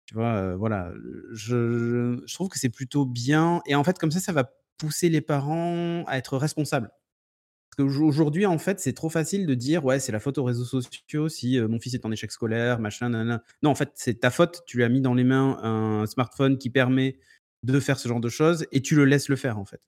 [0.05, 0.91] tu vois, voilà.
[1.33, 3.61] Je, je, trouve que c'est plutôt bien.
[3.65, 6.91] Et en fait, comme ça, ça va pousser les parents à être responsables.
[7.69, 10.63] Parce qu'aujourd'hui, en fait, c'est trop facile de dire, ouais, c'est la faute aux réseaux
[10.63, 13.43] sociaux si mon fils est en échec scolaire, machin, nanana.
[13.63, 14.61] Non, en fait, c'est ta faute.
[14.65, 17.17] Tu lui as mis dans les mains un smartphone qui permet
[17.63, 19.81] de faire ce genre de choses et tu le laisses le faire, en fait.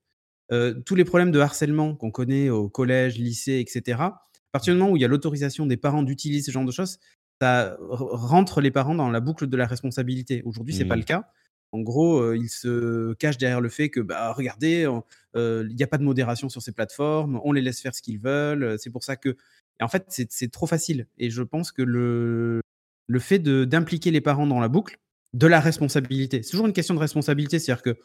[0.50, 4.80] Euh, tous les problèmes de harcèlement qu'on connaît au collège, lycée, etc., à partir du
[4.80, 6.98] moment où il y a l'autorisation des parents d'utiliser ce genre de choses,
[7.40, 10.42] ça rentre les parents dans la boucle de la responsabilité.
[10.44, 11.00] Aujourd'hui, c'est n'est pas mmh.
[11.00, 11.28] le cas.
[11.72, 14.88] En gros, euh, ils se cachent derrière le fait que, bah, regardez,
[15.36, 18.00] euh, il n'y a pas de modération sur ces plateformes, on les laisse faire ce
[18.02, 18.76] qu'ils veulent.
[18.78, 19.36] C'est pour ça que.
[19.80, 21.06] Et en fait, c'est trop facile.
[21.18, 22.60] Et je pense que le,
[23.06, 24.98] le fait d'impliquer les parents dans la boucle,
[25.34, 27.58] de la responsabilité, c'est toujours une question de responsabilité.
[27.58, 27.96] C'est-à-dire que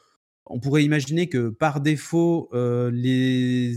[0.46, 3.74] on pourrait imaginer que par défaut, euh, les,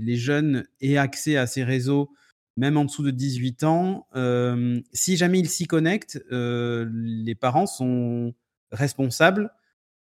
[0.00, 2.10] les, jeunes aient accès à ces réseaux,
[2.56, 4.06] même en dessous de 18 ans.
[4.14, 8.34] Euh, si jamais ils s'y connectent, euh, les parents sont
[8.70, 9.50] responsables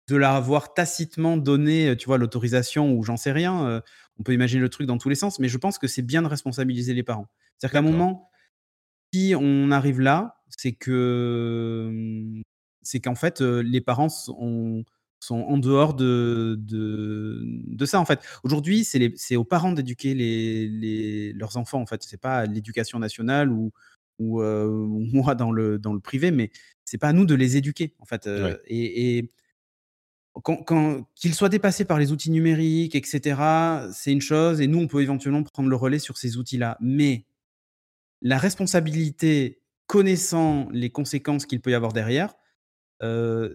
[0.07, 3.81] de leur avoir tacitement donné, tu vois, l'autorisation ou j'en sais rien.
[4.19, 6.21] on peut imaginer le truc dans tous les sens, mais je pense que c'est bien
[6.21, 7.27] de responsabiliser les parents.
[7.57, 8.29] C'est-à-dire qu'à un moment,
[9.13, 12.41] si on arrive là, c'est que
[12.81, 14.83] c'est qu'en fait, les parents ont
[15.23, 18.19] sont en dehors de, de, ça, en fait.
[18.43, 22.03] Aujourd'hui, c'est aux parents d'éduquer les, leurs enfants, en fait.
[22.03, 23.71] C'est pas l'éducation nationale ou,
[24.19, 26.51] ou, euh, moi dans le, dans le privé, mais
[26.85, 28.27] c'est pas à nous de les éduquer, en fait.
[28.27, 29.31] Euh, et,
[30.43, 33.39] quand, qu'ils soient dépassés par les outils numériques, etc.,
[33.93, 36.77] c'est une chose, et nous, on peut éventuellement prendre le relais sur ces outils-là.
[36.81, 37.25] Mais
[38.21, 42.33] la responsabilité, connaissant les conséquences qu'il peut y avoir derrière,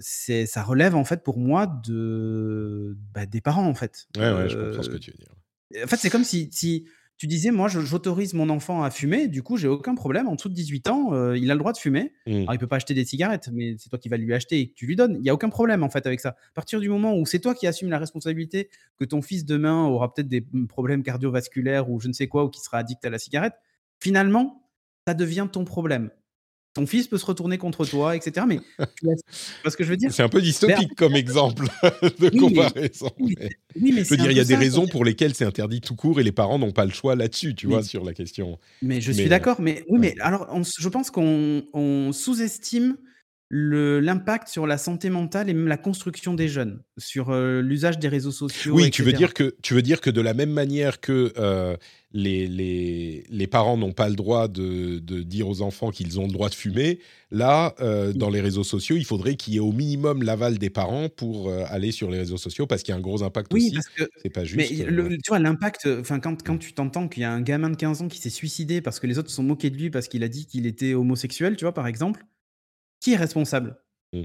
[0.00, 4.06] c'est ça relève en fait pour moi de bah, des parents en fait.
[4.16, 5.34] Ouais, ouais, je comprends ce que tu veux dire.
[5.84, 6.86] En fait, c'est comme si, si
[7.18, 10.28] tu disais, moi, j'autorise mon enfant à fumer, du coup, j'ai aucun problème.
[10.28, 12.12] En dessous de 18 ans, il a le droit de fumer.
[12.26, 12.32] Mmh.
[12.42, 14.68] Alors, il peut pas acheter des cigarettes, mais c'est toi qui vas lui acheter et
[14.68, 15.16] que tu lui donnes.
[15.18, 16.30] Il y a aucun problème en fait avec ça.
[16.30, 19.84] À partir du moment où c'est toi qui assumes la responsabilité que ton fils demain
[19.86, 23.04] aura peut-être des mmh, problèmes cardiovasculaires ou je ne sais quoi, ou qui sera addict
[23.04, 23.54] à la cigarette,
[24.00, 24.70] finalement,
[25.06, 26.10] ça devient ton problème
[26.74, 28.46] ton fils peut se retourner contre toi, etc.
[28.46, 28.60] Mais
[29.62, 30.12] parce que je veux dire?
[30.12, 31.66] C'est un peu dystopique comme exemple
[32.20, 33.10] de comparaison.
[33.18, 33.50] Mais,
[33.80, 35.96] oui, mais je veux dire, il y a des raisons pour lesquelles c'est interdit tout
[35.96, 38.58] court et les parents n'ont pas le choix là-dessus, tu vois, sur la question.
[38.82, 39.60] Mais je suis d'accord.
[39.60, 42.96] Mais oui, mais alors, je pense qu'on sous-estime
[43.50, 48.08] l'impact sur la santé mentale et même la construction des jeunes, sur euh, l'usage des
[48.08, 48.74] réseaux sociaux.
[48.74, 51.74] Oui, tu veux, dire que, tu veux dire que de la même manière que euh,
[52.12, 56.26] les, les, les, parents n'ont pas le droit de, de dire aux enfants qu'ils ont
[56.26, 56.98] le droit de fumer,
[57.30, 60.70] là, euh, dans les réseaux sociaux, il faudrait qu'il y ait au minimum l'aval des
[60.70, 63.68] parents pour aller sur les réseaux sociaux parce qu'il y a un gros impact oui,
[63.68, 63.74] aussi.
[63.74, 64.58] Parce que, c'est pas juste.
[64.58, 67.76] Mais tu vois, l'impact, enfin, quand, quand tu t'entends qu'il y a un gamin de
[67.76, 70.08] 15 ans qui s'est suicidé parce que les autres se sont moqués de lui parce
[70.08, 72.26] qu'il a dit qu'il était homosexuel, tu vois, par exemple
[73.00, 73.78] qui est responsable
[74.12, 74.22] mmh.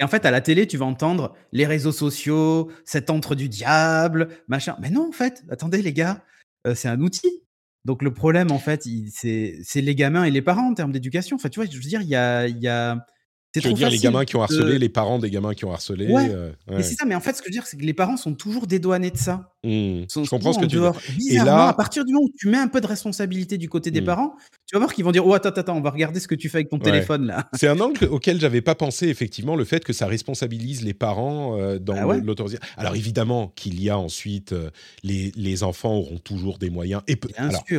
[0.00, 3.48] Et en fait, à la télé, tu vas entendre les réseaux sociaux, cet entre du
[3.48, 4.76] diable, machin.
[4.80, 6.24] Mais non, en fait, attendez, les gars,
[6.66, 7.44] euh, c'est un outil.
[7.84, 11.36] Donc le problème, en fait, c'est les gamins et les parents en termes d'éducation.
[11.36, 13.06] Enfin, tu vois, je veux dire, il y a, y a
[13.52, 16.06] tu veux dire les gamins qui ont harcelé, les parents des gamins qui ont harcelé.
[16.06, 16.28] Ouais.
[16.30, 17.04] Euh, mais c'est ça.
[17.04, 19.10] Mais en fait, ce que je veux dire, c'est que les parents sont toujours dédouanés
[19.10, 19.54] de ça.
[19.64, 20.04] Mmh.
[20.08, 21.42] je comprends ce que tu veux dire.
[21.42, 23.90] Et là, à partir du moment où tu mets un peu de responsabilité du côté
[23.90, 24.04] des mmh.
[24.04, 24.36] parents,
[24.70, 26.48] tu vas voir qu'ils vont dire Oh, attends, attends, on va regarder ce que tu
[26.48, 27.48] fais avec ton téléphone là.
[27.54, 31.58] C'est un angle auquel j'avais pas pensé, effectivement, le fait que ça responsabilise les parents
[31.58, 32.64] euh, dans bah l'autorisation.
[32.76, 34.70] Alors évidemment qu'il y a ensuite euh,
[35.02, 37.02] les, les, enfants auront toujours des moyens.
[37.08, 37.18] Et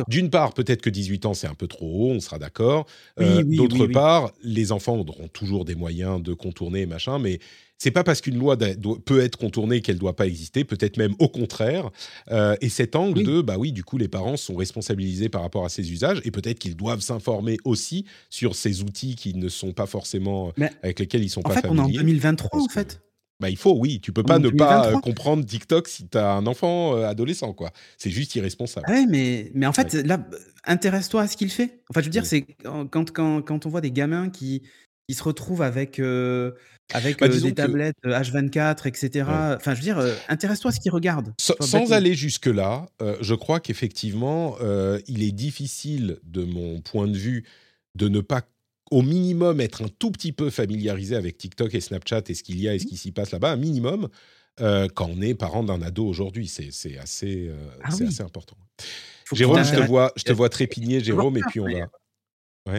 [0.06, 2.84] d'une part, peut-être que 18 ans c'est un peu trop haut, on sera d'accord.
[3.18, 7.38] D'autre part, les enfants auront toujours des moyens de contourner, machin, mais
[7.82, 8.56] c'est pas parce qu'une loi
[9.04, 11.90] peut être contournée qu'elle doit pas exister, peut-être même au contraire.
[12.30, 15.64] Euh, et cet angle de, bah oui, du coup, les parents sont responsabilisés par rapport
[15.64, 19.72] à ces usages, et peut-être qu'ils doivent s'informer aussi sur ces outils qui ne sont
[19.72, 20.52] pas forcément
[20.84, 21.80] avec lesquels ils sont pas familiers.
[21.80, 23.00] En fait, on est en 2023, en fait.
[23.40, 23.98] Bah, il faut, oui.
[24.00, 27.72] Tu peux pas ne pas comprendre TikTok si tu as un enfant adolescent, quoi.
[27.98, 28.86] C'est juste irresponsable.
[28.88, 30.24] Ah ouais, mais, mais en fait, là,
[30.66, 31.80] intéresse-toi à ce qu'il fait.
[31.90, 34.62] Enfin, je veux dire, c'est quand, quand, quand on voit des gamins qui,
[35.08, 36.00] qui se retrouvent avec,
[36.92, 39.24] avec bah, des tablettes H24, etc.
[39.56, 39.98] Enfin, je veux dire,
[40.28, 41.32] intéresse-toi à ce qu'ils regardent.
[41.38, 42.86] Sans, aller jusque-là,
[43.20, 44.56] je crois qu'effectivement,
[45.06, 47.44] il est difficile, de mon point de vue,
[47.94, 48.42] de ne pas
[48.90, 52.60] au minimum être un tout petit peu familiarisé avec TikTok et Snapchat et ce qu'il
[52.60, 52.88] y a et ce mmh.
[52.88, 54.08] qui s'y passe là-bas, un minimum,
[54.58, 56.48] quand on est parent d'un ado aujourd'hui.
[56.48, 57.50] C'est assez,
[57.82, 58.56] ah assez important.
[59.32, 61.88] Jérôme, je te, vois, je te vois trépigner, Jérôme, et puis on va...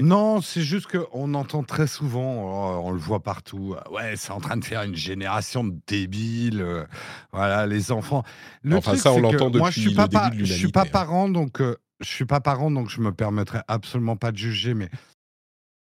[0.02, 4.32] Non, c'est juste qu'on entend très souvent, oh, on le voit partout, euh, ouais, c'est
[4.32, 6.86] en train de faire une génération de débiles, euh,
[7.34, 8.24] voilà, les enfants.
[8.72, 10.90] Enfin, ça, on l'entend depuis moi, je suis pas, Je suis pas hein.
[10.90, 14.74] parent, donc euh, je suis pas parent, donc je me permettrai absolument pas de juger,
[14.74, 14.90] mais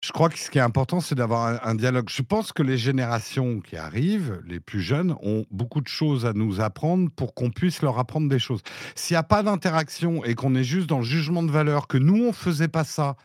[0.04, 2.10] je crois que ce qui est important, c'est d'avoir un, dialogue.
[2.10, 6.34] Je pense que les générations qui arrivent, les plus jeunes, ont beaucoup de choses à
[6.34, 8.60] nous apprendre pour qu'on puisse leur apprendre des choses.
[8.94, 11.96] S'il n'y a pas d'interaction et qu'on est juste dans le jugement de valeur, que
[11.96, 13.16] nous, on faisait pas ça,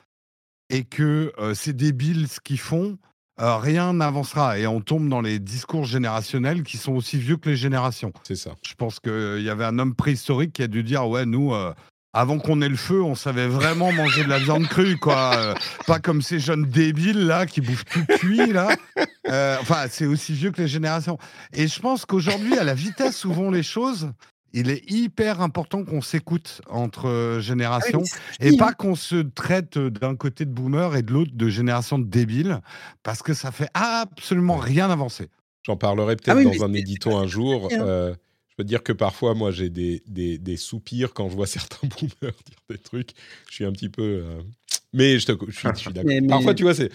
[0.72, 2.98] et que c'est débile ce qu'ils font,
[3.38, 4.58] rien n'avancera.
[4.58, 8.14] Et on tombe dans les discours générationnels qui sont aussi vieux que les générations.
[8.24, 8.52] C'est ça.
[8.66, 11.54] Je pense qu'il y avait un homme préhistorique qui a dû dire Ouais, nous.
[12.14, 15.56] avant qu'on ait le feu, on savait vraiment manger de la viande crue, quoi.
[15.88, 18.76] pas comme ces jeunes débiles là qui bouffent tout cuit là.
[19.62, 21.18] enfin, c'est aussi vieux que les générations.
[21.54, 24.12] Et je pense qu'aujourd'hui, à la vitesse où vont les choses,
[24.54, 28.04] il est hyper important qu'on s'écoute entre euh, ah générations
[28.40, 32.00] et pas qu'on se traite euh, d'un côté de boomer et de l'autre de génération
[32.00, 32.60] de débiles
[33.04, 35.30] parce que ça fait absolument rien avancer.
[35.64, 37.70] J'en parlerai peut-être ah dans un édito un jour.
[37.72, 38.14] Euh,
[38.50, 42.12] je peux dire que parfois, moi, j'ai des, des, soupirs quand je vois certains boomers
[42.46, 43.12] dire des trucs.
[43.48, 44.24] Je suis un petit peu.
[44.92, 46.28] Mais je, te, je suis, d'accord.
[46.28, 46.92] Parfois, tu vois, c'est.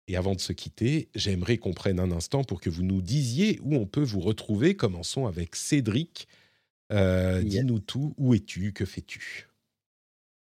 [0.08, 3.60] Et avant de se quitter, j'aimerais qu'on prenne un instant pour que vous nous disiez
[3.64, 4.76] où on peut vous retrouver.
[4.76, 6.28] Commençons avec Cédric.
[6.92, 8.14] Euh, dis-nous tout.
[8.18, 8.74] Où es-tu?
[8.74, 9.48] Que fais-tu?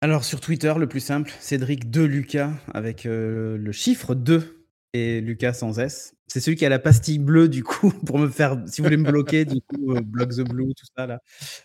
[0.01, 5.21] Alors, sur Twitter, le plus simple, Cédric de Lucas, avec euh, le chiffre 2 et
[5.21, 6.15] Lucas sans S.
[6.27, 8.61] C'est celui qui a la pastille bleue, du coup, pour me faire.
[8.67, 11.21] Si vous voulez me bloquer, du coup, euh, Block the Blue, tout ça, là,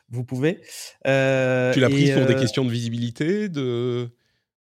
[0.09, 0.57] vous pouvez.
[1.03, 4.09] tu l'as pris pour des questions de visibilité, de,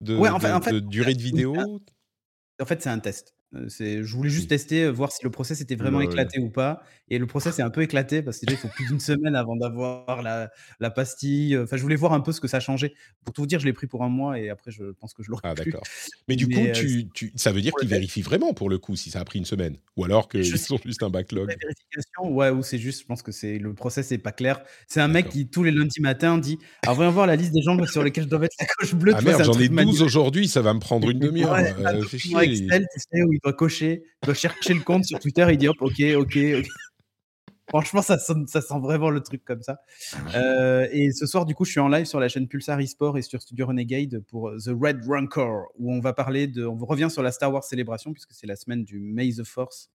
[0.02, 1.82] de durée de vidéo?
[2.62, 3.37] En fait, c'est un test.
[3.70, 6.84] C'est, je voulais juste tester, voir si le process était vraiment éclaté ou pas.
[7.10, 10.22] Et le process est un peu éclaté parce qu'il faut plus d'une semaine avant d'avoir
[10.22, 10.50] la,
[10.82, 11.58] la, pastille.
[11.58, 12.94] Enfin, je voulais voir un peu ce que ça changeait.
[13.24, 15.24] Pour tout vous dire, je l'ai pris pour un mois et après, je pense que
[15.24, 15.84] je l'aurai ah, d'accord.
[16.28, 19.12] Mais du coup, tu, tu, ça veut dire qu'ils vérifient vraiment pour le coup si
[19.12, 21.48] ça a pris une semaine ou alors qu'ils sont juste un backlog?
[21.48, 24.62] Vérification, ouais, ou c'est juste, je pense que c'est le process n'est pas clair.
[24.88, 27.62] C'est un mec qui tous les lundis matins dit Ah, voyons voir la liste des
[27.62, 29.14] gens sur lesquels je dois mettre la coche bleue.
[29.16, 31.52] Ah merde, j'en ai 12 aujourd'hui, ça va me prendre une demi-heure.
[31.52, 32.04] Ouais, euh,
[33.38, 36.38] Il doit cocher doit chercher le compte sur Twitter, il dit hop, ok, ok.
[37.70, 39.82] Franchement, ça, ça sent vraiment le truc comme ça.
[40.36, 43.18] Euh, et ce soir, du coup, je suis en live sur la chaîne Pulsar eSport
[43.18, 46.66] et sur Studio Renegade pour The Red Rancor, où on va parler de.
[46.66, 49.92] On revient sur la Star Wars célébration, puisque c'est la semaine du May the Force.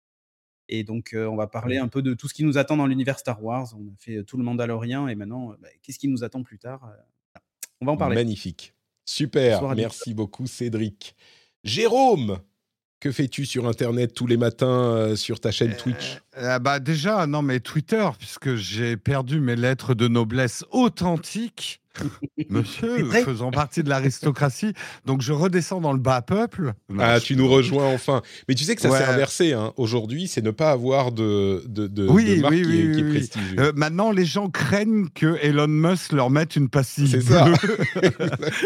[0.68, 2.88] Et donc, euh, on va parler un peu de tout ce qui nous attend dans
[2.88, 3.74] l'univers Star Wars.
[3.78, 6.84] On a fait tout le Mandalorian, et maintenant, bah, qu'est-ce qui nous attend plus tard
[6.86, 7.40] euh,
[7.80, 8.16] On va en parler.
[8.16, 8.74] Magnifique.
[9.06, 9.76] Super.
[9.76, 11.16] Merci beaucoup, Cédric.
[11.64, 12.40] Jérôme
[13.02, 16.20] que fais-tu sur Internet tous les matins euh, sur ta chaîne Twitch?
[16.38, 21.82] Euh, bah déjà, non, mais Twitter, puisque j'ai perdu mes lettres de noblesse authentiques.
[22.50, 24.74] Monsieur, faisant partie de l'aristocratie,
[25.06, 26.74] donc je redescends dans le bas peuple.
[27.00, 28.22] ah, tu nous rejoins enfin.
[28.48, 29.54] Mais tu sais que ça s'est inversé.
[29.54, 29.74] Hein.
[29.78, 33.60] Aujourd'hui, c'est ne pas avoir de, de, de, oui, marque oui, qui, oui, est prestigieux.
[33.60, 37.10] Euh, maintenant, les gens craignent que Elon Musk leur mette une pastille.
[37.10, 37.46] C'est ça.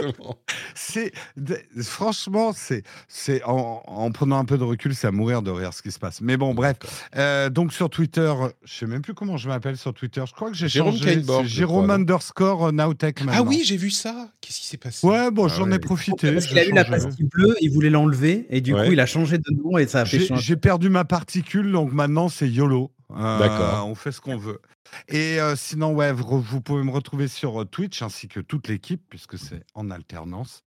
[0.75, 1.11] C'est
[1.81, 5.73] franchement, c'est c'est en, en, prenant un peu de recul, c'est à mourir de rire
[5.73, 6.21] ce qui se passe.
[6.21, 6.77] Mais bon, bref.
[7.15, 8.34] Euh, donc sur Twitter,
[8.65, 10.22] je sais même plus comment je m'appelle sur Twitter.
[10.27, 11.23] Je crois que j'ai changé.
[11.45, 13.22] Jérôme underscore Nowtech.
[13.30, 14.30] Ah oui, j'ai vu ça.
[14.41, 15.07] Qu'est-ce qui s'est passé?
[15.07, 16.34] Ouais, bon, ah j'en ai profité.
[16.34, 19.06] Parce qu'il a eu la pastille bleue, il voulait l'enlever et du coup, il a
[19.06, 22.91] changé de nom et ça a fait J'ai perdu ma particule, donc maintenant c'est YOLO.
[23.11, 23.88] Euh, D'accord.
[23.88, 24.60] On fait ce qu'on veut.
[25.07, 28.68] Et euh, sinon, ouais, vous, vous, pouvez me retrouver sur euh, Twitch ainsi que toute
[28.68, 30.64] l'équipe, puisque c'est en alternance.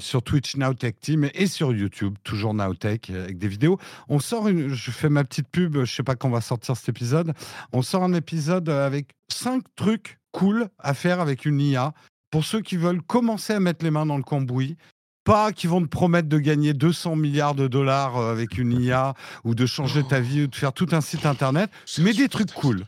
[0.00, 3.78] Sur Twitch Nowtech Team et sur YouTube, toujours Nowtech avec des vidéos.
[4.08, 6.76] On sort une, je fais ma petite pub, je sais pas quand on va sortir
[6.76, 7.34] cet épisode.
[7.72, 11.92] On sort un épisode avec cinq trucs cool à faire avec une IA
[12.30, 14.76] pour ceux qui veulent commencer à mettre les mains dans le cambouis.
[15.24, 19.14] Pas qui vont te promettre de gagner 200 milliards de dollars euh, avec une IA
[19.44, 22.52] ou de changer ta vie ou de faire tout un site internet, mais des trucs
[22.52, 22.86] cool.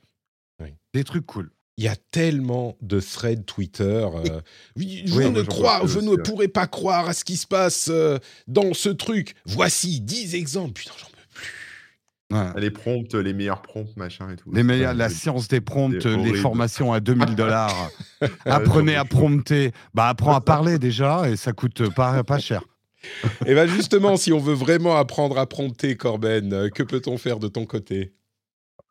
[0.94, 1.50] Des trucs cool.
[1.78, 3.84] Il y a tellement de threads Twitter.
[3.84, 4.40] Euh,
[4.76, 8.74] je ne, crois, je ne pourrais pas croire à ce qui se passe euh, dans
[8.74, 9.34] ce truc.
[9.46, 10.74] Voici 10 exemples.
[10.74, 11.06] Putain, j'en
[12.56, 14.50] les prompts, les meilleurs prompts, machin et tout.
[14.52, 17.90] Les meilleurs, la science des prompts, les formations à 2000 dollars.
[18.44, 19.72] Apprenez à prompter.
[19.94, 22.62] Bah, apprends à parler déjà et ça coûte pas, pas cher.
[23.46, 27.38] et bien justement, si on veut vraiment apprendre à prompter, Corben, euh, que peut-on faire
[27.38, 28.12] de ton côté?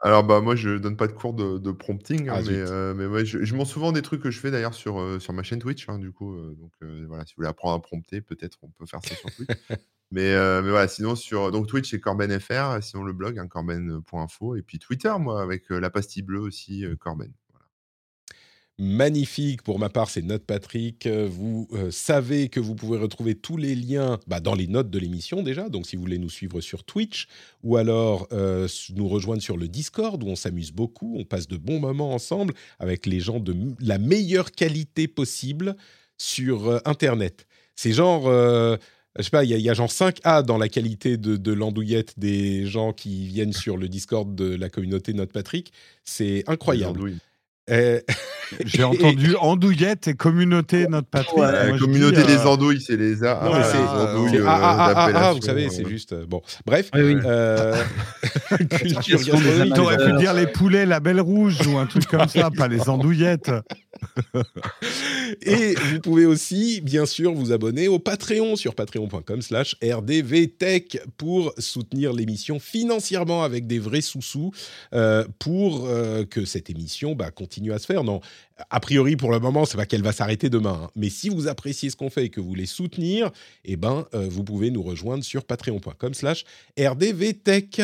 [0.01, 3.25] Alors bah moi je donne pas de cours de, prompting, hein, ah, mais, euh, mais
[3.25, 5.59] je, je montre souvent des trucs que je fais d'ailleurs sur, euh, sur ma chaîne
[5.59, 6.35] Twitch, hein, du coup.
[6.55, 6.71] donc
[7.07, 9.49] voilà, si vous voulez apprendre à prompter, peut-être on peut faire ça sur Twitch.
[10.11, 13.47] Mais, euh, mais voilà, sinon sur donc Twitch c'est Corben FR, sinon le blog hein,
[13.47, 17.31] corben.info et puis Twitter moi avec euh, la pastille bleue aussi euh, Corben.
[18.79, 21.07] Magnifique, pour ma part c'est Note Patrick.
[21.07, 25.43] Vous savez que vous pouvez retrouver tous les liens bah, dans les notes de l'émission
[25.43, 27.27] déjà, donc si vous voulez nous suivre sur Twitch
[27.63, 28.27] ou alors
[28.95, 32.53] nous rejoindre sur le Discord où on s'amuse beaucoup, on passe de bons moments ensemble
[32.79, 35.75] avec les gens de la meilleure qualité possible
[36.17, 37.45] sur Internet.
[37.75, 38.27] C'est genre
[39.17, 42.93] je sais pas, il y, a genre 5A dans la qualité de, l'andouillette des gens
[42.93, 45.73] qui viennent sur le Discord de la communauté Note Patrick.
[46.05, 47.17] C'est incroyable.
[47.69, 47.99] Euh,
[48.65, 51.37] J'ai entendu andouillette et communauté Note Patrick.
[51.37, 53.39] la communauté des euh, andouilles, c'est les A.
[53.43, 54.41] Non, c'est andouilles.
[54.45, 56.13] Ah, ah, ah, ah, vous savez, c'est juste.
[56.25, 56.89] Bon, bref.
[56.93, 57.15] Oui, oui.
[57.23, 57.81] Euh,
[59.75, 62.89] T'aurais pu dire les poulets, la belle rouge ou un truc comme ça, pas les
[62.89, 63.51] andouillettes.
[65.41, 71.53] et vous pouvez aussi, bien sûr, vous abonner au Patreon sur patreon.com slash rdvtech pour
[71.57, 74.51] soutenir l'émission financièrement avec des vrais sous-sous
[74.93, 78.03] euh, pour euh, que cette émission bah, continue à se faire.
[78.03, 78.21] Non,
[78.69, 80.81] a priori, pour le moment, c'est pas qu'elle va s'arrêter demain.
[80.83, 80.91] Hein.
[80.95, 83.31] Mais si vous appréciez ce qu'on fait et que vous voulez soutenir,
[83.65, 86.45] eh ben, euh, vous pouvez nous rejoindre sur patreon.com slash
[86.79, 87.81] rdvtech.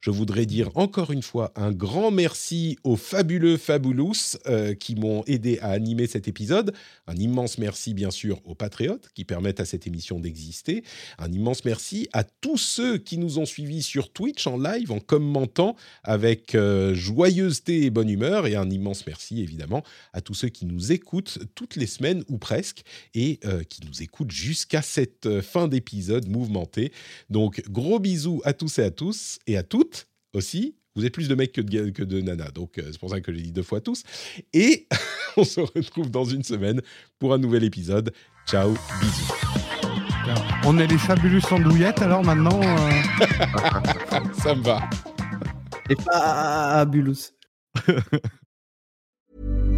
[0.00, 5.24] Je voudrais dire encore une fois un grand merci aux fabuleux Fabulous euh, qui m'ont
[5.26, 6.72] aidé à animer cet épisode.
[7.08, 10.84] Un immense merci bien sûr aux patriotes qui permettent à cette émission d'exister.
[11.18, 15.00] Un immense merci à tous ceux qui nous ont suivis sur Twitch en live en
[15.00, 18.46] commentant avec euh, joyeuseté et bonne humeur.
[18.46, 22.38] Et un immense merci évidemment à tous ceux qui nous écoutent toutes les semaines ou
[22.38, 22.82] presque
[23.14, 26.92] et euh, qui nous écoutent jusqu'à cette fin d'épisode mouvementé.
[27.30, 29.87] Donc gros bisous à tous et à tous et à toutes
[30.38, 30.76] aussi.
[30.96, 33.20] Vous êtes plus de mecs que de, que de nanas, donc euh, c'est pour ça
[33.20, 34.02] que j'ai dit deux fois tous.
[34.52, 34.88] Et
[35.36, 36.80] on se retrouve dans une semaine
[37.18, 38.12] pour un nouvel épisode.
[38.46, 38.70] Ciao,
[39.00, 39.34] bisous.
[40.64, 42.90] On est les fabuleux sandouillettes alors maintenant euh
[44.42, 44.80] Ça me va.
[45.88, 47.32] Et fabulous.